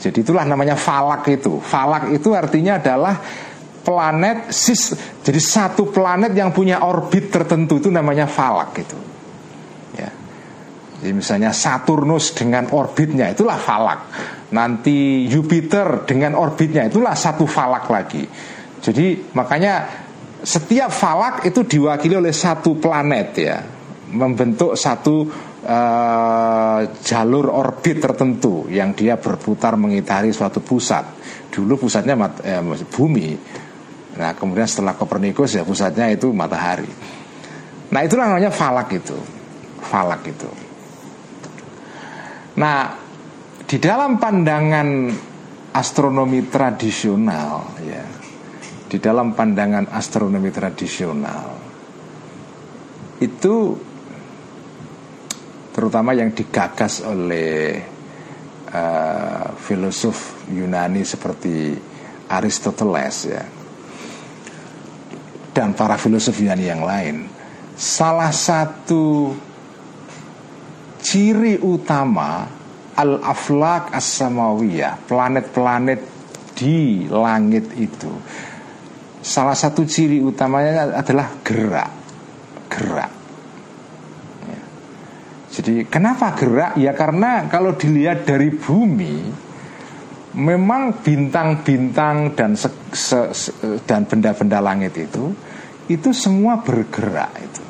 Jadi 0.00 0.24
itulah 0.24 0.44
namanya 0.48 0.76
falak 0.76 1.28
itu. 1.28 1.60
Falak 1.60 2.08
itu 2.12 2.32
artinya 2.32 2.80
adalah 2.80 3.16
planet 3.84 4.52
sis. 4.52 4.96
Jadi 5.20 5.40
satu 5.40 5.92
planet 5.92 6.32
yang 6.32 6.52
punya 6.52 6.80
orbit 6.84 7.28
tertentu 7.28 7.80
itu 7.80 7.92
namanya 7.92 8.24
falak 8.24 8.72
itu. 8.80 9.10
Jadi 11.00 11.16
misalnya 11.16 11.50
Saturnus 11.56 12.36
dengan 12.36 12.68
orbitnya 12.68 13.32
itulah 13.32 13.56
falak. 13.56 14.00
Nanti 14.52 15.24
Jupiter 15.32 16.04
dengan 16.04 16.36
orbitnya 16.36 16.92
itulah 16.92 17.16
satu 17.16 17.48
falak 17.48 17.88
lagi. 17.88 18.28
Jadi 18.84 19.32
makanya 19.32 19.88
setiap 20.44 20.92
falak 20.92 21.48
itu 21.48 21.64
diwakili 21.64 22.20
oleh 22.20 22.36
satu 22.36 22.76
planet 22.76 23.28
ya, 23.36 23.56
membentuk 24.10 24.74
satu 24.74 25.26
uh, 25.64 26.80
jalur 27.02 27.46
orbit 27.50 28.02
tertentu 28.02 28.66
yang 28.66 28.94
dia 28.94 29.16
berputar 29.16 29.78
mengitari 29.78 30.34
suatu 30.34 30.62
pusat. 30.62 31.18
Dulu 31.50 31.86
pusatnya 31.86 32.14
mat, 32.14 32.42
eh, 32.46 32.62
bumi. 32.86 33.34
Nah 34.18 34.30
kemudian 34.38 34.66
setelah 34.66 34.94
Kopernikus 34.94 35.58
ya 35.58 35.62
pusatnya 35.66 36.10
itu 36.10 36.30
matahari. 36.30 36.90
Nah 37.90 38.00
itulah 38.06 38.30
namanya 38.30 38.54
falak 38.54 38.94
itu, 38.94 39.18
falak 39.82 40.22
itu. 40.26 40.50
Nah, 42.58 42.92
di 43.66 43.78
dalam 43.78 44.18
pandangan 44.18 45.10
astronomi 45.74 46.46
tradisional 46.50 47.78
ya, 47.82 48.04
di 48.90 48.98
dalam 48.98 49.34
pandangan 49.34 49.90
astronomi 49.90 50.50
tradisional 50.50 51.70
itu 53.20 53.54
terutama 55.80 56.12
yang 56.12 56.36
digagas 56.36 57.00
oleh 57.00 57.80
uh, 58.68 59.56
filosof 59.56 60.44
Yunani 60.52 61.00
seperti 61.08 61.72
Aristoteles 62.28 63.16
ya 63.24 63.42
dan 65.56 65.72
para 65.72 65.96
filosof 65.96 66.36
Yunani 66.36 66.64
yang 66.68 66.84
lain 66.84 67.16
salah 67.80 68.28
satu 68.28 69.32
ciri 71.00 71.56
utama 71.64 72.60
al-aflak 73.00 73.96
as-samawiyah, 73.96 75.08
planet-planet 75.08 76.00
di 76.52 77.08
langit 77.08 77.72
itu. 77.80 78.12
Salah 79.20 79.56
satu 79.56 79.84
ciri 79.88 80.20
utamanya 80.20 80.92
adalah 81.00 81.28
gerak. 81.40 81.92
Gerak. 82.68 83.19
Jadi 85.50 85.90
kenapa 85.90 86.38
gerak? 86.38 86.78
Ya 86.78 86.94
karena 86.94 87.50
kalau 87.50 87.74
dilihat 87.74 88.22
dari 88.22 88.54
bumi 88.54 89.26
memang 90.38 91.02
bintang-bintang 91.02 92.38
dan 92.38 92.54
se, 92.54 92.70
se, 92.94 93.20
se, 93.34 93.50
dan 93.82 94.06
benda-benda 94.06 94.62
langit 94.62 94.94
itu 94.94 95.34
itu 95.90 96.14
semua 96.14 96.62
bergerak 96.62 97.34
itu. 97.42 97.64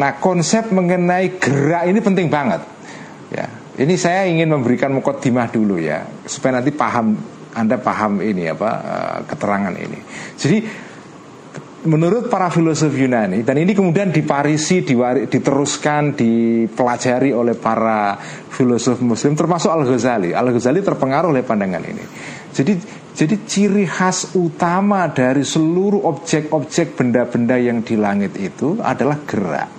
Nah 0.00 0.16
konsep 0.16 0.72
mengenai 0.72 1.36
gerak 1.36 1.84
ini 1.84 2.00
penting 2.00 2.32
banget 2.32 2.64
ya. 3.28 3.46
Ini 3.78 3.94
saya 3.94 4.26
ingin 4.26 4.50
memberikan 4.50 4.90
mukotimah 4.90 5.54
dulu 5.54 5.78
ya 5.78 6.02
Supaya 6.26 6.58
nanti 6.58 6.74
paham 6.74 7.14
Anda 7.54 7.78
paham 7.78 8.18
ini 8.18 8.50
apa 8.50 8.70
uh, 8.74 9.18
keterangan 9.22 9.70
ini 9.70 9.98
Jadi 10.34 10.66
menurut 11.88 12.28
para 12.28 12.52
filosof 12.52 12.92
Yunani 12.92 13.40
dan 13.40 13.56
ini 13.56 13.72
kemudian 13.72 14.12
diparisi, 14.12 14.84
diwari, 14.84 15.26
diteruskan, 15.26 16.12
dipelajari 16.12 17.32
oleh 17.32 17.56
para 17.56 18.20
filosof 18.52 19.00
Muslim 19.00 19.32
termasuk 19.32 19.72
Al 19.72 19.88
Ghazali. 19.88 20.36
Al 20.36 20.52
Ghazali 20.52 20.84
terpengaruh 20.84 21.32
oleh 21.32 21.40
pandangan 21.40 21.82
ini. 21.82 22.04
Jadi 22.52 22.72
jadi 23.16 23.34
ciri 23.48 23.82
khas 23.88 24.38
utama 24.38 25.08
dari 25.10 25.42
seluruh 25.42 26.06
objek-objek 26.06 26.94
benda-benda 26.94 27.58
yang 27.58 27.82
di 27.82 27.98
langit 27.98 28.36
itu 28.38 28.78
adalah 28.78 29.18
gerak. 29.26 29.70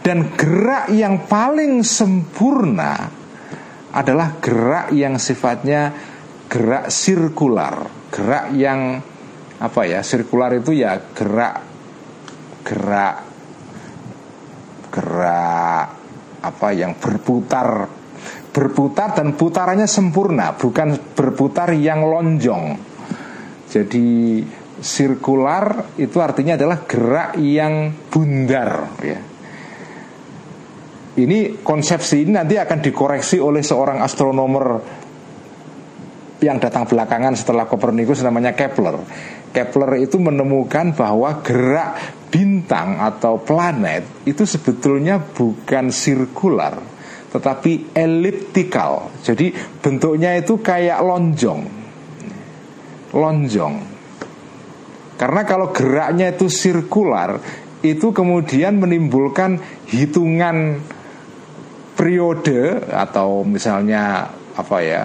Dan 0.00 0.32
gerak 0.32 0.88
yang 0.96 1.28
paling 1.28 1.84
sempurna 1.84 3.04
adalah 3.92 4.40
gerak 4.40 4.96
yang 4.96 5.20
sifatnya 5.20 5.92
gerak 6.48 6.88
sirkular, 6.88 7.84
gerak 8.08 8.48
yang 8.56 9.09
apa 9.60 9.80
ya? 9.84 10.00
Sirkular 10.00 10.56
itu 10.56 10.72
ya 10.72 10.96
gerak 11.12 11.56
gerak 12.64 13.16
gerak 14.90 15.86
apa 16.40 16.68
yang 16.72 16.96
berputar 16.96 17.86
berputar 18.50 19.14
dan 19.14 19.38
putarannya 19.38 19.86
sempurna, 19.86 20.58
bukan 20.58 21.14
berputar 21.14 21.70
yang 21.78 22.02
lonjong. 22.02 22.64
Jadi 23.70 24.08
Sirkular 24.80 25.92
itu 26.00 26.24
artinya 26.24 26.56
adalah 26.56 26.88
gerak 26.88 27.36
yang 27.36 27.92
bundar 28.08 28.96
ya. 29.04 29.20
Ini 31.20 31.60
konsepsi 31.60 32.24
ini 32.24 32.32
nanti 32.32 32.56
akan 32.56 32.80
dikoreksi 32.80 33.36
oleh 33.36 33.60
seorang 33.60 34.00
astronomer 34.00 34.80
yang 36.40 36.56
datang 36.56 36.88
belakangan 36.88 37.36
setelah 37.36 37.68
Kopernikus 37.68 38.24
namanya 38.24 38.56
Kepler. 38.56 38.96
Kepler 39.50 40.06
itu 40.06 40.16
menemukan 40.22 40.94
bahwa 40.94 41.42
gerak 41.42 41.98
bintang 42.30 43.02
atau 43.02 43.42
planet 43.42 44.22
itu 44.22 44.46
sebetulnya 44.46 45.18
bukan 45.18 45.90
sirkular 45.90 46.78
tetapi 47.30 47.94
elliptikal. 47.94 49.22
Jadi 49.22 49.54
bentuknya 49.78 50.34
itu 50.34 50.58
kayak 50.58 50.98
lonjong. 50.98 51.62
Lonjong. 53.14 53.74
Karena 55.14 55.42
kalau 55.46 55.70
geraknya 55.70 56.34
itu 56.34 56.50
sirkular, 56.50 57.38
itu 57.86 58.10
kemudian 58.10 58.82
menimbulkan 58.82 59.62
hitungan 59.88 60.82
periode 61.94 62.88
atau 62.88 63.44
misalnya 63.44 64.32
apa 64.56 64.76
ya 64.80 65.02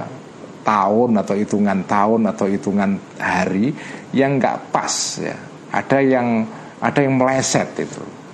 tahun 0.66 1.22
atau 1.22 1.38
hitungan 1.38 1.86
tahun 1.86 2.22
atau 2.34 2.50
hitungan 2.50 2.98
hari 3.22 3.70
yang 4.12 4.42
nggak 4.42 4.74
pas 4.74 5.22
ya. 5.22 5.38
Ada 5.70 6.02
yang 6.02 6.44
ada 6.82 7.00
yang 7.06 7.16
meleset 7.16 7.70
itu. 7.78 8.26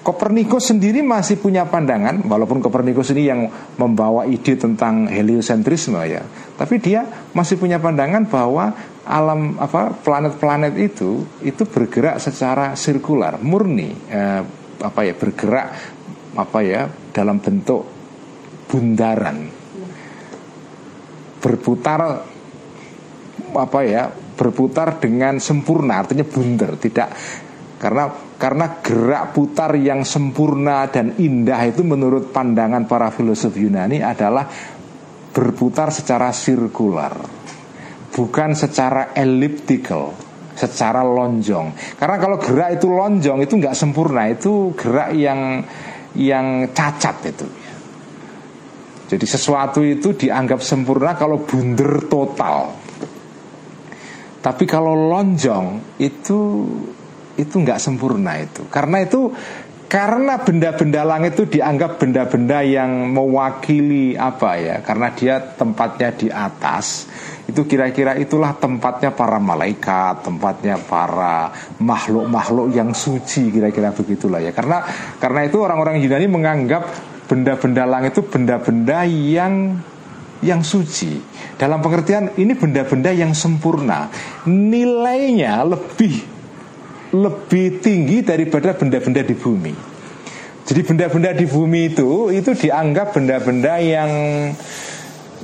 Kopernikus 0.00 0.72
sendiri 0.72 1.04
masih 1.04 1.36
punya 1.36 1.68
pandangan 1.68 2.24
walaupun 2.24 2.64
Kopernikus 2.64 3.12
ini 3.12 3.28
yang 3.28 3.52
membawa 3.76 4.24
ide 4.24 4.56
tentang 4.56 5.04
heliosentrisme 5.04 6.00
ya 6.08 6.24
tapi 6.56 6.80
dia 6.80 7.04
masih 7.36 7.60
punya 7.60 7.76
pandangan 7.76 8.24
bahwa 8.24 8.72
alam 9.04 9.60
apa 9.60 9.92
planet-planet 10.00 10.72
itu 10.80 11.28
itu 11.44 11.68
bergerak 11.68 12.16
secara 12.16 12.72
sirkular 12.80 13.36
murni 13.44 13.92
eh, 14.08 14.40
apa 14.80 15.00
ya 15.04 15.12
bergerak 15.12 15.68
apa 16.32 16.58
ya 16.64 16.88
dalam 17.12 17.36
bentuk 17.36 17.84
bundaran 18.72 19.59
berputar 21.40 22.00
apa 23.50 23.80
ya 23.82 24.12
berputar 24.12 25.02
dengan 25.02 25.42
sempurna 25.42 26.04
artinya 26.04 26.24
bundar 26.24 26.76
tidak 26.78 27.10
karena 27.80 28.12
karena 28.36 28.80
gerak 28.84 29.32
putar 29.32 29.72
yang 29.76 30.04
sempurna 30.04 30.88
dan 30.92 31.16
indah 31.16 31.60
itu 31.64 31.80
menurut 31.80 32.28
pandangan 32.28 32.84
para 32.84 33.08
filosof 33.08 33.56
Yunani 33.56 34.04
adalah 34.04 34.44
berputar 35.30 35.88
secara 35.88 36.28
sirkular, 36.28 37.16
bukan 38.12 38.52
secara 38.52 39.16
elliptical, 39.16 40.12
secara 40.52 41.00
lonjong. 41.00 41.96
Karena 41.96 42.16
kalau 42.20 42.36
gerak 42.36 42.76
itu 42.76 42.88
lonjong 42.88 43.38
itu 43.44 43.54
nggak 43.56 43.76
sempurna, 43.76 44.28
itu 44.28 44.76
gerak 44.76 45.16
yang 45.16 45.64
yang 46.16 46.68
cacat 46.76 47.16
itu. 47.32 47.46
Jadi 49.10 49.26
sesuatu 49.26 49.82
itu 49.82 50.14
dianggap 50.14 50.62
sempurna 50.62 51.18
kalau 51.18 51.42
bunder 51.42 52.06
total. 52.06 52.70
Tapi 54.40 54.64
kalau 54.64 54.94
lonjong 54.94 55.98
itu 55.98 56.38
itu 57.40 57.54
nggak 57.56 57.80
sempurna 57.80 58.36
itu 58.36 58.68
karena 58.68 59.00
itu 59.00 59.32
karena 59.90 60.38
benda-benda 60.38 61.02
langit 61.02 61.34
itu 61.34 61.58
dianggap 61.58 61.98
benda-benda 61.98 62.62
yang 62.62 63.10
mewakili 63.10 64.14
apa 64.14 64.54
ya 64.60 64.76
karena 64.86 65.10
dia 65.10 65.42
tempatnya 65.42 66.14
di 66.14 66.28
atas 66.30 67.10
itu 67.50 67.66
kira-kira 67.66 68.14
itulah 68.14 68.54
tempatnya 68.54 69.10
para 69.10 69.42
malaikat 69.42 70.22
tempatnya 70.22 70.78
para 70.78 71.50
makhluk-makhluk 71.82 72.70
yang 72.70 72.94
suci 72.94 73.50
kira-kira 73.50 73.90
begitulah 73.90 74.38
ya 74.38 74.54
karena 74.54 74.86
karena 75.18 75.50
itu 75.50 75.58
orang-orang 75.58 75.98
Yunani 75.98 76.30
menganggap 76.30 77.09
benda-benda 77.30 77.86
langit 77.86 78.18
itu 78.18 78.26
benda-benda 78.26 79.06
yang 79.06 79.78
yang 80.42 80.66
suci 80.66 81.22
dalam 81.54 81.78
pengertian 81.78 82.34
ini 82.34 82.58
benda-benda 82.58 83.14
yang 83.14 83.30
sempurna 83.36 84.10
nilainya 84.50 85.62
lebih 85.62 86.40
lebih 87.14 87.78
tinggi 87.78 88.22
daripada 88.22 88.74
benda-benda 88.74 89.22
di 89.22 89.34
bumi. 89.34 89.74
Jadi 90.66 90.80
benda-benda 90.86 91.30
di 91.34 91.46
bumi 91.46 91.90
itu 91.90 92.30
itu 92.30 92.50
dianggap 92.54 93.14
benda-benda 93.14 93.78
yang 93.82 94.10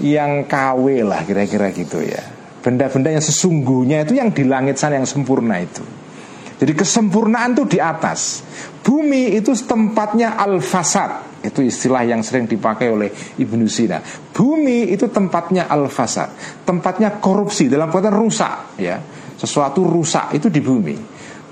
yang 0.03 0.47
KW 0.47 1.03
lah 1.03 1.27
kira-kira 1.27 1.75
gitu 1.75 2.03
ya. 2.03 2.23
Benda-benda 2.63 3.15
yang 3.15 3.23
sesungguhnya 3.23 4.07
itu 4.07 4.19
yang 4.19 4.31
di 4.35 4.47
langit 4.47 4.79
sana 4.79 4.99
yang 4.99 5.07
sempurna 5.07 5.59
itu. 5.63 5.83
Jadi 6.57 6.73
kesempurnaan 6.73 7.53
itu 7.53 7.77
di 7.77 7.79
atas. 7.83 8.43
Bumi 8.81 9.37
itu 9.37 9.53
tempatnya 9.53 10.41
al-fasad. 10.41 11.36
Itu 11.47 11.63
istilah 11.63 12.03
yang 12.03 12.21
sering 12.27 12.51
dipakai 12.51 12.91
oleh 12.91 13.09
Ibnu 13.39 13.67
Sina. 13.71 14.03
Bumi 14.35 14.91
itu 14.91 15.07
tempatnya 15.09 15.71
al-fasad. 15.71 16.63
Tempatnya 16.67 17.23
korupsi 17.23 17.71
dalam 17.71 17.89
kata 17.89 18.11
rusak 18.11 18.79
ya. 18.83 18.99
Sesuatu 19.37 19.85
rusak 19.87 20.35
itu 20.35 20.51
di 20.51 20.59
bumi. 20.59 20.97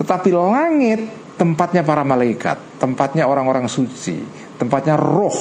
Tetapi 0.01 0.31
langit 0.35 1.01
tempatnya 1.35 1.83
para 1.83 2.03
malaikat, 2.07 2.79
tempatnya 2.79 3.27
orang-orang 3.27 3.67
suci, 3.67 4.19
tempatnya 4.59 4.95
roh, 4.99 5.35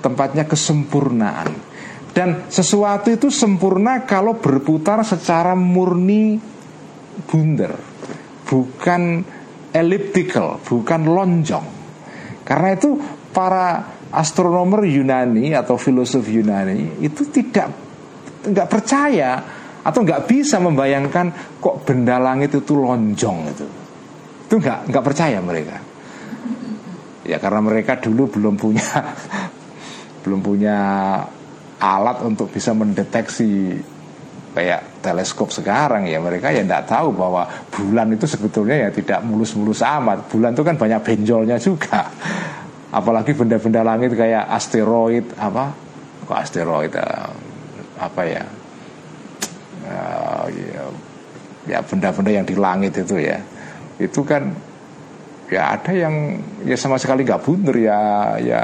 tempatnya 0.00 0.44
kesempurnaan. 0.48 1.72
Dan 2.14 2.46
sesuatu 2.46 3.10
itu 3.10 3.26
sempurna 3.26 4.06
kalau 4.06 4.38
berputar 4.38 5.02
secara 5.02 5.58
murni 5.58 6.38
bundar, 7.26 7.74
bukan 8.46 9.24
elliptical, 9.74 10.62
bukan 10.62 11.00
lonjong. 11.10 11.66
Karena 12.46 12.68
itu 12.76 12.94
para 13.34 13.98
astronomer 14.14 14.86
Yunani 14.86 15.50
atau 15.58 15.74
filosof 15.74 16.22
Yunani 16.30 17.02
itu 17.02 17.26
tidak 17.34 17.66
nggak 18.46 18.68
percaya 18.70 19.42
atau 19.84 20.00
nggak 20.00 20.24
bisa 20.30 20.62
membayangkan 20.62 21.58
kok 21.58 21.82
benda 21.84 22.16
langit 22.22 22.54
itu 22.54 22.72
lonjong 22.78 23.38
itu. 23.50 23.66
Itu 24.46 24.54
nggak 24.62 24.88
nggak 24.88 25.04
percaya 25.04 25.38
mereka. 25.42 25.76
Ya 27.26 27.42
karena 27.42 27.60
mereka 27.60 27.98
dulu 27.98 28.30
belum 28.30 28.54
punya 28.54 28.88
belum 30.24 30.40
punya 30.40 30.78
alat 31.82 32.24
untuk 32.24 32.48
bisa 32.48 32.72
mendeteksi 32.72 33.76
kayak 34.56 35.04
teleskop 35.04 35.52
sekarang 35.52 36.06
ya. 36.08 36.22
Mereka 36.22 36.54
ya 36.54 36.64
tidak 36.64 36.88
tahu 36.88 37.12
bahwa 37.12 37.44
bulan 37.68 38.14
itu 38.14 38.24
sebetulnya 38.24 38.88
ya 38.88 38.90
tidak 38.94 39.20
mulus-mulus 39.26 39.84
amat. 39.84 40.32
Bulan 40.32 40.56
itu 40.56 40.64
kan 40.64 40.80
banyak 40.80 41.00
benjolnya 41.02 41.60
juga 41.60 42.08
apalagi 42.94 43.34
benda-benda 43.34 43.82
langit 43.82 44.14
kayak 44.14 44.46
asteroid 44.54 45.26
apa? 45.34 45.74
Kok 46.24 46.38
asteroid 46.38 46.94
uh, 46.94 47.30
apa 47.98 48.22
ya? 48.22 48.44
Uh, 49.84 50.46
ya 51.66 51.82
benda-benda 51.82 52.30
yang 52.30 52.46
di 52.46 52.54
langit 52.54 52.94
itu 52.94 53.18
ya. 53.18 53.42
Itu 53.98 54.22
kan 54.22 54.54
ya 55.50 55.74
ada 55.76 55.92
yang 55.92 56.38
ya 56.62 56.78
sama 56.78 56.96
sekali 56.96 57.26
nggak 57.26 57.42
bundar 57.42 57.76
ya 57.76 57.98
ya 58.40 58.62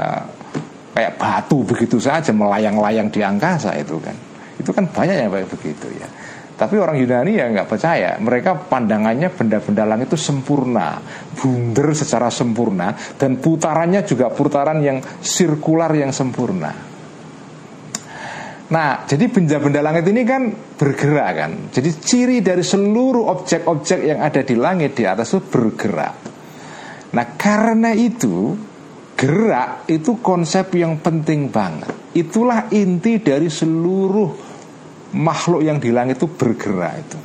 kayak 0.95 1.15
batu 1.19 1.61
begitu 1.61 2.01
saja 2.01 2.31
melayang-layang 2.31 3.11
di 3.11 3.19
angkasa 3.19 3.75
itu 3.75 3.99
kan. 3.99 4.15
Itu 4.55 4.71
kan 4.71 4.87
banyak 4.87 5.27
yang 5.27 5.29
kayak 5.29 5.49
begitu 5.51 5.91
ya. 5.99 6.07
Tapi 6.61 6.77
orang 6.77 6.93
Yunani 6.93 7.41
ya 7.41 7.49
nggak 7.49 7.65
percaya. 7.65 8.21
Mereka 8.21 8.69
pandangannya 8.69 9.33
benda-benda 9.33 9.81
langit 9.81 10.13
itu 10.13 10.19
sempurna 10.21 11.01
bundar 11.37 11.95
secara 11.95 12.27
sempurna 12.27 12.95
dan 13.15 13.39
putarannya 13.39 14.03
juga 14.03 14.31
putaran 14.31 14.79
yang 14.83 14.99
sirkular 15.21 15.91
yang 15.95 16.11
sempurna 16.11 16.91
Nah, 18.71 19.03
jadi 19.03 19.27
benda-benda 19.27 19.83
langit 19.83 20.07
ini 20.07 20.23
kan 20.23 20.47
bergerak 20.79 21.31
kan. 21.35 21.51
Jadi 21.75 21.89
ciri 21.99 22.37
dari 22.39 22.63
seluruh 22.63 23.27
objek-objek 23.27 23.99
yang 23.99 24.23
ada 24.23 24.47
di 24.47 24.55
langit 24.55 24.95
di 24.95 25.03
atas 25.03 25.35
itu 25.35 25.43
bergerak. 25.43 26.15
Nah, 27.11 27.25
karena 27.35 27.91
itu 27.91 28.55
gerak 29.19 29.91
itu 29.91 30.23
konsep 30.23 30.71
yang 30.79 31.03
penting 31.03 31.51
banget. 31.51 32.15
Itulah 32.15 32.71
inti 32.71 33.19
dari 33.19 33.51
seluruh 33.51 34.31
makhluk 35.19 35.67
yang 35.67 35.75
di 35.75 35.91
langit 35.91 36.23
itu 36.23 36.31
bergerak 36.31 36.93
itu. 36.95 37.19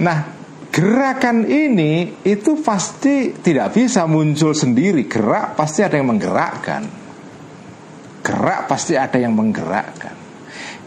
Nah, 0.00 0.35
gerakan 0.76 1.48
ini 1.48 2.20
itu 2.20 2.60
pasti 2.60 3.32
tidak 3.32 3.72
bisa 3.72 4.04
muncul 4.04 4.52
sendiri. 4.52 5.08
Gerak 5.08 5.56
pasti 5.56 5.80
ada 5.80 5.96
yang 5.96 6.12
menggerakkan 6.12 7.06
gerak 8.26 8.66
pasti 8.66 8.98
ada 8.98 9.14
yang 9.22 9.38
menggerakkan. 9.38 10.18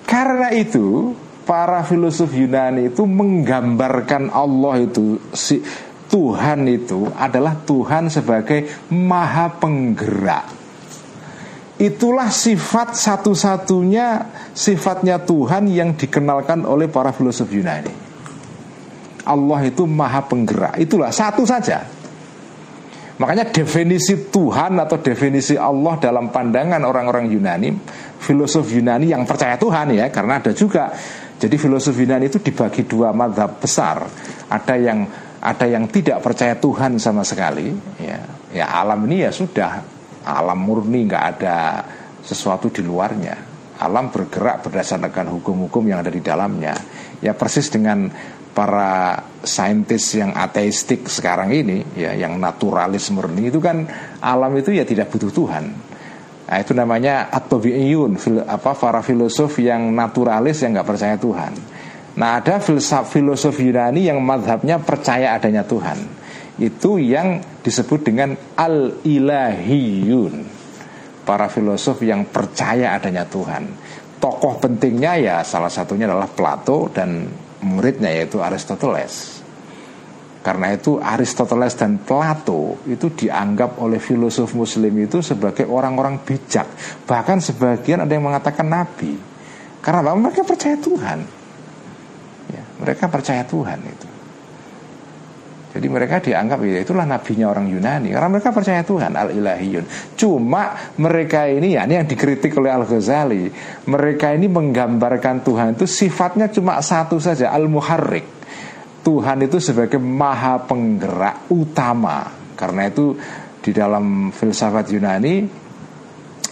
Karena 0.03 0.51
itu 0.51 1.15
para 1.47 1.87
filosof 1.87 2.35
Yunani 2.35 2.91
itu 2.91 3.07
menggambarkan 3.07 4.27
Allah 4.35 4.83
itu 4.83 5.31
si 5.31 5.63
Tuhan 6.11 6.67
itu 6.67 7.07
adalah 7.15 7.55
Tuhan 7.63 8.11
sebagai 8.11 8.91
maha 8.91 9.55
penggerak. 9.55 10.59
Itulah 11.79 12.27
sifat 12.27 12.99
satu-satunya 12.99 14.07
sifatnya 14.51 15.23
Tuhan 15.23 15.71
yang 15.71 15.95
dikenalkan 15.95 16.67
oleh 16.67 16.91
para 16.91 17.15
filosof 17.15 17.47
Yunani. 17.47 18.09
Allah 19.30 19.61
itu 19.69 19.86
maha 19.86 20.25
penggerak 20.25 20.82
Itulah 20.82 21.13
satu 21.13 21.45
saja 21.45 21.86
Makanya 23.19 23.51
definisi 23.51 24.32
Tuhan 24.32 24.80
atau 24.80 24.95
definisi 25.03 25.59
Allah 25.59 25.99
dalam 25.99 26.32
pandangan 26.32 26.80
orang-orang 26.88 27.27
Yunani, 27.27 27.75
filosof 28.15 28.71
Yunani 28.71 29.11
yang 29.11 29.27
percaya 29.27 29.59
Tuhan 29.59 29.91
ya, 29.91 30.07
karena 30.07 30.39
ada 30.39 30.55
juga. 30.55 30.88
Jadi 31.36 31.55
filosof 31.59 31.99
Yunani 31.99 32.32
itu 32.32 32.39
dibagi 32.39 32.88
dua 32.88 33.11
madhab 33.11 33.59
besar. 33.59 34.07
Ada 34.47 34.75
yang 34.80 35.03
ada 35.43 35.65
yang 35.67 35.91
tidak 35.91 36.23
percaya 36.23 36.55
Tuhan 36.55 36.95
sama 36.95 37.27
sekali. 37.27 37.75
Ya, 37.99 38.23
ya 38.55 38.65
alam 38.71 39.03
ini 39.11 39.27
ya 39.27 39.36
sudah 39.36 39.84
alam 40.23 40.59
murni 40.63 41.03
nggak 41.03 41.25
ada 41.36 41.84
sesuatu 42.23 42.71
di 42.71 42.80
luarnya. 42.88 43.36
Alam 43.84 44.15
bergerak 44.15 44.63
berdasarkan 44.63 45.27
hukum-hukum 45.27 45.84
yang 45.91 45.99
ada 45.99 46.11
di 46.11 46.23
dalamnya. 46.23 46.75
Ya 47.19 47.36
persis 47.36 47.67
dengan 47.67 48.07
para 48.54 49.24
saintis 49.45 50.20
yang 50.20 50.36
ateistik 50.36 51.08
sekarang 51.08 51.54
ini 51.54 51.86
ya 51.95 52.18
yang 52.18 52.41
naturalis 52.41 53.08
murni 53.14 53.47
itu 53.47 53.64
kan 53.64 53.88
alam 54.20 54.52
itu 54.58 54.76
ya 54.76 54.84
tidak 54.84 55.14
butuh 55.14 55.32
Tuhan. 55.32 55.66
Nah, 56.50 56.58
itu 56.58 56.74
namanya 56.74 57.30
at-tabi'iyun 57.30 58.18
apa 58.50 58.74
para 58.74 59.06
filosof 59.06 59.62
yang 59.62 59.93
naturalis 59.93 60.66
yang 60.66 60.74
nggak 60.74 60.89
percaya 60.89 61.16
Tuhan. 61.22 61.54
Nah, 62.18 62.41
ada 62.41 62.58
filsaf 62.58 63.14
filosof 63.14 63.54
Yunani 63.62 64.10
yang 64.10 64.18
madhabnya 64.20 64.82
percaya 64.82 65.38
adanya 65.38 65.62
Tuhan. 65.62 65.97
Itu 66.58 66.97
yang 66.97 67.39
disebut 67.62 68.02
dengan 68.02 68.34
al-ilahiyun. 68.58 70.58
Para 71.24 71.47
filosof 71.47 72.02
yang 72.02 72.26
percaya 72.28 72.97
adanya 72.97 73.30
Tuhan. 73.30 73.70
Tokoh 74.20 74.60
pentingnya 74.60 75.16
ya 75.22 75.36
salah 75.45 75.70
satunya 75.70 76.10
adalah 76.10 76.28
Plato 76.28 76.89
dan 76.91 77.30
muridnya 77.64 78.12
yaitu 78.12 78.39
Aristoteles. 78.43 79.39
Karena 80.39 80.72
itu 80.72 80.97
Aristoteles 80.97 81.76
dan 81.76 81.99
Plato 81.99 82.80
itu 82.88 83.12
dianggap 83.12 83.78
oleh 83.84 83.99
filosof 83.99 84.55
muslim 84.55 84.95
itu 84.97 85.20
sebagai 85.20 85.68
orang-orang 85.68 86.24
bijak. 86.24 86.66
Bahkan 87.03 87.43
sebagian 87.43 88.07
ada 88.07 88.12
yang 88.16 88.24
mengatakan 88.24 88.66
nabi. 88.66 89.20
Karena 89.84 90.16
mereka 90.16 90.43
percaya 90.47 90.80
Tuhan. 90.80 91.20
Ya, 92.49 92.64
Mereka 92.82 93.05
percaya 93.12 93.43
Tuhan 93.45 93.80
itu 93.84 94.09
jadi 95.80 95.88
mereka 95.88 96.19
dianggap 96.19 96.59
ya 96.67 96.84
itulah 96.84 97.07
nabinya 97.07 97.47
orang 97.47 97.71
Yunani 97.71 98.11
karena 98.11 98.27
mereka 98.27 98.51
percaya 98.51 98.84
Tuhan 98.84 99.15
al 99.15 99.32
ilahiyun. 99.32 99.88
Cuma 100.19 100.75
mereka 100.99 101.47
ini 101.47 101.80
ya 101.80 101.88
ini 101.88 101.95
yang 101.95 102.03
dikritik 102.03 102.51
oleh 102.59 102.67
Al 102.67 102.84
Ghazali. 102.84 103.47
Mereka 103.88 104.36
ini 104.36 104.51
menggambarkan 104.51 105.39
Tuhan 105.39 105.80
itu 105.80 105.88
sifatnya 105.88 106.51
cuma 106.51 106.84
satu 106.84 107.15
saja 107.15 107.55
al 107.55 107.71
muharrik. 107.71 108.27
Tuhan 109.07 109.47
itu 109.47 109.63
sebagai 109.63 110.03
maha 110.03 110.59
penggerak 110.67 111.47
utama. 111.47 112.27
Karena 112.59 112.91
itu 112.91 113.15
di 113.63 113.71
dalam 113.71 114.36
filsafat 114.36 114.91
Yunani 114.91 115.36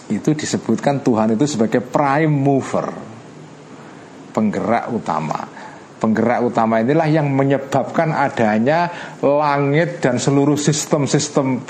itu 0.08 0.30
disebutkan 0.32 1.04
Tuhan 1.04 1.36
itu 1.36 1.44
sebagai 1.44 1.84
prime 1.84 2.32
mover, 2.32 2.88
penggerak 4.32 4.88
utama 4.88 5.57
penggerak 5.98 6.46
utama 6.46 6.78
inilah 6.80 7.10
yang 7.10 7.26
menyebabkan 7.34 8.14
adanya 8.14 8.88
langit 9.20 9.98
dan 9.98 10.16
seluruh 10.16 10.54
sistem-sistem 10.54 11.66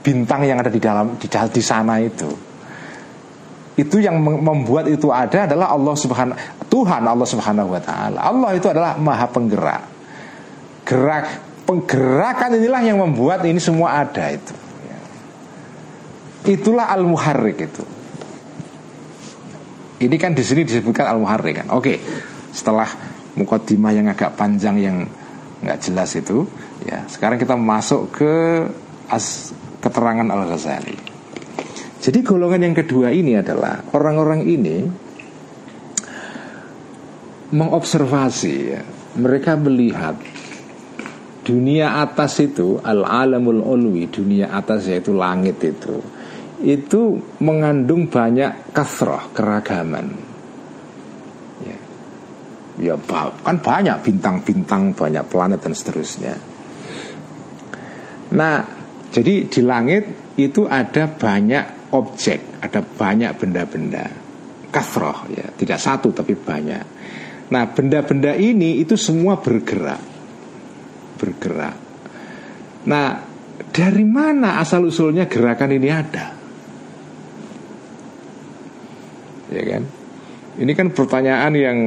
bintang 0.00 0.46
yang 0.46 0.62
ada 0.62 0.70
di 0.70 0.78
dalam 0.78 1.18
di, 1.18 1.26
di 1.26 1.62
sana 1.62 1.98
itu. 1.98 2.30
Itu 3.76 4.00
yang 4.00 4.16
membuat 4.22 4.88
itu 4.88 5.12
ada 5.12 5.44
adalah 5.44 5.76
Allah 5.76 5.92
Subhanahu 5.92 6.38
Tuhan 6.72 7.02
Allah 7.04 7.28
Subhanahu 7.28 7.68
wa 7.76 7.82
taala. 7.82 8.18
Allah 8.24 8.50
itu 8.56 8.66
adalah 8.72 8.96
Maha 8.96 9.28
Penggerak. 9.28 9.82
Gerak 10.86 11.24
penggerakan 11.66 12.56
inilah 12.62 12.80
yang 12.80 13.02
membuat 13.02 13.42
ini 13.44 13.58
semua 13.58 14.00
ada 14.00 14.32
itu. 14.32 14.54
Itulah 16.46 16.94
al-muharrik 16.94 17.58
itu. 17.58 17.82
Ini 19.96 20.16
kan 20.20 20.32
di 20.36 20.46
sini 20.46 20.62
disebutkan 20.62 21.10
al-muharrik 21.10 21.64
kan. 21.64 21.66
Oke. 21.74 21.98
Setelah 22.54 22.86
mukaddimah 23.36 23.92
yang 23.92 24.08
agak 24.10 24.34
panjang 24.34 24.76
yang 24.80 24.96
nggak 25.60 25.78
jelas 25.80 26.12
itu 26.16 26.44
ya. 26.84 27.04
Sekarang 27.08 27.36
kita 27.36 27.56
masuk 27.56 28.12
ke 28.12 28.32
as 29.12 29.52
keterangan 29.80 30.26
Al 30.26 30.50
Ghazali 30.50 31.16
jadi 32.06 32.22
golongan 32.22 32.70
yang 32.70 32.76
kedua 32.78 33.10
ini 33.10 33.34
adalah 33.34 33.82
orang-orang 33.90 34.46
ini 34.46 34.86
mengobservasi 37.50 38.54
ya. 38.54 38.82
mereka 39.18 39.58
melihat 39.58 40.14
dunia 41.42 42.02
atas 42.02 42.42
itu 42.42 42.78
al 42.82 43.02
alamul 43.02 43.58
ulwi 43.58 44.06
dunia 44.06 44.54
atas 44.54 44.86
yaitu 44.86 45.14
langit 45.14 45.58
itu 45.62 45.98
itu 46.62 47.18
mengandung 47.42 48.06
banyak 48.06 48.70
kasroh 48.70 49.30
keragaman 49.34 50.10
ya 52.76 52.96
kan 53.44 53.56
banyak 53.56 53.96
bintang-bintang 54.04 54.92
banyak 54.92 55.24
planet 55.28 55.60
dan 55.64 55.72
seterusnya. 55.72 56.34
Nah 58.36 58.56
jadi 59.08 59.48
di 59.48 59.60
langit 59.64 60.34
itu 60.36 60.68
ada 60.68 61.08
banyak 61.08 61.94
objek 61.96 62.60
ada 62.60 62.84
banyak 62.84 63.32
benda-benda. 63.38 64.04
Kasroh 64.68 65.30
ya. 65.32 65.46
Tidak 65.56 65.78
satu 65.80 66.12
tapi 66.12 66.36
banyak. 66.36 66.84
Nah 67.48 67.64
benda-benda 67.72 68.36
ini 68.36 68.82
itu 68.82 68.98
semua 68.98 69.40
bergerak. 69.40 70.02
Bergerak. 71.16 71.76
Nah 72.84 73.06
dari 73.72 74.04
mana 74.04 74.60
asal 74.60 74.84
usulnya 74.84 75.24
gerakan 75.24 75.72
ini 75.72 75.88
ada? 75.88 76.26
Ya 79.48 79.62
kan? 79.64 79.82
Ini 80.56 80.72
kan 80.72 80.88
pertanyaan 80.92 81.52
yang 81.54 81.78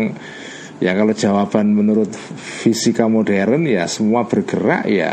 Ya 0.79 0.95
kalau 0.95 1.11
jawaban 1.11 1.75
menurut 1.75 2.07
fisika 2.39 3.11
modern 3.11 3.67
ya 3.67 3.83
semua 3.91 4.23
bergerak 4.23 4.87
ya 4.87 5.11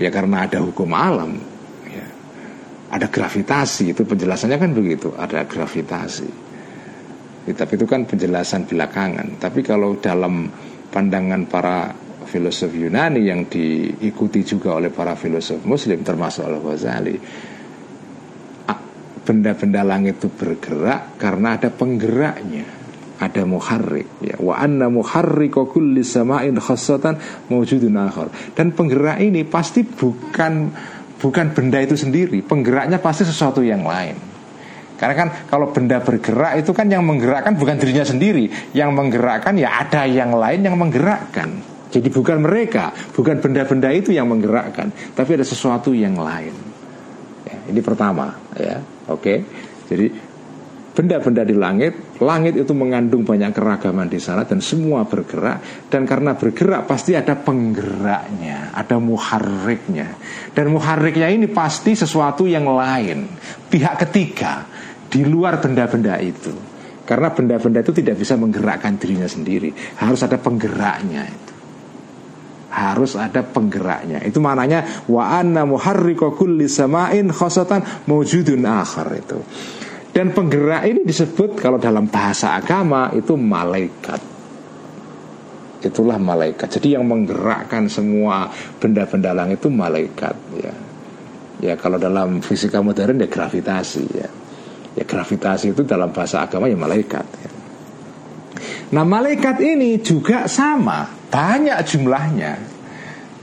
ya 0.00 0.08
karena 0.08 0.48
ada 0.48 0.64
hukum 0.64 0.88
alam. 0.96 1.36
Ya. 1.84 2.06
Ada 2.88 3.12
gravitasi 3.12 3.92
itu 3.92 4.02
penjelasannya 4.08 4.56
kan 4.56 4.72
begitu, 4.72 5.12
ada 5.12 5.44
gravitasi. 5.44 6.48
Ya, 7.48 7.52
tapi 7.52 7.76
itu 7.76 7.84
kan 7.84 8.08
penjelasan 8.08 8.64
belakangan. 8.64 9.36
Tapi 9.36 9.60
kalau 9.60 10.00
dalam 10.00 10.48
pandangan 10.88 11.44
para 11.44 11.92
filosof 12.24 12.72
Yunani 12.72 13.28
yang 13.28 13.44
diikuti 13.44 14.40
juga 14.40 14.80
oleh 14.80 14.88
para 14.88 15.12
filosof 15.12 15.60
Muslim 15.68 16.00
termasuk 16.00 16.48
Al 16.48 16.64
Ghazali, 16.64 17.16
benda-benda 19.20 19.84
langit 19.84 20.16
itu 20.16 20.32
bergerak 20.32 21.20
karena 21.20 21.60
ada 21.60 21.68
penggeraknya 21.68 22.79
ada 23.20 23.44
muharrik 23.44 24.08
ya. 24.24 24.40
Wa 24.40 24.56
anna 24.56 24.88
muharrika 24.88 25.68
kulli 25.68 26.00
sama'in 26.00 26.56
khassatan 26.56 27.20
mawjudun 27.52 27.94
akhar. 28.00 28.32
Dan 28.56 28.72
penggerak 28.72 29.20
ini 29.20 29.44
pasti 29.44 29.84
bukan 29.84 30.72
bukan 31.20 31.46
benda 31.52 31.84
itu 31.84 32.00
sendiri. 32.00 32.40
Penggeraknya 32.40 32.96
pasti 32.96 33.28
sesuatu 33.28 33.60
yang 33.60 33.84
lain. 33.84 34.16
Karena 34.96 35.14
kan 35.16 35.28
kalau 35.48 35.72
benda 35.72 36.00
bergerak 36.00 36.60
itu 36.60 36.72
kan 36.72 36.88
yang 36.88 37.04
menggerakkan 37.04 37.56
bukan 37.60 37.76
dirinya 37.76 38.04
sendiri. 38.08 38.48
Yang 38.72 38.90
menggerakkan 38.96 39.52
ya 39.60 39.84
ada 39.84 40.08
yang 40.08 40.32
lain 40.32 40.64
yang 40.64 40.80
menggerakkan. 40.80 41.60
Jadi 41.90 42.08
bukan 42.08 42.40
mereka 42.40 42.94
bukan 43.12 43.42
benda-benda 43.42 43.90
itu 43.90 44.14
yang 44.14 44.30
menggerakkan 44.30 44.94
tapi 45.12 45.36
ada 45.36 45.44
sesuatu 45.44 45.92
yang 45.92 46.16
lain. 46.16 46.54
Ya, 47.44 47.58
ini 47.68 47.80
pertama 47.84 48.32
ya. 48.56 48.80
Oke. 49.12 49.20
Okay? 49.20 49.38
jadi 49.90 50.06
benda-benda 50.90 51.46
di 51.46 51.54
langit, 51.54 52.18
langit 52.18 52.58
itu 52.58 52.74
mengandung 52.74 53.22
banyak 53.22 53.54
keragaman 53.54 54.10
di 54.10 54.18
sana 54.18 54.42
dan 54.42 54.58
semua 54.58 55.06
bergerak 55.06 55.86
dan 55.86 56.02
karena 56.02 56.34
bergerak 56.34 56.84
pasti 56.90 57.14
ada 57.14 57.38
penggeraknya, 57.38 58.74
ada 58.74 58.98
muharriknya. 58.98 60.18
Dan 60.50 60.74
muharriknya 60.74 61.30
ini 61.30 61.46
pasti 61.46 61.94
sesuatu 61.94 62.44
yang 62.44 62.66
lain, 62.66 63.30
pihak 63.70 64.06
ketiga 64.08 64.66
di 65.06 65.22
luar 65.22 65.62
benda-benda 65.62 66.18
itu. 66.18 66.52
Karena 67.06 67.34
benda-benda 67.34 67.82
itu 67.82 67.90
tidak 67.90 68.22
bisa 68.22 68.38
menggerakkan 68.38 68.94
dirinya 68.94 69.26
sendiri, 69.26 69.74
harus 69.98 70.20
ada 70.22 70.38
penggeraknya 70.38 71.26
itu 71.26 71.50
harus 72.70 73.18
ada 73.18 73.42
penggeraknya. 73.42 74.22
Itu 74.22 74.38
maknanya 74.38 75.04
wa 75.10 75.26
anna 75.26 75.66
muharrika 75.66 76.30
kulli 76.30 76.70
sama'in 76.70 77.34
khosatan 77.34 78.06
mawjudun 78.06 78.62
akhar 78.62 79.10
itu. 79.18 79.42
Dan 80.20 80.36
penggerak 80.36 80.84
ini 80.84 81.00
disebut 81.00 81.56
kalau 81.56 81.80
dalam 81.80 82.04
bahasa 82.04 82.52
agama 82.52 83.08
itu 83.16 83.40
malaikat. 83.40 84.20
Itulah 85.80 86.20
malaikat. 86.20 86.76
Jadi 86.76 86.92
yang 86.92 87.08
menggerakkan 87.08 87.88
semua 87.88 88.52
benda-benda 88.76 89.32
langit 89.32 89.64
itu 89.64 89.72
malaikat 89.72 90.36
ya. 90.60 90.74
Ya 91.64 91.72
kalau 91.80 91.96
dalam 91.96 92.44
fisika 92.44 92.84
modern 92.84 93.16
ya 93.16 93.32
gravitasi 93.32 94.04
ya. 94.12 94.28
Ya 94.92 95.08
gravitasi 95.08 95.72
itu 95.72 95.88
dalam 95.88 96.12
bahasa 96.12 96.44
agama 96.44 96.68
ya 96.68 96.76
malaikat 96.76 97.24
ya. 97.24 97.50
Nah 98.92 99.08
malaikat 99.08 99.56
ini 99.64 100.04
juga 100.04 100.44
sama 100.52 101.08
banyak 101.32 101.80
jumlahnya. 101.80 102.60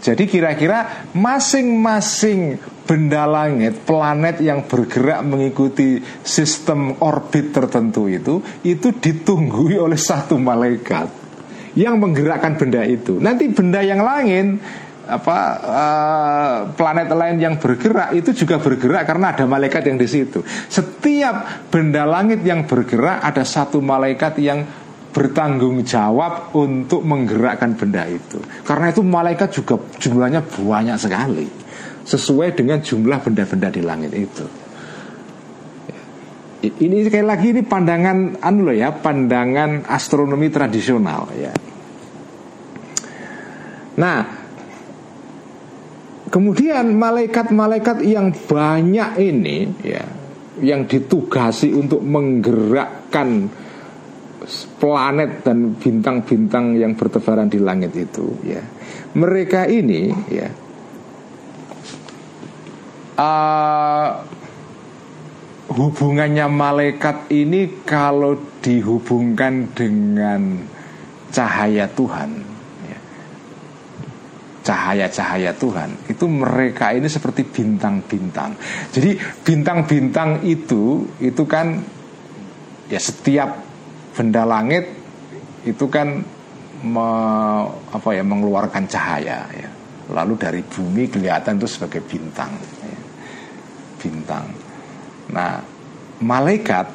Jadi 0.06 0.30
kira-kira 0.30 1.10
masing-masing 1.18 2.62
benda 2.88 3.28
langit, 3.28 3.84
planet 3.84 4.40
yang 4.40 4.64
bergerak 4.64 5.22
mengikuti 5.28 6.00
sistem 6.24 6.96
orbit 7.04 7.52
tertentu 7.52 8.08
itu, 8.08 8.40
itu 8.64 8.96
ditunggui 8.96 9.76
oleh 9.76 10.00
satu 10.00 10.40
malaikat 10.40 11.12
yang 11.76 12.00
menggerakkan 12.00 12.56
benda 12.56 12.82
itu. 12.88 13.20
Nanti 13.20 13.52
benda 13.52 13.84
yang 13.84 14.02
lain 14.02 14.58
apa 15.08 15.40
uh, 15.64 16.58
planet 16.76 17.08
lain 17.16 17.38
yang 17.40 17.56
bergerak 17.56 18.12
itu 18.12 18.44
juga 18.44 18.60
bergerak 18.60 19.08
karena 19.08 19.32
ada 19.32 19.48
malaikat 19.48 19.88
yang 19.88 20.00
di 20.00 20.08
situ. 20.08 20.44
Setiap 20.68 21.70
benda 21.72 22.04
langit 22.04 22.44
yang 22.44 22.68
bergerak 22.68 23.24
ada 23.24 23.44
satu 23.48 23.80
malaikat 23.80 24.36
yang 24.42 24.68
bertanggung 25.16 25.82
jawab 25.82 26.54
untuk 26.54 27.02
menggerakkan 27.02 27.74
benda 27.74 28.06
itu. 28.06 28.38
Karena 28.62 28.94
itu 28.94 29.02
malaikat 29.02 29.50
juga 29.50 29.80
jumlahnya 29.98 30.46
banyak 30.46 30.98
sekali. 31.00 31.67
Sesuai 32.08 32.56
dengan 32.56 32.80
jumlah 32.80 33.20
benda-benda 33.20 33.68
di 33.68 33.84
langit 33.84 34.16
itu. 34.16 34.48
Ini 36.68 37.06
sekali 37.06 37.26
lagi 37.28 37.54
ini 37.54 37.62
pandangan 37.62 38.42
anu 38.42 38.72
loh 38.72 38.76
ya, 38.76 38.96
pandangan 38.96 39.86
astronomi 39.86 40.48
tradisional 40.50 41.30
ya. 41.36 41.54
Nah, 43.98 44.20
kemudian 46.32 46.96
malaikat-malaikat 46.98 48.02
yang 48.08 48.34
banyak 48.34 49.10
ini 49.22 49.58
ya, 49.86 50.06
yang 50.64 50.90
ditugasi 50.90 51.76
untuk 51.76 52.02
menggerakkan 52.02 53.52
planet 54.78 55.44
dan 55.44 55.76
bintang-bintang 55.76 56.78
yang 56.78 56.96
bertebaran 56.96 57.52
di 57.52 57.60
langit 57.60 57.92
itu 57.98 58.38
ya 58.48 58.64
mereka 59.18 59.68
ini 59.68 60.14
ya 60.32 60.48
uh, 63.18 64.08
hubungannya 65.74 66.48
malaikat 66.48 67.28
ini 67.34 67.84
kalau 67.84 68.40
dihubungkan 68.64 69.74
dengan 69.76 70.64
cahaya 71.28 71.92
Tuhan 71.92 72.30
ya, 72.88 73.00
cahaya-cahaya 74.64 75.52
Tuhan 75.60 76.08
itu 76.08 76.26
mereka 76.26 76.96
ini 76.96 77.12
seperti 77.12 77.44
bintang-bintang 77.44 78.56
jadi 78.96 79.20
bintang-bintang 79.44 80.48
itu 80.48 81.04
itu 81.20 81.44
kan 81.44 81.84
ya 82.88 83.02
setiap 83.02 83.60
benda 84.16 84.48
langit 84.48 84.88
itu 85.68 85.86
kan 85.92 86.24
me, 86.84 87.08
apa 87.92 88.10
ya 88.16 88.24
mengeluarkan 88.24 88.88
cahaya 88.88 89.46
ya. 89.52 89.70
Lalu 90.08 90.34
dari 90.40 90.62
bumi 90.64 91.12
kelihatan 91.12 91.60
itu 91.60 91.68
sebagai 91.68 92.00
bintang 92.02 92.56
ya. 92.82 92.97
Bintang. 93.98 94.46
Nah 95.34 95.62
malaikat 96.22 96.86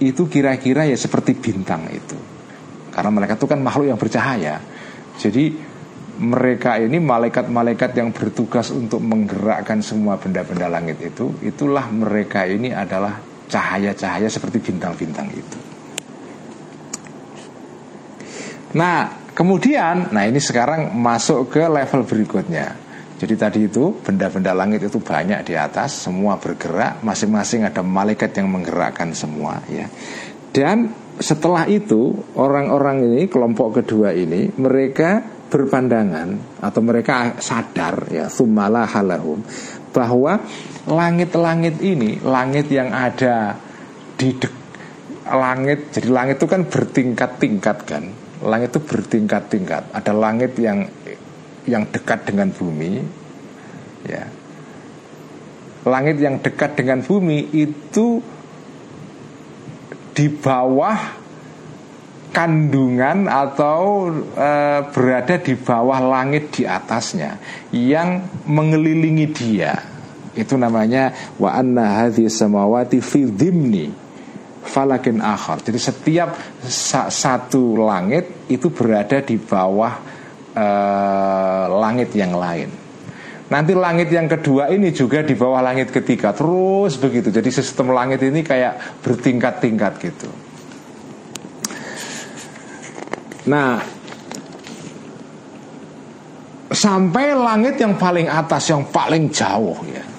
itu 0.00 0.28
kira-kira 0.28 0.88
ya 0.88 0.96
seperti 0.96 1.36
bintang 1.36 1.88
itu. 1.92 2.16
Karena 2.90 3.10
mereka 3.12 3.36
itu 3.36 3.46
kan 3.46 3.60
makhluk 3.60 3.86
yang 3.92 4.00
bercahaya. 4.00 4.56
Jadi 5.20 5.68
mereka 6.20 6.76
ini 6.76 7.00
malaikat-malaikat 7.00 7.96
yang 7.96 8.12
bertugas 8.12 8.68
untuk 8.72 9.00
menggerakkan 9.00 9.80
semua 9.80 10.20
benda-benda 10.20 10.68
langit 10.68 11.00
itu 11.00 11.32
Itulah 11.40 11.88
mereka 11.88 12.44
ini 12.44 12.76
adalah 12.76 13.16
cahaya-cahaya 13.50 14.30
seperti 14.30 14.62
bintang-bintang 14.62 15.26
itu. 15.34 15.58
Nah, 18.70 19.26
kemudian, 19.34 20.14
nah 20.14 20.22
ini 20.22 20.38
sekarang 20.38 20.94
masuk 20.94 21.50
ke 21.50 21.66
level 21.66 22.06
berikutnya. 22.06 22.89
Jadi 23.20 23.34
tadi 23.36 23.60
itu 23.68 24.00
benda-benda 24.00 24.56
langit 24.56 24.88
itu 24.88 24.96
banyak 24.96 25.44
di 25.44 25.52
atas, 25.52 26.08
semua 26.08 26.40
bergerak, 26.40 27.04
masing-masing 27.04 27.68
ada 27.68 27.84
malaikat 27.84 28.32
yang 28.40 28.48
menggerakkan 28.48 29.12
semua, 29.12 29.60
ya. 29.68 29.84
Dan 30.48 30.88
setelah 31.20 31.68
itu 31.68 32.16
orang-orang 32.40 33.04
ini 33.04 33.28
kelompok 33.28 33.84
kedua 33.84 34.16
ini 34.16 34.48
mereka 34.56 35.20
berpandangan 35.52 36.58
atau 36.64 36.80
mereka 36.80 37.36
sadar 37.42 38.08
ya 38.08 38.30
sumala 38.32 38.88
halahum 38.88 39.44
bahwa 39.92 40.40
langit-langit 40.88 41.82
ini 41.84 42.22
langit 42.24 42.72
yang 42.72 42.88
ada 42.94 43.58
di 44.16 44.32
langit 45.28 45.92
jadi 45.92 46.08
langit 46.08 46.40
itu 46.40 46.46
kan 46.48 46.62
bertingkat-tingkat 46.70 47.78
kan 47.84 48.04
langit 48.40 48.72
itu 48.72 48.80
bertingkat-tingkat. 48.80 49.92
Ada 49.92 50.12
langit 50.16 50.56
yang 50.56 50.88
yang 51.68 51.88
dekat 51.88 52.28
dengan 52.28 52.52
bumi, 52.52 53.02
ya. 54.06 54.24
Langit 55.80 56.20
yang 56.20 56.36
dekat 56.44 56.76
dengan 56.76 57.00
bumi 57.00 57.56
itu 57.56 58.20
di 60.12 60.28
bawah 60.28 61.20
kandungan 62.30 63.26
atau 63.26 64.12
e, 64.36 64.50
berada 64.92 65.36
di 65.40 65.54
bawah 65.56 65.98
langit 65.98 66.52
di 66.54 66.62
atasnya 66.68 67.40
yang 67.74 68.22
mengelilingi 68.46 69.26
dia. 69.32 69.74
Itu 70.36 70.54
namanya 70.54 71.34
wa 71.40 71.56
anna 71.56 72.04
hadhi 72.06 72.30
samawati 72.30 73.02
fi 73.02 73.26
dhimni 73.26 73.90
falakin 74.62 75.18
akhar. 75.18 75.64
Jadi 75.64 75.78
setiap 75.80 76.36
satu 77.10 77.80
langit 77.80 78.46
itu 78.46 78.70
berada 78.70 79.18
di 79.24 79.40
bawah 79.40 80.19
uh, 80.54 81.64
langit 81.80 82.14
yang 82.14 82.34
lain. 82.34 82.70
Nanti 83.50 83.74
langit 83.74 84.14
yang 84.14 84.30
kedua 84.30 84.70
ini 84.70 84.94
juga 84.94 85.26
di 85.26 85.34
bawah 85.34 85.58
langit 85.58 85.90
ketiga 85.90 86.30
terus 86.30 86.94
begitu. 86.96 87.34
Jadi 87.34 87.50
sistem 87.50 87.90
langit 87.90 88.22
ini 88.22 88.46
kayak 88.46 89.02
bertingkat-tingkat 89.02 89.92
gitu. 89.98 90.30
Nah, 93.50 93.82
sampai 96.70 97.34
langit 97.34 97.74
yang 97.82 97.98
paling 97.98 98.30
atas 98.30 98.70
yang 98.70 98.86
paling 98.86 99.26
jauh 99.34 99.74
ya 99.90 100.10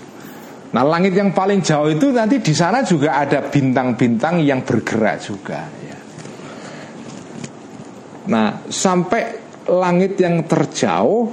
Nah 0.72 0.84
langit 0.88 1.12
yang 1.12 1.36
paling 1.36 1.60
jauh 1.60 1.92
itu 1.92 2.16
nanti 2.16 2.40
di 2.40 2.56
sana 2.56 2.80
juga 2.80 3.20
ada 3.20 3.44
bintang-bintang 3.44 4.40
yang 4.40 4.64
bergerak 4.64 5.20
juga. 5.20 5.68
Ya. 5.84 6.00
Nah 8.32 8.64
sampai 8.72 9.41
langit 9.70 10.18
yang 10.18 10.46
terjauh 10.48 11.30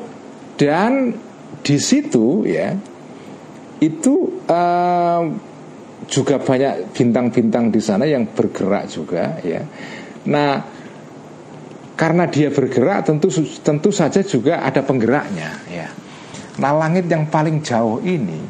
dan 0.59 1.15
di 1.65 1.77
situ 1.81 2.45
ya 2.45 2.75
itu 3.79 4.43
uh, 4.51 5.23
juga 6.09 6.41
banyak 6.41 6.97
bintang-bintang 6.97 7.69
di 7.69 7.79
sana 7.79 8.09
yang 8.09 8.27
bergerak 8.33 8.89
juga 8.91 9.39
ya. 9.45 9.63
Nah 10.29 10.61
karena 11.99 12.25
dia 12.31 12.49
bergerak 12.49 13.07
tentu 13.07 13.29
tentu 13.61 13.91
saja 13.91 14.23
juga 14.25 14.65
ada 14.65 14.83
penggeraknya 14.83 15.51
ya. 15.69 15.89
Nah 16.59 16.73
langit 16.75 17.07
yang 17.07 17.29
paling 17.29 17.63
jauh 17.63 18.03
ini 18.03 18.41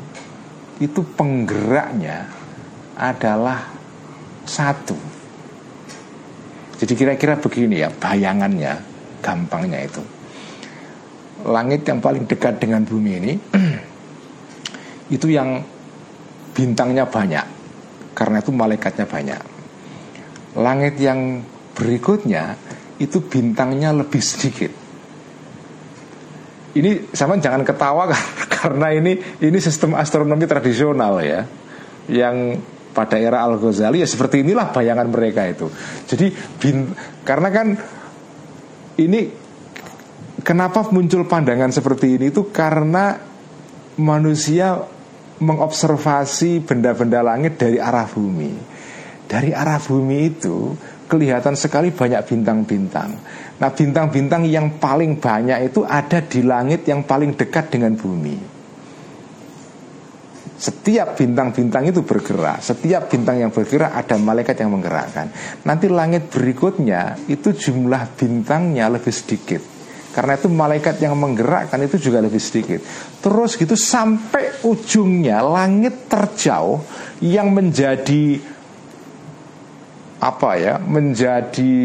itu 0.79 1.03
penggeraknya 1.19 2.31
adalah 2.95 3.69
satu. 4.47 4.97
Jadi 6.79 6.93
kira-kira 6.95 7.35
begini 7.35 7.83
ya 7.83 7.91
bayangannya, 7.91 8.98
gampangnya 9.21 9.85
itu. 9.85 10.03
Langit 11.47 11.87
yang 11.87 12.03
paling 12.03 12.27
dekat 12.27 12.59
dengan 12.59 12.83
bumi 12.83 13.13
ini 13.23 13.33
itu 15.17 15.27
yang 15.31 15.63
bintangnya 16.53 17.07
banyak, 17.07 17.47
karena 18.19 18.43
itu 18.43 18.51
malaikatnya 18.51 19.07
banyak. 19.07 19.43
Langit 20.59 20.99
yang 20.99 21.45
berikutnya 21.79 22.59
itu 22.99 23.23
bintangnya 23.23 23.95
lebih 23.95 24.19
sedikit. 24.19 24.73
Ini 26.75 27.15
sama 27.15 27.39
jangan 27.39 27.63
ketawa 27.63 28.11
karena 28.59 28.91
ini 28.91 29.19
ini 29.39 29.59
sistem 29.63 29.95
astronomi 29.95 30.45
tradisional 30.51 31.23
ya 31.23 31.47
yang 32.11 32.59
pada 32.99 33.15
era 33.15 33.47
Al 33.47 33.63
Ghazali 33.63 34.03
ya 34.03 34.09
seperti 34.11 34.43
inilah 34.43 34.75
bayangan 34.75 35.07
mereka 35.07 35.47
itu. 35.47 35.71
Jadi 36.11 36.35
bin, 36.59 36.91
karena 37.23 37.49
kan 37.55 37.79
ini 38.99 39.31
kenapa 40.43 40.91
muncul 40.91 41.25
pandangan 41.25 41.71
seperti 41.71 42.19
ini 42.19 42.35
itu 42.35 42.51
karena 42.51 43.15
manusia 43.99 44.79
mengobservasi 45.39 46.67
benda-benda 46.67 47.23
langit 47.23 47.59
dari 47.59 47.79
arah 47.79 48.11
bumi. 48.11 48.53
Dari 49.29 49.55
arah 49.55 49.79
bumi 49.79 50.19
itu 50.27 50.75
kelihatan 51.07 51.55
sekali 51.55 51.95
banyak 51.95 52.21
bintang-bintang. 52.27 53.11
Nah, 53.59 53.71
bintang-bintang 53.71 54.45
yang 54.49 54.83
paling 54.83 55.19
banyak 55.19 55.71
itu 55.71 55.87
ada 55.87 56.19
di 56.23 56.43
langit 56.43 56.85
yang 56.91 57.07
paling 57.07 57.39
dekat 57.39 57.71
dengan 57.71 57.95
bumi. 57.95 58.58
Setiap 60.59 61.15
bintang-bintang 61.15 61.87
itu 61.87 62.03
bergerak, 62.03 62.59
setiap 62.59 63.07
bintang 63.07 63.39
yang 63.39 63.55
bergerak 63.55 63.95
ada 63.95 64.19
malaikat 64.19 64.59
yang 64.59 64.75
menggerakkan. 64.75 65.31
Nanti 65.63 65.87
langit 65.87 66.35
berikutnya 66.35 67.15
itu 67.31 67.55
jumlah 67.55 68.19
bintangnya 68.19 68.91
lebih 68.91 69.15
sedikit 69.15 69.63
Karena 70.09 70.35
itu 70.35 70.51
malaikat 70.51 70.99
yang 70.99 71.15
menggerakkan 71.15 71.79
itu 71.87 72.11
juga 72.11 72.19
lebih 72.19 72.43
sedikit. 72.43 72.83
Terus 73.23 73.55
gitu 73.55 73.79
sampai 73.79 74.67
ujungnya 74.67 75.39
langit 75.47 76.11
terjauh 76.11 76.83
yang 77.23 77.55
menjadi 77.55 78.43
apa 80.19 80.51
ya? 80.59 80.75
Menjadi 80.83 81.77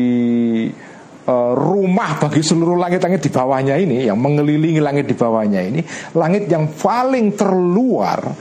uh, 1.27 1.53
rumah 1.53 2.19
bagi 2.19 2.41
seluruh 2.41 2.79
langit-langit 2.79 3.21
di 3.21 3.29
bawahnya 3.29 3.75
ini 3.77 4.07
yang 4.07 4.19
mengelilingi 4.19 4.81
langit 4.81 5.05
di 5.07 5.15
bawahnya 5.15 5.61
ini, 5.63 5.81
langit 6.15 6.49
yang 6.49 6.71
paling 6.73 7.37
terluar 7.37 8.33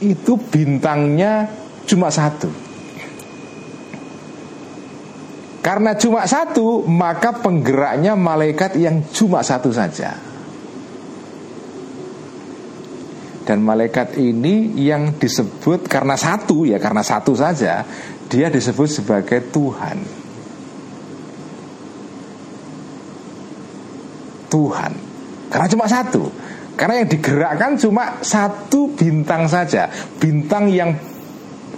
itu 0.00 0.38
bintangnya 0.38 1.50
cuma 1.86 2.10
satu. 2.12 2.50
Karena 5.58 5.92
cuma 5.98 6.24
satu, 6.24 6.86
maka 6.88 7.44
penggeraknya 7.44 8.16
malaikat 8.16 8.78
yang 8.80 9.04
cuma 9.12 9.44
satu 9.44 9.68
saja. 9.68 10.16
Dan 13.44 13.64
malaikat 13.64 14.16
ini 14.16 14.76
yang 14.76 15.16
disebut 15.16 15.88
karena 15.88 16.16
satu 16.16 16.64
ya, 16.68 16.80
karena 16.80 17.04
satu 17.04 17.36
saja, 17.36 17.84
dia 18.28 18.48
disebut 18.52 18.88
sebagai 18.88 19.48
Tuhan. 19.52 19.96
Tuhan. 24.48 24.92
Karena 25.48 25.66
cuma 25.68 25.84
satu. 25.88 26.28
Karena 26.78 27.02
yang 27.02 27.10
digerakkan 27.10 27.74
cuma 27.74 28.22
satu 28.22 28.94
bintang 28.94 29.50
saja, 29.50 29.90
bintang 30.22 30.70
yang 30.70 30.94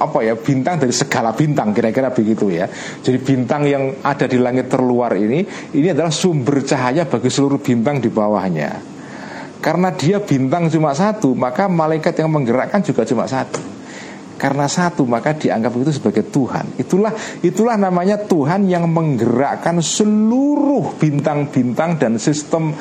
apa 0.01 0.24
ya 0.24 0.36
bintang 0.36 0.80
dari 0.80 0.92
segala 0.92 1.32
bintang 1.32 1.72
kira-kira 1.72 2.12
begitu 2.12 2.53
ya. 2.53 2.68
Jadi 3.01 3.16
bintang 3.20 3.64
yang 3.64 4.05
ada 4.05 4.28
di 4.28 4.36
langit 4.36 4.68
terluar 4.68 5.16
ini 5.16 5.40
ini 5.72 5.88
adalah 5.88 6.12
sumber 6.12 6.61
cahaya 6.64 7.09
bagi 7.09 7.32
seluruh 7.32 7.61
bintang 7.61 7.96
di 7.96 8.12
bawahnya. 8.12 8.76
Karena 9.61 9.92
dia 9.92 10.20
bintang 10.24 10.72
cuma 10.72 10.96
satu, 10.96 11.36
maka 11.36 11.68
malaikat 11.68 12.16
yang 12.16 12.32
menggerakkan 12.32 12.80
juga 12.80 13.05
cuma 13.05 13.28
satu. 13.28 13.61
Karena 14.40 14.64
satu 14.64 15.05
maka 15.05 15.36
dianggap 15.36 15.80
itu 15.84 16.01
sebagai 16.01 16.24
Tuhan. 16.32 16.80
Itulah 16.80 17.12
itulah 17.44 17.76
namanya 17.76 18.16
Tuhan 18.24 18.64
yang 18.72 18.88
menggerakkan 18.88 19.84
seluruh 19.84 20.96
bintang-bintang 20.96 22.01
dan 22.01 22.16
sistem 22.16 22.72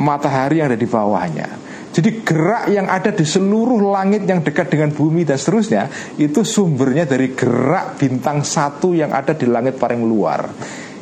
matahari 0.00 0.60
yang 0.60 0.72
ada 0.72 0.78
di 0.78 0.88
bawahnya. 0.88 1.48
Jadi 1.96 2.20
gerak 2.20 2.68
yang 2.68 2.92
ada 2.92 3.08
di 3.08 3.24
seluruh 3.24 3.80
langit 3.88 4.28
yang 4.28 4.44
dekat 4.44 4.68
dengan 4.68 4.92
bumi 4.92 5.24
dan 5.24 5.40
seterusnya 5.40 5.88
Itu 6.20 6.44
sumbernya 6.44 7.08
dari 7.08 7.32
gerak 7.32 7.96
bintang 7.96 8.44
satu 8.44 8.92
yang 8.92 9.16
ada 9.16 9.32
di 9.32 9.48
langit 9.48 9.80
paling 9.80 10.04
luar 10.04 10.44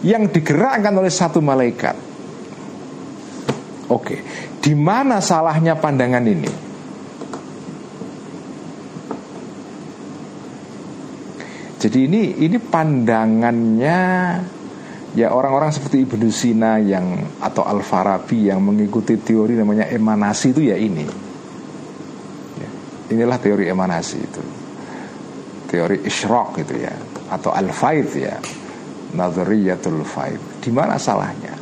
Yang 0.06 0.38
digerakkan 0.38 0.94
oleh 0.94 1.10
satu 1.10 1.42
malaikat 1.42 1.98
Oke, 3.90 4.22
di 4.62 4.72
mana 4.72 5.20
salahnya 5.20 5.76
pandangan 5.76 6.24
ini? 6.24 6.50
Jadi 11.84 11.98
ini 12.08 12.22
ini 12.40 12.56
pandangannya 12.56 14.00
Ya 15.14 15.30
orang-orang 15.30 15.70
seperti 15.70 16.02
Ibnu 16.02 16.26
Sina 16.34 16.82
yang 16.82 17.22
atau 17.38 17.62
Al 17.62 17.86
Farabi 17.86 18.50
yang 18.50 18.58
mengikuti 18.58 19.14
teori 19.14 19.54
namanya 19.54 19.86
emanasi 19.86 20.50
itu 20.50 20.66
ya 20.66 20.74
ini. 20.74 21.06
Ya, 22.58 22.70
inilah 23.14 23.38
teori 23.38 23.70
emanasi 23.70 24.16
itu. 24.18 24.42
Teori 25.70 26.02
isyraq 26.02 26.58
gitu 26.62 26.74
ya 26.82 26.94
atau 27.30 27.50
al 27.54 27.70
faid 27.70 28.10
ya. 28.14 28.36
Nadhariyatul 29.14 30.02
faid. 30.02 30.58
Di 30.58 30.74
mana 30.74 30.98
salahnya? 30.98 31.54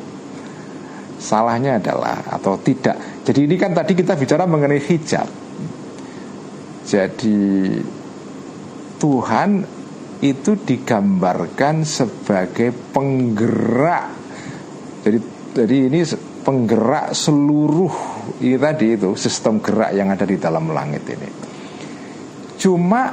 Salahnya 1.20 1.76
adalah 1.76 2.24
atau 2.32 2.57
tidak. 2.57 2.96
Jadi 3.22 3.44
ini 3.44 3.57
kan 3.61 3.76
tadi 3.76 3.92
kita 3.92 4.16
bicara 4.16 4.48
mengenai 4.48 4.80
hijab. 4.80 5.28
Jadi 6.82 7.68
Tuhan 8.96 9.50
itu 10.23 10.55
digambarkan 10.55 11.83
sebagai 11.83 12.70
penggerak. 12.95 14.07
Jadi 15.03 15.18
jadi 15.53 15.77
ini 15.91 16.01
penggerak 16.47 17.11
seluruh 17.11 17.93
ini 18.39 18.55
tadi 18.55 18.95
itu 18.95 19.18
sistem 19.18 19.59
gerak 19.59 19.91
yang 19.95 20.14
ada 20.14 20.23
di 20.23 20.39
dalam 20.39 20.70
langit 20.70 21.03
ini. 21.11 21.29
Cuma 22.55 23.11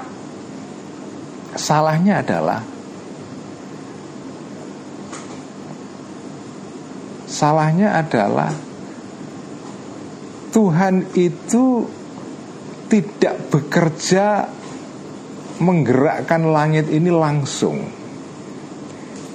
salahnya 1.58 2.22
adalah 2.22 2.62
salahnya 7.26 7.98
adalah 7.98 8.54
Tuhan 10.50 11.14
itu 11.14 11.86
tidak 12.90 13.54
bekerja 13.54 14.59
menggerakkan 15.60 16.48
langit 16.50 16.88
ini 16.90 17.12
langsung. 17.12 17.84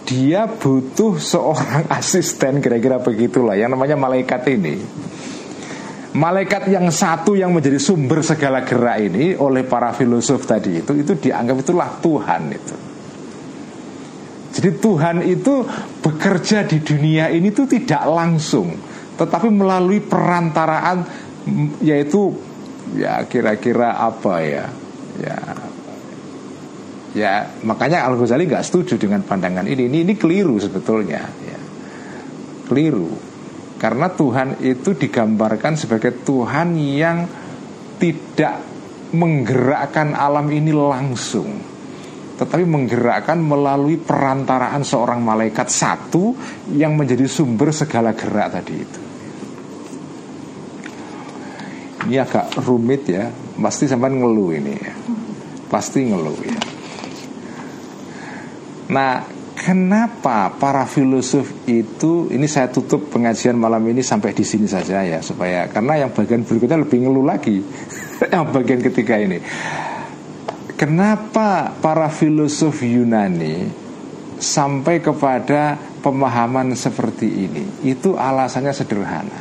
Dia 0.04 0.44
butuh 0.44 1.16
seorang 1.16 1.88
asisten 1.98 2.60
kira-kira 2.60 3.00
begitulah 3.00 3.56
yang 3.56 3.72
namanya 3.72 3.96
malaikat 3.96 4.44
ini. 4.52 4.76
Malaikat 6.14 6.70
yang 6.70 6.86
satu 6.94 7.34
yang 7.34 7.50
menjadi 7.50 7.80
sumber 7.82 8.22
segala 8.22 8.62
gerak 8.62 9.02
ini 9.02 9.34
oleh 9.34 9.66
para 9.66 9.90
filosof 9.90 10.46
tadi 10.46 10.78
itu 10.78 10.94
itu 10.94 11.12
dianggap 11.18 11.56
itulah 11.58 11.90
Tuhan 11.98 12.42
itu. 12.54 12.76
Jadi 14.54 14.70
Tuhan 14.78 15.16
itu 15.26 15.66
bekerja 15.98 16.62
di 16.62 16.78
dunia 16.78 17.26
ini 17.34 17.50
itu 17.50 17.66
tidak 17.66 18.06
langsung 18.06 18.78
tetapi 19.18 19.50
melalui 19.50 19.98
perantaraan 19.98 21.02
yaitu 21.82 22.30
ya 22.94 23.26
kira-kira 23.26 23.98
apa 23.98 24.34
ya? 24.38 24.66
Ya 25.18 25.63
Ya 27.14 27.46
makanya 27.62 28.10
Al 28.10 28.18
Ghazali 28.18 28.50
nggak 28.50 28.66
setuju 28.66 28.98
dengan 28.98 29.22
pandangan 29.22 29.64
ini. 29.70 29.86
Ini 29.86 29.98
ini 30.02 30.14
keliru 30.18 30.58
sebetulnya. 30.58 31.22
Ya. 31.22 31.58
Keliru 32.66 33.34
karena 33.78 34.08
Tuhan 34.10 34.64
itu 34.64 34.96
digambarkan 34.96 35.76
sebagai 35.76 36.24
Tuhan 36.24 36.74
yang 36.78 37.28
tidak 38.00 38.56
menggerakkan 39.14 40.16
alam 40.16 40.48
ini 40.50 40.74
langsung, 40.74 41.52
tetapi 42.40 42.64
menggerakkan 42.66 43.38
melalui 43.38 44.00
perantaraan 44.00 44.82
seorang 44.82 45.22
malaikat 45.22 45.70
satu 45.70 46.34
yang 46.74 46.98
menjadi 46.98 47.28
sumber 47.30 47.70
segala 47.70 48.16
gerak 48.16 48.58
tadi 48.58 48.74
itu. 48.74 49.00
Ini 52.04 52.20
agak 52.20 52.58
rumit 52.64 53.04
ya, 53.04 53.28
pasti 53.60 53.84
sampai 53.84 54.16
ngeluh 54.16 54.50
ini 54.50 54.74
ya, 54.74 54.94
pasti 55.68 56.08
ngeluh 56.08 56.40
ya. 56.40 56.73
Nah, 58.84 59.24
kenapa 59.56 60.52
para 60.52 60.84
filosof 60.84 61.48
itu 61.64 62.28
ini 62.28 62.44
saya 62.44 62.68
tutup 62.68 63.08
pengajian 63.08 63.56
malam 63.56 63.80
ini 63.88 64.04
sampai 64.04 64.36
di 64.36 64.44
sini 64.44 64.68
saja 64.68 65.00
ya 65.00 65.24
supaya 65.24 65.70
karena 65.72 66.04
yang 66.04 66.10
bagian 66.12 66.44
berikutnya 66.44 66.84
lebih 66.84 67.06
ngeluh 67.06 67.24
lagi 67.24 67.64
yang 68.34 68.50
bagian 68.52 68.84
ketiga 68.84 69.16
ini. 69.16 69.40
Kenapa 70.74 71.70
para 71.70 72.10
filosof 72.10 72.82
Yunani 72.82 73.70
sampai 74.36 75.00
kepada 75.00 75.78
pemahaman 76.02 76.74
seperti 76.76 77.48
ini? 77.48 77.64
Itu 77.86 78.18
alasannya 78.18 78.74
sederhana. 78.74 79.40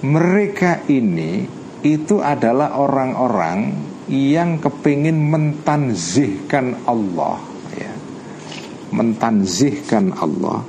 Mereka 0.00 0.88
ini 0.88 1.44
itu 1.84 2.24
adalah 2.24 2.78
orang-orang 2.78 3.74
yang 4.08 4.62
kepingin 4.62 5.18
mentanzihkan 5.18 6.88
Allah 6.88 7.49
mentanzihkan 8.90 10.14
Allah 10.18 10.62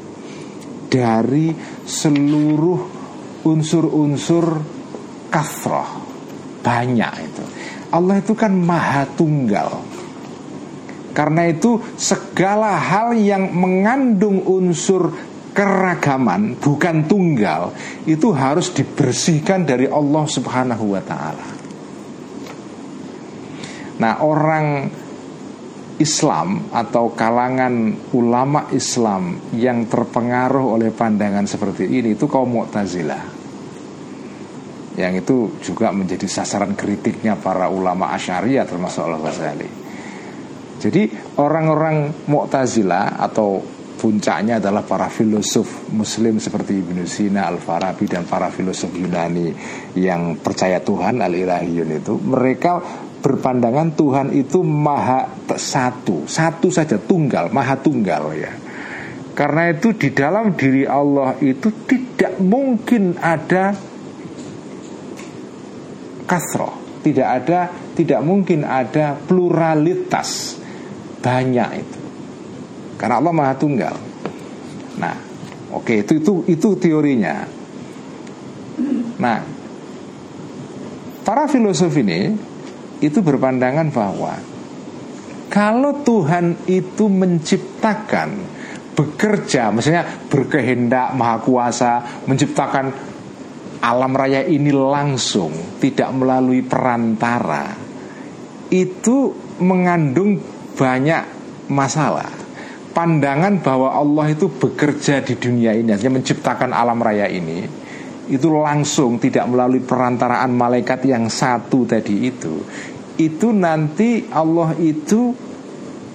dari 0.92 1.54
seluruh 1.86 2.80
unsur-unsur 3.46 4.46
kafroh 5.32 5.90
banyak 6.62 7.14
itu. 7.26 7.44
Allah 7.92 8.22
itu 8.22 8.34
kan 8.38 8.54
maha 8.54 9.04
tunggal. 9.18 9.82
Karena 11.12 11.44
itu 11.52 11.76
segala 12.00 12.80
hal 12.80 13.12
yang 13.20 13.52
mengandung 13.52 14.48
unsur 14.48 15.12
keragaman 15.52 16.56
bukan 16.56 17.04
tunggal 17.04 17.76
itu 18.08 18.32
harus 18.32 18.72
dibersihkan 18.72 19.68
dari 19.68 19.92
Allah 19.92 20.24
Subhanahu 20.24 20.96
wa 20.96 21.04
taala. 21.04 21.48
Nah, 24.00 24.14
orang 24.24 24.88
Islam 26.02 26.74
atau 26.74 27.14
kalangan 27.14 27.94
ulama 28.18 28.66
Islam 28.74 29.54
yang 29.54 29.86
terpengaruh 29.86 30.74
oleh 30.74 30.90
pandangan 30.90 31.46
seperti 31.46 31.86
ini 31.86 32.18
itu 32.18 32.26
kaum 32.26 32.50
Mu'tazilah. 32.50 33.40
Yang 34.98 35.14
itu 35.24 35.38
juga 35.72 35.94
menjadi 35.94 36.26
sasaran 36.26 36.74
kritiknya 36.74 37.38
para 37.38 37.70
ulama 37.70 38.12
Asyariah 38.12 38.66
termasuk 38.66 39.06
Al-Ghazali. 39.06 39.70
Jadi 40.82 41.38
orang-orang 41.38 42.26
Mu'tazilah 42.26 43.22
atau 43.22 43.62
puncaknya 44.02 44.58
adalah 44.58 44.82
para 44.82 45.06
filosof 45.14 45.94
Muslim 45.94 46.42
seperti 46.42 46.82
Ibnu 46.82 47.06
Sina, 47.06 47.46
Al 47.46 47.62
Farabi 47.62 48.10
dan 48.10 48.26
para 48.26 48.50
filosof 48.50 48.90
Yunani 48.98 49.54
yang 49.94 50.42
percaya 50.42 50.82
Tuhan 50.82 51.22
Al 51.22 51.38
Ilahiyun 51.38 52.02
itu 52.02 52.18
mereka 52.18 52.82
berpandangan 53.22 53.94
Tuhan 53.94 54.28
itu 54.34 54.66
maha 54.66 55.30
satu, 55.54 56.26
satu 56.26 56.68
saja 56.74 56.98
tunggal, 56.98 57.54
maha 57.54 57.78
tunggal 57.78 58.34
ya. 58.34 58.52
Karena 59.32 59.72
itu 59.72 59.96
di 59.96 60.12
dalam 60.12 60.54
diri 60.60 60.84
Allah 60.84 61.40
itu 61.40 61.72
tidak 61.88 62.42
mungkin 62.44 63.16
ada 63.16 63.72
kasroh, 66.28 67.00
tidak 67.00 67.28
ada, 67.42 67.60
tidak 67.96 68.22
mungkin 68.22 68.68
ada 68.68 69.16
pluralitas 69.16 70.60
banyak 71.24 71.70
itu. 71.80 72.00
Karena 73.00 73.18
Allah 73.18 73.34
Maha 73.34 73.56
Tunggal. 73.58 73.96
Nah, 75.00 75.16
oke 75.74 75.86
okay, 75.86 75.98
itu 76.06 76.22
itu 76.22 76.34
itu 76.52 76.70
teorinya. 76.78 77.48
Nah, 79.18 79.40
para 81.26 81.50
filosof 81.50 81.94
ini 81.98 82.51
itu 83.02 83.20
berpandangan 83.26 83.90
bahwa 83.90 84.34
kalau 85.52 86.00
Tuhan 86.06 86.64
itu 86.70 87.12
menciptakan 87.12 88.30
bekerja, 88.96 89.74
misalnya 89.76 90.08
berkehendak 90.32 91.12
maha 91.12 91.38
kuasa 91.44 91.92
menciptakan 92.24 92.88
alam 93.82 94.14
raya 94.16 94.46
ini 94.48 94.72
langsung, 94.72 95.52
tidak 95.82 96.14
melalui 96.16 96.64
perantara, 96.64 97.74
itu 98.72 99.34
mengandung 99.60 100.40
banyak 100.78 101.24
masalah. 101.68 102.30
Pandangan 102.92 103.60
bahwa 103.60 103.92
Allah 103.96 104.32
itu 104.32 104.52
bekerja 104.52 105.24
di 105.24 105.36
dunia 105.40 105.72
ini 105.76 105.96
hanya 105.96 106.12
menciptakan 106.12 106.76
alam 106.76 107.00
raya 107.00 107.24
ini 107.28 107.82
itu 108.32 108.48
langsung 108.48 109.20
tidak 109.20 109.44
melalui 109.52 109.84
perantaraan 109.84 110.56
malaikat 110.56 111.04
yang 111.04 111.28
satu 111.28 111.84
tadi 111.84 112.32
itu 112.32 112.64
itu 113.20 113.52
nanti 113.52 114.30
Allah 114.32 114.76
itu 114.80 115.34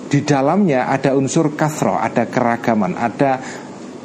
di 0.07 0.23
dalamnya 0.23 0.87
ada 0.87 1.19
unsur 1.19 1.59
kasro 1.59 1.99
ada 1.99 2.31
keragaman 2.31 2.95
ada 2.95 3.43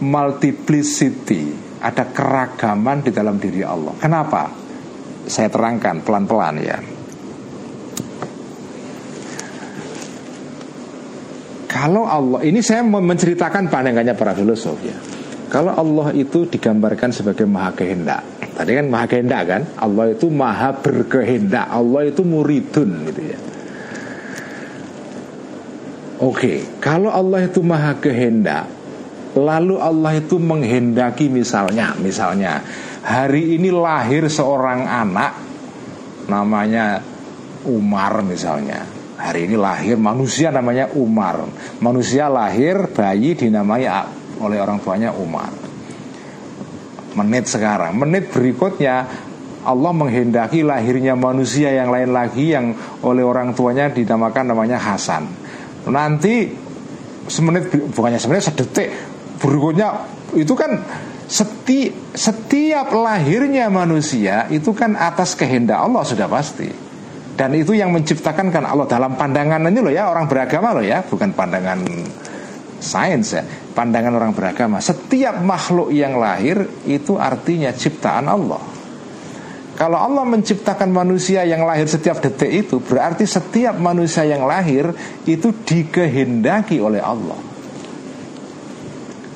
multiplicity 0.02 1.72
ada 1.82 2.14
keragaman 2.14 3.02
di 3.02 3.10
dalam 3.10 3.42
diri 3.42 3.66
Allah. 3.66 3.98
Kenapa? 3.98 4.54
Saya 5.26 5.50
terangkan 5.50 6.06
pelan-pelan 6.06 6.56
ya. 6.62 6.78
Kalau 11.66 12.06
Allah 12.06 12.46
ini 12.46 12.62
saya 12.62 12.86
menceritakan 12.86 13.72
pandangannya 13.72 14.14
para 14.14 14.38
filosof 14.38 14.78
ya. 14.86 14.98
Kalau 15.50 15.74
Allah 15.74 16.14
itu 16.14 16.46
digambarkan 16.46 17.10
sebagai 17.12 17.50
maha 17.50 17.74
kehendak 17.74 18.41
Tadi 18.52 18.72
kan 18.76 18.86
maha 18.92 19.06
kehendak 19.08 19.42
kan? 19.48 19.62
Allah 19.80 20.12
itu 20.12 20.28
maha 20.28 20.76
berkehendak. 20.76 21.66
Allah 21.72 22.02
itu 22.12 22.22
muridun 22.28 22.92
gitu 23.08 23.22
ya. 23.24 23.40
Oke 26.22 26.78
Kalau 26.78 27.10
Allah 27.10 27.50
itu 27.50 27.66
maha 27.66 27.98
kehendak 27.98 28.70
Lalu 29.34 29.82
Allah 29.82 30.22
itu 30.22 30.38
menghendaki 30.38 31.34
misalnya 31.34 31.98
Misalnya 31.98 32.62
Hari 33.02 33.58
ini 33.58 33.74
lahir 33.74 34.30
seorang 34.30 34.86
anak 34.86 35.34
Namanya 36.30 37.02
Umar 37.66 38.22
misalnya. 38.26 38.86
Hari 39.22 39.46
ini 39.46 39.54
lahir 39.54 40.02
manusia 40.02 40.50
namanya 40.50 40.90
Umar. 40.98 41.46
Manusia 41.78 42.26
lahir 42.26 42.90
bayi 42.90 43.38
dinamai 43.38 43.86
oleh 44.42 44.58
orang 44.58 44.82
tuanya 44.82 45.14
Umar 45.14 45.61
Menit 47.18 47.48
sekarang. 47.48 47.96
Menit 48.00 48.32
berikutnya 48.32 49.08
Allah 49.62 49.94
menghendaki 49.94 50.66
lahirnya 50.66 51.14
manusia 51.14 51.70
yang 51.70 51.94
lain 51.94 52.10
lagi 52.18 52.50
Yang 52.50 52.82
oleh 53.06 53.22
orang 53.22 53.54
tuanya 53.54 53.94
dinamakan 53.94 54.56
namanya 54.56 54.82
Hasan. 54.82 55.28
Nanti 55.90 56.50
Semenit 57.30 57.70
bukannya 57.94 58.18
semenit 58.18 58.44
sedetik. 58.50 58.90
Berikutnya 59.38 60.04
itu 60.36 60.52
kan 60.58 60.82
seti, 61.30 61.94
setiap 62.18 62.92
lahirnya 62.92 63.70
manusia 63.70 64.50
Itu 64.50 64.74
kan 64.74 64.98
atas 64.98 65.38
kehendak 65.38 65.80
Allah 65.80 66.02
sudah 66.04 66.26
pasti. 66.26 66.92
Dan 67.32 67.56
itu 67.56 67.74
yang 67.74 67.90
menciptakan 67.96 68.52
kan 68.54 68.68
Allah 68.68 68.86
dalam 68.86 69.16
pandangan 69.16 69.66
ini 69.66 69.80
loh 69.82 69.90
ya 69.90 70.12
orang 70.12 70.28
beragama 70.28 70.76
loh 70.78 70.84
ya, 70.84 71.02
bukan 71.02 71.32
pandangan 71.34 71.80
sains 72.78 73.34
ya, 73.34 73.42
pandangan 73.72 74.14
orang 74.14 74.32
beragama. 74.36 74.84
Setiap 74.84 75.40
makhluk 75.42 75.90
yang 75.96 76.20
lahir 76.20 76.64
itu 76.86 77.16
artinya 77.16 77.72
ciptaan 77.72 78.28
Allah. 78.28 78.62
Kalau 79.80 79.98
Allah 79.98 80.28
menciptakan 80.28 80.94
manusia 80.94 81.42
yang 81.42 81.66
lahir 81.66 81.90
setiap 81.90 82.22
detik 82.22 82.54
itu 82.54 82.78
Berarti 82.84 83.26
setiap 83.26 83.74
manusia 83.82 84.22
yang 84.22 84.46
lahir 84.46 84.94
Itu 85.26 85.58
dikehendaki 85.58 86.78
oleh 86.78 87.02
Allah 87.02 87.40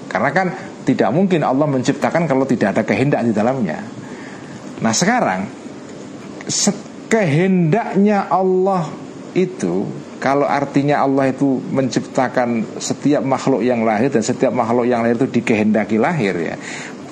Karena 0.06 0.30
kan 0.30 0.48
tidak 0.86 1.10
mungkin 1.10 1.42
Allah 1.42 1.66
menciptakan 1.66 2.30
Kalau 2.30 2.46
tidak 2.46 2.78
ada 2.78 2.84
kehendak 2.86 3.26
di 3.26 3.34
dalamnya 3.34 3.80
Nah 4.86 4.94
sekarang 4.94 5.50
kehendaknya 7.10 8.30
Allah 8.30 8.86
itu 9.34 9.88
kalau 10.26 10.50
artinya 10.50 11.06
Allah 11.06 11.30
itu 11.30 11.62
menciptakan 11.70 12.82
setiap 12.82 13.22
makhluk 13.22 13.62
yang 13.62 13.86
lahir 13.86 14.10
dan 14.10 14.26
setiap 14.26 14.50
makhluk 14.50 14.90
yang 14.90 15.06
lahir 15.06 15.22
itu 15.22 15.30
dikehendaki 15.30 16.02
lahir 16.02 16.34
ya 16.34 16.58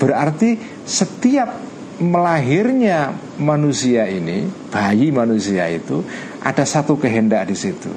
berarti 0.02 0.58
setiap 0.82 1.54
melahirnya 2.02 3.14
manusia 3.38 4.10
ini 4.10 4.50
bayi 4.74 5.14
manusia 5.14 5.70
itu 5.70 6.02
ada 6.42 6.66
satu 6.66 6.98
kehendak 6.98 7.54
di 7.54 7.54
situ 7.54 7.94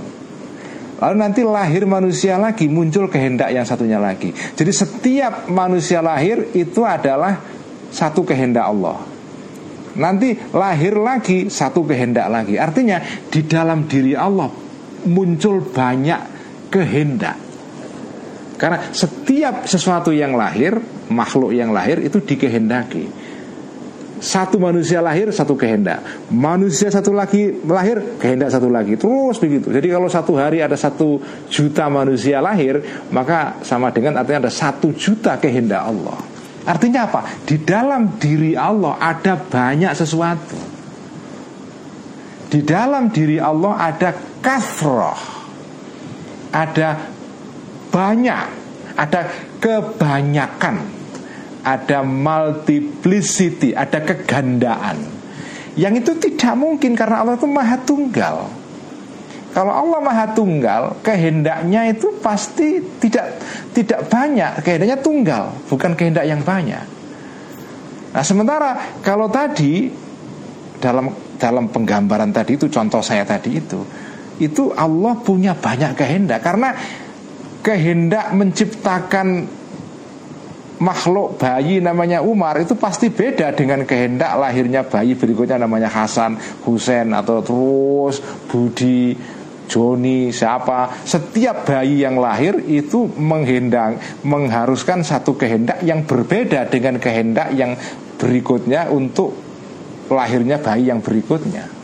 Lalu 0.96 1.16
nanti 1.20 1.44
lahir 1.44 1.84
manusia 1.84 2.40
lagi 2.40 2.72
muncul 2.72 3.12
kehendak 3.12 3.52
yang 3.52 3.68
satunya 3.68 4.00
lagi. 4.00 4.32
Jadi 4.32 4.72
setiap 4.72 5.44
manusia 5.44 6.00
lahir 6.00 6.56
itu 6.56 6.88
adalah 6.88 7.36
satu 7.92 8.24
kehendak 8.24 8.64
Allah. 8.64 9.04
Nanti 10.00 10.32
lahir 10.56 10.96
lagi 10.96 11.52
satu 11.52 11.80
kehendak 11.84 12.28
lagi 12.28 12.60
Artinya 12.60 13.00
di 13.28 13.40
dalam 13.44 13.88
diri 13.88 14.12
Allah 14.12 14.65
muncul 15.06 15.62
banyak 15.62 16.20
kehendak. 16.68 17.38
Karena 18.56 18.88
setiap 18.92 19.68
sesuatu 19.68 20.10
yang 20.10 20.32
lahir 20.34 20.80
Makhluk 21.06 21.54
yang 21.54 21.70
lahir 21.70 22.02
itu 22.02 22.18
dikehendaki. 22.18 23.06
Satu 24.16 24.56
manusia 24.56 24.98
lahir 24.98 25.28
satu 25.30 25.54
kehendak. 25.54 26.02
Manusia 26.32 26.90
satu 26.90 27.12
lagi 27.14 27.62
lahir 27.62 28.18
kehendak 28.18 28.50
satu 28.50 28.66
lagi. 28.66 28.98
Terus 28.98 29.38
begitu. 29.38 29.70
Jadi 29.70 29.86
kalau 29.92 30.08
satu 30.10 30.34
hari 30.34 30.64
ada 30.64 30.74
satu 30.74 31.20
juta 31.46 31.86
manusia 31.86 32.42
lahir 32.42 32.80
maka 33.12 33.60
sama 33.62 33.92
dengan 33.94 34.18
artinya 34.18 34.48
ada 34.48 34.52
satu 34.52 34.96
juta 34.96 35.38
kehendak 35.38 35.84
Allah. 35.84 36.18
Artinya 36.66 37.06
apa? 37.06 37.20
Di 37.46 37.62
dalam 37.62 38.18
diri 38.18 38.58
Allah 38.58 38.98
ada 38.98 39.38
banyak 39.38 39.92
sesuatu. 39.94 40.58
Di 42.50 42.66
dalam 42.66 43.14
diri 43.14 43.38
Allah 43.38 43.78
ada 43.78 44.10
kasroh 44.46 45.18
Ada 46.54 46.94
banyak 47.90 48.46
Ada 48.94 49.20
kebanyakan 49.58 50.76
Ada 51.66 52.06
multiplicity 52.06 53.74
Ada 53.74 53.98
kegandaan. 54.06 55.02
Yang 55.74 55.94
itu 56.06 56.12
tidak 56.30 56.54
mungkin 56.54 56.94
karena 56.94 57.26
Allah 57.26 57.34
itu 57.34 57.50
maha 57.50 57.76
tunggal. 57.82 58.48
Kalau 59.56 59.72
Allah 59.72 60.04
Maha 60.04 60.36
Tunggal, 60.36 61.00
kehendaknya 61.00 61.88
itu 61.88 62.12
pasti 62.20 62.76
tidak 63.00 63.40
tidak 63.72 64.04
banyak, 64.12 64.60
kehendaknya 64.60 65.00
tunggal, 65.00 65.48
bukan 65.72 65.96
kehendak 65.96 66.28
yang 66.28 66.44
banyak. 66.44 66.84
Nah, 68.12 68.20
sementara 68.20 69.00
kalau 69.00 69.32
tadi 69.32 69.88
dalam 70.76 71.08
dalam 71.40 71.72
penggambaran 71.72 72.36
tadi 72.36 72.60
itu 72.60 72.68
contoh 72.68 73.00
saya 73.00 73.24
tadi 73.24 73.56
itu, 73.56 73.80
itu 74.38 74.72
Allah 74.76 75.16
punya 75.20 75.56
banyak 75.56 75.96
kehendak. 75.96 76.40
Karena 76.44 76.74
kehendak 77.64 78.30
menciptakan 78.36 79.48
makhluk 80.76 81.40
bayi 81.40 81.80
namanya 81.80 82.20
Umar 82.20 82.60
itu 82.60 82.76
pasti 82.76 83.08
beda 83.08 83.56
dengan 83.56 83.88
kehendak 83.88 84.36
lahirnya 84.36 84.84
bayi 84.84 85.16
berikutnya 85.16 85.56
namanya 85.56 85.88
Hasan, 85.88 86.36
Husain 86.68 87.08
atau 87.16 87.40
terus 87.40 88.20
Budi 88.48 89.16
Joni, 89.66 90.30
siapa. 90.30 90.94
Setiap 91.02 91.66
bayi 91.66 92.06
yang 92.06 92.22
lahir 92.22 92.54
itu 92.70 93.10
menghendang 93.18 93.98
Mengharuskan 94.22 95.02
satu 95.02 95.34
kehendak 95.34 95.82
yang 95.82 96.06
berbeda 96.06 96.70
dengan 96.70 97.02
kehendak 97.02 97.50
yang 97.50 97.74
berikutnya 98.14 98.94
Untuk 98.94 99.34
lahirnya 100.06 100.62
bayi 100.62 100.86
yang 100.86 101.02
berikutnya 101.02 101.75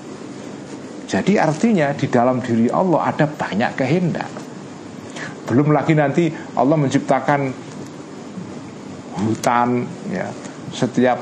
Jadi 1.13 1.37
artinya 1.37 1.93
di 1.93 2.09
dalam 2.09 2.41
diri 2.41 2.73
Allah 2.73 3.13
ada 3.13 3.29
banyak 3.29 3.77
kehendak 3.77 4.33
Belum 5.43 5.75
lagi 5.75 5.93
nanti 5.93 6.31
Allah 6.57 6.79
menciptakan 6.79 7.41
hutan 9.21 9.85
ya. 10.09 10.31
Setiap 10.73 11.21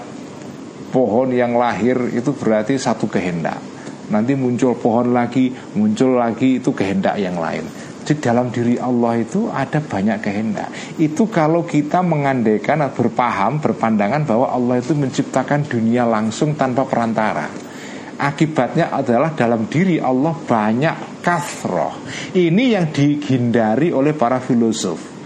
pohon 0.94 1.34
yang 1.34 1.58
lahir 1.58 1.98
itu 2.14 2.30
berarti 2.30 2.78
satu 2.78 3.10
kehendak. 3.10 3.58
Nanti 4.14 4.34
muncul 4.34 4.78
pohon 4.78 5.14
lagi, 5.14 5.50
muncul 5.74 6.18
lagi 6.18 6.62
itu 6.62 6.70
kehendak 6.70 7.18
yang 7.18 7.38
lain. 7.38 7.66
Di 8.06 8.14
dalam 8.18 8.50
diri 8.50 8.74
Allah 8.78 9.22
itu 9.22 9.50
ada 9.50 9.78
banyak 9.78 10.18
kehendak. 10.18 10.70
Itu 10.98 11.30
kalau 11.30 11.62
kita 11.62 12.02
mengandaikan 12.02 12.86
berpaham, 12.90 13.62
berpandangan 13.62 14.26
bahwa 14.26 14.50
Allah 14.50 14.82
itu 14.82 14.94
menciptakan 14.94 15.66
dunia 15.66 16.06
langsung 16.06 16.58
tanpa 16.58 16.86
perantara. 16.86 17.69
Akibatnya 18.20 18.92
adalah 18.92 19.32
dalam 19.32 19.64
diri 19.64 19.96
Allah 19.96 20.36
banyak 20.36 21.24
kasroh. 21.24 22.04
Ini 22.36 22.64
yang 22.76 22.92
dihindari 22.92 23.96
oleh 23.96 24.12
para 24.12 24.36
filosof 24.44 25.20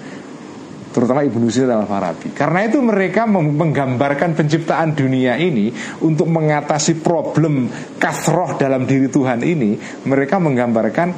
terutama 0.95 1.27
Ibnu 1.27 1.51
Sina 1.51 1.83
al-Farabi. 1.83 2.31
Karena 2.31 2.71
itu 2.71 2.79
mereka 2.79 3.27
menggambarkan 3.27 4.39
penciptaan 4.39 4.95
dunia 4.95 5.35
ini 5.35 5.75
untuk 6.07 6.31
mengatasi 6.31 7.03
problem 7.03 7.67
kasroh 7.99 8.55
dalam 8.55 8.87
diri 8.87 9.11
Tuhan 9.11 9.43
ini, 9.43 9.75
mereka 10.07 10.39
menggambarkan 10.39 11.09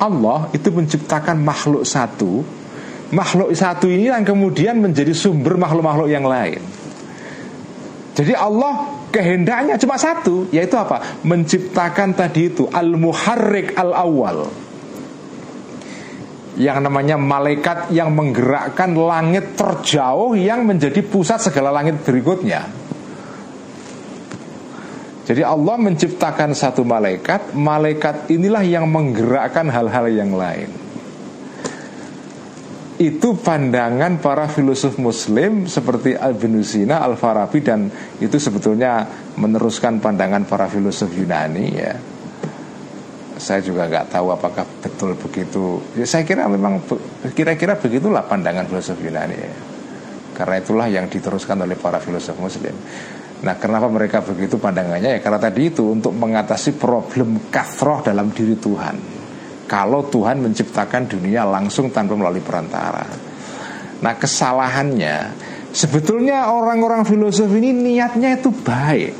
Allah 0.00 0.48
itu 0.56 0.72
menciptakan 0.72 1.44
makhluk 1.44 1.84
satu, 1.84 2.40
makhluk 3.12 3.52
satu 3.52 3.84
ini 3.84 4.08
yang 4.08 4.24
kemudian 4.24 4.80
menjadi 4.80 5.12
sumber 5.12 5.60
makhluk-makhluk 5.60 6.08
yang 6.08 6.24
lain. 6.24 6.79
Jadi 8.20 8.36
Allah 8.36 9.00
kehendaknya 9.08 9.80
cuma 9.80 9.96
satu, 9.96 10.52
yaitu 10.52 10.76
apa? 10.76 11.24
Menciptakan 11.24 12.12
tadi 12.12 12.52
itu 12.52 12.68
al-muharrik 12.68 13.72
al-awwal 13.80 14.52
yang 16.60 16.84
namanya 16.84 17.16
malaikat 17.16 17.88
yang 17.88 18.12
menggerakkan 18.12 18.92
langit 18.92 19.56
terjauh 19.56 20.36
yang 20.36 20.68
menjadi 20.68 21.00
pusat 21.00 21.40
segala 21.40 21.72
langit 21.72 22.04
berikutnya. 22.04 22.68
Jadi 25.24 25.40
Allah 25.40 25.80
menciptakan 25.80 26.52
satu 26.52 26.84
malaikat, 26.84 27.56
malaikat 27.56 28.28
inilah 28.28 28.60
yang 28.60 28.84
menggerakkan 28.90 29.72
hal-hal 29.72 30.10
yang 30.12 30.36
lain. 30.36 30.79
Itu 33.00 33.32
pandangan 33.40 34.20
para 34.20 34.44
filosof 34.44 35.00
muslim 35.00 35.64
seperti 35.64 36.20
Ibn 36.20 36.60
Sina, 36.60 37.00
Al-Farabi 37.00 37.64
dan 37.64 37.88
itu 38.20 38.36
sebetulnya 38.36 39.08
meneruskan 39.40 40.04
pandangan 40.04 40.44
para 40.44 40.68
filosof 40.68 41.08
Yunani 41.16 41.66
ya 41.72 41.96
saya 43.40 43.64
juga 43.64 43.88
nggak 43.88 44.12
tahu 44.12 44.36
apakah 44.36 44.68
betul 44.84 45.16
begitu. 45.16 45.80
Ya, 45.96 46.04
saya 46.04 46.28
kira 46.28 46.44
memang 46.46 46.84
kira-kira 47.32 47.80
begitulah 47.80 48.28
pandangan 48.28 48.68
filosof 48.68 49.00
Yunani. 49.00 49.34
Ya. 49.34 49.52
Karena 50.36 50.60
itulah 50.60 50.86
yang 50.86 51.08
diteruskan 51.08 51.56
oleh 51.64 51.74
para 51.74 51.98
filosof 51.98 52.36
Muslim. 52.36 52.76
Nah, 53.40 53.56
kenapa 53.56 53.88
mereka 53.88 54.20
begitu 54.20 54.60
pandangannya? 54.60 55.16
Ya 55.16 55.20
karena 55.24 55.40
tadi 55.40 55.72
itu 55.72 55.88
untuk 55.88 56.12
mengatasi 56.12 56.76
problem 56.76 57.48
kathroh 57.48 58.04
dalam 58.04 58.28
diri 58.36 58.52
Tuhan. 58.60 59.19
Kalau 59.70 60.02
Tuhan 60.10 60.42
menciptakan 60.42 61.06
dunia 61.06 61.46
langsung 61.46 61.94
tanpa 61.94 62.18
melalui 62.18 62.42
perantara. 62.42 63.06
Nah, 64.02 64.14
kesalahannya 64.18 65.30
sebetulnya 65.70 66.50
orang-orang 66.50 67.06
filosof 67.06 67.46
ini 67.54 67.70
niatnya 67.70 68.34
itu 68.34 68.50
baik. 68.50 69.14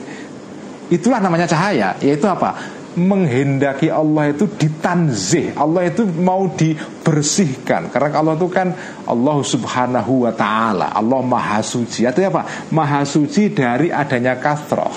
Itulah 0.90 1.22
namanya 1.22 1.46
cahaya, 1.46 1.94
yaitu 2.02 2.26
apa? 2.26 2.80
menghendaki 2.98 3.86
Allah 3.86 4.34
itu 4.34 4.50
ditanzih 4.50 5.54
Allah 5.54 5.86
itu 5.86 6.02
mau 6.10 6.50
dibersihkan 6.50 7.86
Karena 7.86 8.18
Allah 8.18 8.34
itu 8.34 8.50
kan 8.50 8.74
Allah 9.06 9.38
subhanahu 9.46 10.26
wa 10.26 10.34
ta'ala 10.34 10.90
Allah 10.98 11.22
maha 11.22 11.62
suci 11.62 12.02
Artinya 12.02 12.34
apa? 12.34 12.42
Maha 12.74 13.06
suci 13.06 13.54
dari 13.54 13.94
adanya 13.94 14.34
kasroh 14.42 14.90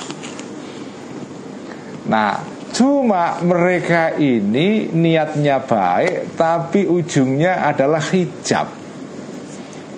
Nah 2.10 2.53
Cuma 2.74 3.38
mereka 3.46 4.18
ini 4.18 4.90
niatnya 4.90 5.62
baik 5.62 6.34
Tapi 6.34 6.90
ujungnya 6.90 7.70
adalah 7.70 8.02
hijab 8.02 8.68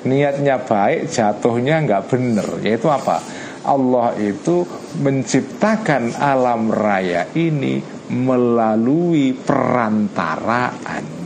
Niatnya 0.06 0.60
baik 0.60 1.07
jatuhnya 1.07 1.81
nggak 1.88 2.03
bener 2.11 2.47
Yaitu 2.61 2.91
apa? 2.91 3.23
Allah 3.65 4.14
itu 4.22 4.61
menciptakan 5.02 6.14
alam 6.22 6.69
raya 6.69 7.26
ini 7.34 7.81
melalui 8.14 9.34
perantaraan 9.34 11.26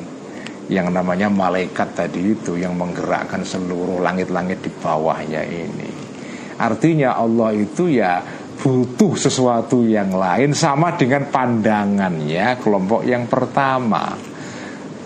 yang 0.70 0.94
namanya 0.94 1.28
malaikat 1.28 1.98
tadi 1.98 2.38
itu 2.38 2.56
yang 2.56 2.78
menggerakkan 2.78 3.42
seluruh 3.42 4.00
langit-langit 4.06 4.62
di 4.62 4.70
bawahnya 4.70 5.42
ini. 5.44 5.90
Artinya 6.62 7.18
Allah 7.18 7.58
itu 7.58 7.90
ya 7.90 8.22
butuh 8.60 9.16
sesuatu 9.16 9.88
yang 9.88 10.12
lain 10.12 10.52
sama 10.52 11.00
dengan 11.00 11.32
pandangannya 11.32 12.60
kelompok 12.60 13.08
yang 13.08 13.24
pertama. 13.32 14.20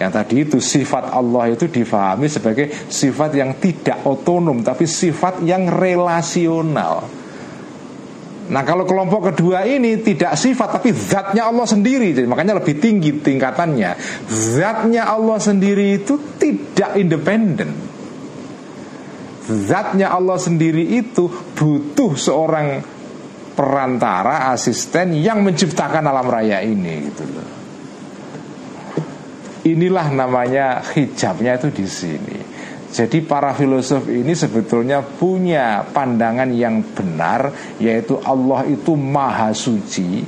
Yang 0.02 0.12
tadi 0.12 0.36
itu 0.42 0.58
sifat 0.58 1.14
Allah 1.14 1.54
itu 1.54 1.70
difahami 1.70 2.26
sebagai 2.26 2.68
sifat 2.90 3.38
yang 3.38 3.62
tidak 3.62 4.02
otonom 4.10 4.66
tapi 4.66 4.90
sifat 4.90 5.46
yang 5.46 5.70
relasional. 5.70 7.06
Nah 8.44 8.64
kalau 8.68 8.84
kelompok 8.84 9.32
kedua 9.32 9.64
ini 9.64 10.02
tidak 10.04 10.36
sifat 10.36 10.82
tapi 10.82 10.92
zatnya 10.92 11.48
Allah 11.48 11.64
sendiri. 11.64 12.12
Jadi 12.12 12.28
makanya 12.28 12.60
lebih 12.60 12.82
tinggi 12.82 13.22
tingkatannya. 13.22 13.96
Zatnya 14.28 15.08
Allah 15.08 15.40
sendiri 15.40 16.02
itu 16.02 16.20
tidak 16.42 17.00
independen. 17.00 17.72
Zatnya 19.46 20.12
Allah 20.12 20.36
sendiri 20.42 20.84
itu 21.00 21.32
butuh 21.56 22.16
seorang 22.16 22.93
perantara 23.54 24.50
asisten 24.52 25.18
yang 25.18 25.46
menciptakan 25.46 26.04
alam 26.10 26.28
raya 26.28 26.60
ini 26.62 26.94
gitu 27.10 27.24
loh. 27.30 27.50
Inilah 29.64 30.12
namanya 30.12 30.84
hijabnya 30.92 31.56
itu 31.56 31.70
di 31.72 31.88
sini. 31.88 32.38
Jadi 32.94 33.26
para 33.26 33.58
filosof 33.58 34.06
ini 34.06 34.38
sebetulnya 34.38 35.02
punya 35.02 35.82
pandangan 35.82 36.46
yang 36.54 36.94
benar 36.94 37.50
Yaitu 37.82 38.22
Allah 38.22 38.70
itu 38.70 38.94
maha 38.94 39.50
suci 39.50 40.22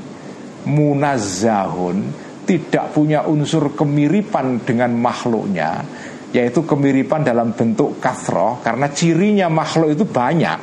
Munazzahun 0.65 1.97
Tidak 2.41 2.85
punya 2.89 3.29
unsur 3.29 3.77
kemiripan 3.77 4.65
dengan 4.65 4.97
makhluknya 4.97 5.85
Yaitu 6.33 6.65
kemiripan 6.65 7.21
dalam 7.21 7.53
bentuk 7.53 8.01
kathroh 8.01 8.57
Karena 8.65 8.89
cirinya 8.89 9.45
makhluk 9.45 9.93
itu 9.93 10.05
banyak 10.09 10.59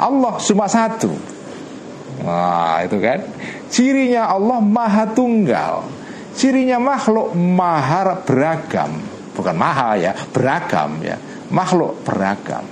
Allah 0.00 0.38
cuma 0.40 0.64
satu 0.64 1.37
Nah 2.22 2.82
itu 2.82 2.98
kan 2.98 3.22
Cirinya 3.70 4.30
Allah 4.30 4.58
maha 4.58 5.06
tunggal 5.10 5.86
Cirinya 6.34 6.78
makhluk 6.82 7.34
maha 7.34 8.18
beragam 8.22 9.18
bukan 9.38 9.54
maha 9.54 9.94
ya, 9.94 10.12
beragam 10.34 10.98
ya. 10.98 11.14
Makhluk 11.54 12.02
beragam. 12.02 12.66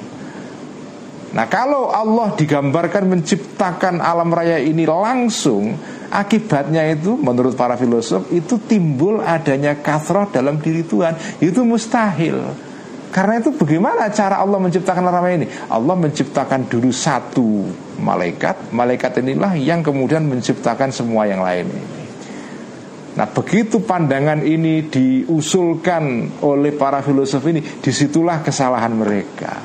Nah, 1.30 1.46
kalau 1.46 1.94
Allah 1.94 2.34
digambarkan 2.34 3.06
menciptakan 3.06 4.02
alam 4.02 4.34
raya 4.34 4.58
ini 4.58 4.82
langsung, 4.88 5.78
akibatnya 6.10 6.82
itu 6.90 7.14
menurut 7.14 7.54
para 7.54 7.78
filosof 7.78 8.26
itu 8.34 8.58
timbul 8.66 9.22
adanya 9.22 9.78
kasroh 9.78 10.26
dalam 10.32 10.58
diri 10.58 10.82
Tuhan. 10.82 11.14
Itu 11.38 11.62
mustahil. 11.62 12.65
Karena 13.16 13.40
itu 13.40 13.48
bagaimana 13.56 14.12
cara 14.12 14.44
Allah 14.44 14.60
menciptakan 14.60 15.08
raya 15.08 15.40
ini? 15.40 15.48
Allah 15.72 15.96
menciptakan 15.96 16.68
dulu 16.68 16.92
satu 16.92 17.64
malaikat, 17.96 18.76
malaikat 18.76 19.24
inilah 19.24 19.56
yang 19.56 19.80
kemudian 19.80 20.28
menciptakan 20.28 20.92
semua 20.92 21.24
yang 21.24 21.40
lain. 21.40 21.64
Nah 23.16 23.24
begitu 23.32 23.80
pandangan 23.80 24.44
ini 24.44 24.92
diusulkan 24.92 26.36
oleh 26.44 26.76
para 26.76 27.00
filosof 27.00 27.40
ini 27.48 27.64
Di 27.80 27.88
situlah 27.88 28.44
kesalahan 28.44 28.92
mereka 28.92 29.56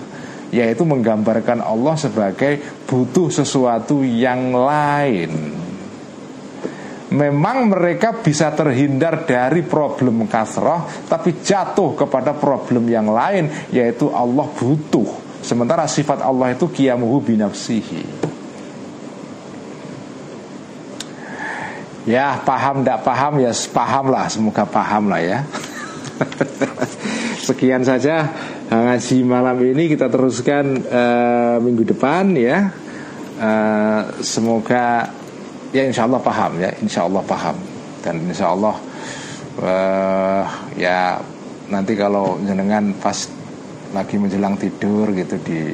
Yaitu 0.56 0.88
menggambarkan 0.88 1.60
Allah 1.60 2.00
sebagai 2.00 2.64
butuh 2.88 3.28
sesuatu 3.28 4.08
yang 4.08 4.56
lain 4.56 5.61
Memang 7.12 7.68
mereka 7.68 8.16
bisa 8.24 8.56
terhindar 8.56 9.28
dari 9.28 9.68
problem 9.68 10.32
kasroh 10.32 10.88
Tapi 11.12 11.44
jatuh 11.44 11.92
kepada 12.00 12.32
problem 12.32 12.88
yang 12.88 13.12
lain 13.12 13.52
Yaitu 13.68 14.08
Allah 14.16 14.48
butuh. 14.48 15.32
Sementara 15.42 15.90
sifat 15.90 16.22
Allah 16.22 16.54
itu 16.54 16.70
kiamuhu 16.70 17.18
binafsihi. 17.34 18.30
Ya 22.06 22.38
paham 22.42 22.82
tidak 22.82 23.02
paham 23.02 23.42
ya 23.42 23.54
paham 23.74 24.06
lah 24.14 24.26
Semoga 24.30 24.64
paham 24.70 25.10
lah 25.10 25.22
ya. 25.22 25.40
Sekian 27.50 27.82
saja 27.82 28.30
ngaji 28.70 29.18
malam 29.26 29.58
ini. 29.66 29.90
Kita 29.90 30.14
teruskan 30.14 30.78
uh, 30.86 31.58
minggu 31.58 31.90
depan 31.90 32.38
ya. 32.38 32.70
Uh, 33.42 34.22
Semoga 34.22 35.10
ya 35.72 35.84
insya 35.88 36.08
Allah 36.08 36.22
paham 36.22 36.52
ya 36.60 36.70
Insya 36.80 37.08
Allah 37.08 37.24
paham 37.24 37.58
Dan 38.04 38.16
insya 38.28 38.52
Allah 38.52 38.76
uh, 39.60 40.44
ya 40.76 41.20
nanti 41.72 41.96
kalau 41.96 42.40
jenengan 42.44 42.92
pas 43.00 43.16
lagi 43.92 44.16
menjelang 44.16 44.56
tidur 44.56 45.12
gitu 45.16 45.36
di 45.44 45.72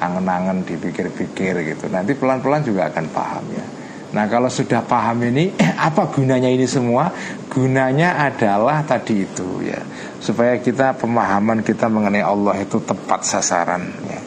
angen-angen 0.00 0.64
dipikir-pikir 0.64 1.62
gitu 1.74 1.88
nanti 1.88 2.16
pelan-pelan 2.16 2.64
juga 2.64 2.88
akan 2.92 3.06
paham 3.12 3.44
ya 3.52 3.66
Nah 4.12 4.28
kalau 4.28 4.52
sudah 4.52 4.84
paham 4.84 5.24
ini 5.32 5.56
eh, 5.56 5.72
apa 5.88 6.12
gunanya 6.12 6.48
ini 6.52 6.68
semua? 6.68 7.08
Gunanya 7.48 8.20
adalah 8.20 8.84
tadi 8.84 9.24
itu 9.24 9.64
ya 9.64 9.80
supaya 10.20 10.60
kita 10.60 10.94
pemahaman 11.00 11.64
kita 11.64 11.88
mengenai 11.88 12.22
Allah 12.22 12.60
itu 12.60 12.78
tepat 12.84 13.24
sasaran 13.24 13.82
ya. 14.04 14.20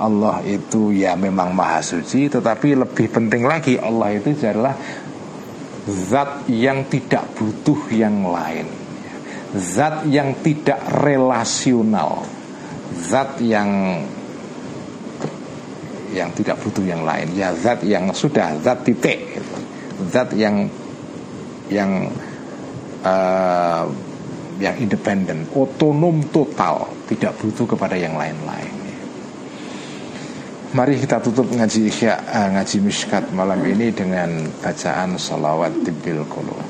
Allah 0.00 0.40
itu 0.48 0.96
ya 0.96 1.12
memang 1.12 1.52
maha 1.52 1.84
suci 1.84 2.32
tetapi 2.32 2.72
lebih 2.72 3.12
penting 3.12 3.44
lagi 3.44 3.76
Allah 3.76 4.16
itu 4.16 4.32
adalah 4.40 4.72
zat 5.88 6.48
yang 6.48 6.88
tidak 6.88 7.24
butuh 7.36 7.78
yang 7.92 8.24
lain. 8.24 8.66
Zat 9.56 10.06
yang 10.06 10.38
tidak 10.40 10.78
relasional. 11.02 12.22
Zat 12.94 13.42
yang 13.42 14.00
yang 16.10 16.30
tidak 16.34 16.58
butuh 16.62 16.82
yang 16.82 17.02
lain. 17.02 17.34
Ya 17.34 17.54
zat 17.54 17.82
yang 17.82 18.10
sudah 18.14 18.58
zat 18.62 18.86
titik. 18.86 19.42
Zat 20.10 20.30
yang 20.34 20.70
yang 21.70 22.10
uh, 23.02 23.84
yang 24.62 24.74
independen 24.78 25.50
otonom 25.50 26.22
total. 26.30 26.86
Tidak 27.10 27.34
butuh 27.42 27.66
kepada 27.66 27.98
yang 27.98 28.14
lain-lain 28.14 28.69
Mari 30.70 31.02
kita 31.02 31.18
tutup 31.18 31.50
ngaji 31.50 31.90
ikhya, 31.90 32.14
uh, 32.30 32.46
eh, 32.46 32.48
ngaji 32.54 32.78
miskat 32.78 33.34
malam 33.34 33.58
ini 33.66 33.90
dengan 33.90 34.46
bacaan 34.62 35.18
salawat 35.18 35.82
tibbil 35.82 36.22
qulub. 36.30 36.62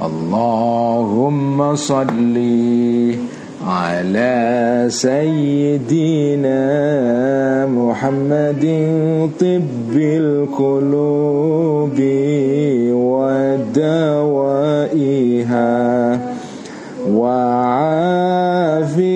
Allahumma 0.00 1.76
salli 1.76 3.20
ala 3.60 4.88
sayyidina 4.88 6.56
Muhammadin 7.68 9.28
tibbil 9.36 10.48
qulubi 10.48 12.16
wa 12.96 13.60
dawaiha 13.76 15.68
wa 17.12 17.36
afi 18.80 19.15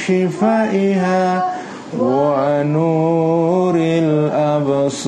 وشفائها 0.00 1.44
ونور 1.98 3.76
الأبصار 3.76 5.00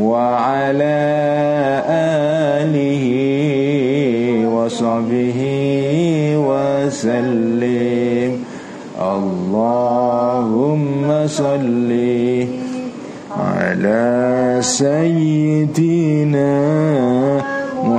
وعلى 0.00 0.98
آله 2.58 3.04
وصحبه 4.54 5.40
وسلم. 6.48 8.30
اللهم 8.98 10.26
صل 11.26 11.90
على 13.38 14.58
سيدنا 14.60 16.52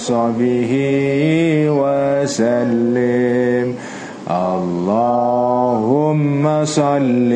وصحبه 0.00 0.72
وسلم. 1.68 3.66
اللهم 4.30 6.44
صلِّ 6.64 7.32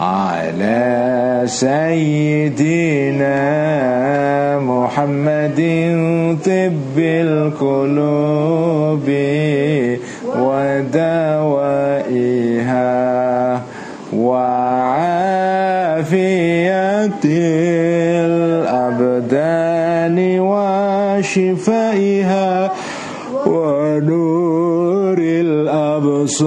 على 0.00 1.42
سيدنا 1.46 3.38
محمد 4.58 5.60
طب 6.46 6.98
القلوب 6.98 9.08
ودوائها 10.38 12.02
وعافية 14.16 15.38
وشفائها 21.27 22.71
ونور 23.45 25.17
الأبصار 25.19 26.39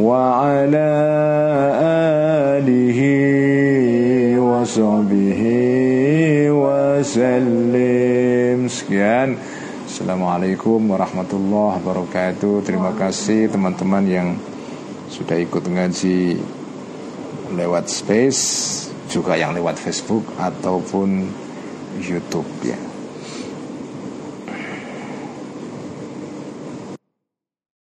وعلى 0.00 0.90
آله 2.56 3.00
وصحبه 4.40 5.42
وسلم 6.50 8.58
Sekian 8.64 9.36
Assalamualaikum 9.84 10.80
warahmatullahi 10.88 11.76
wabarakatuh 11.84 12.64
Terima 12.64 12.96
kasih 12.96 13.52
teman-teman 13.52 14.08
yang 14.08 14.28
Sudah 15.12 15.36
ikut 15.36 15.68
ngaji 15.68 16.40
Lewat 17.53 17.89
space 17.89 18.41
Juga 19.09 19.37
yang 19.37 19.53
lewat 19.57 19.77
Facebook 19.81 20.25
Ataupun 20.37 21.29
Youtube 21.99 22.47
ya 22.61 22.88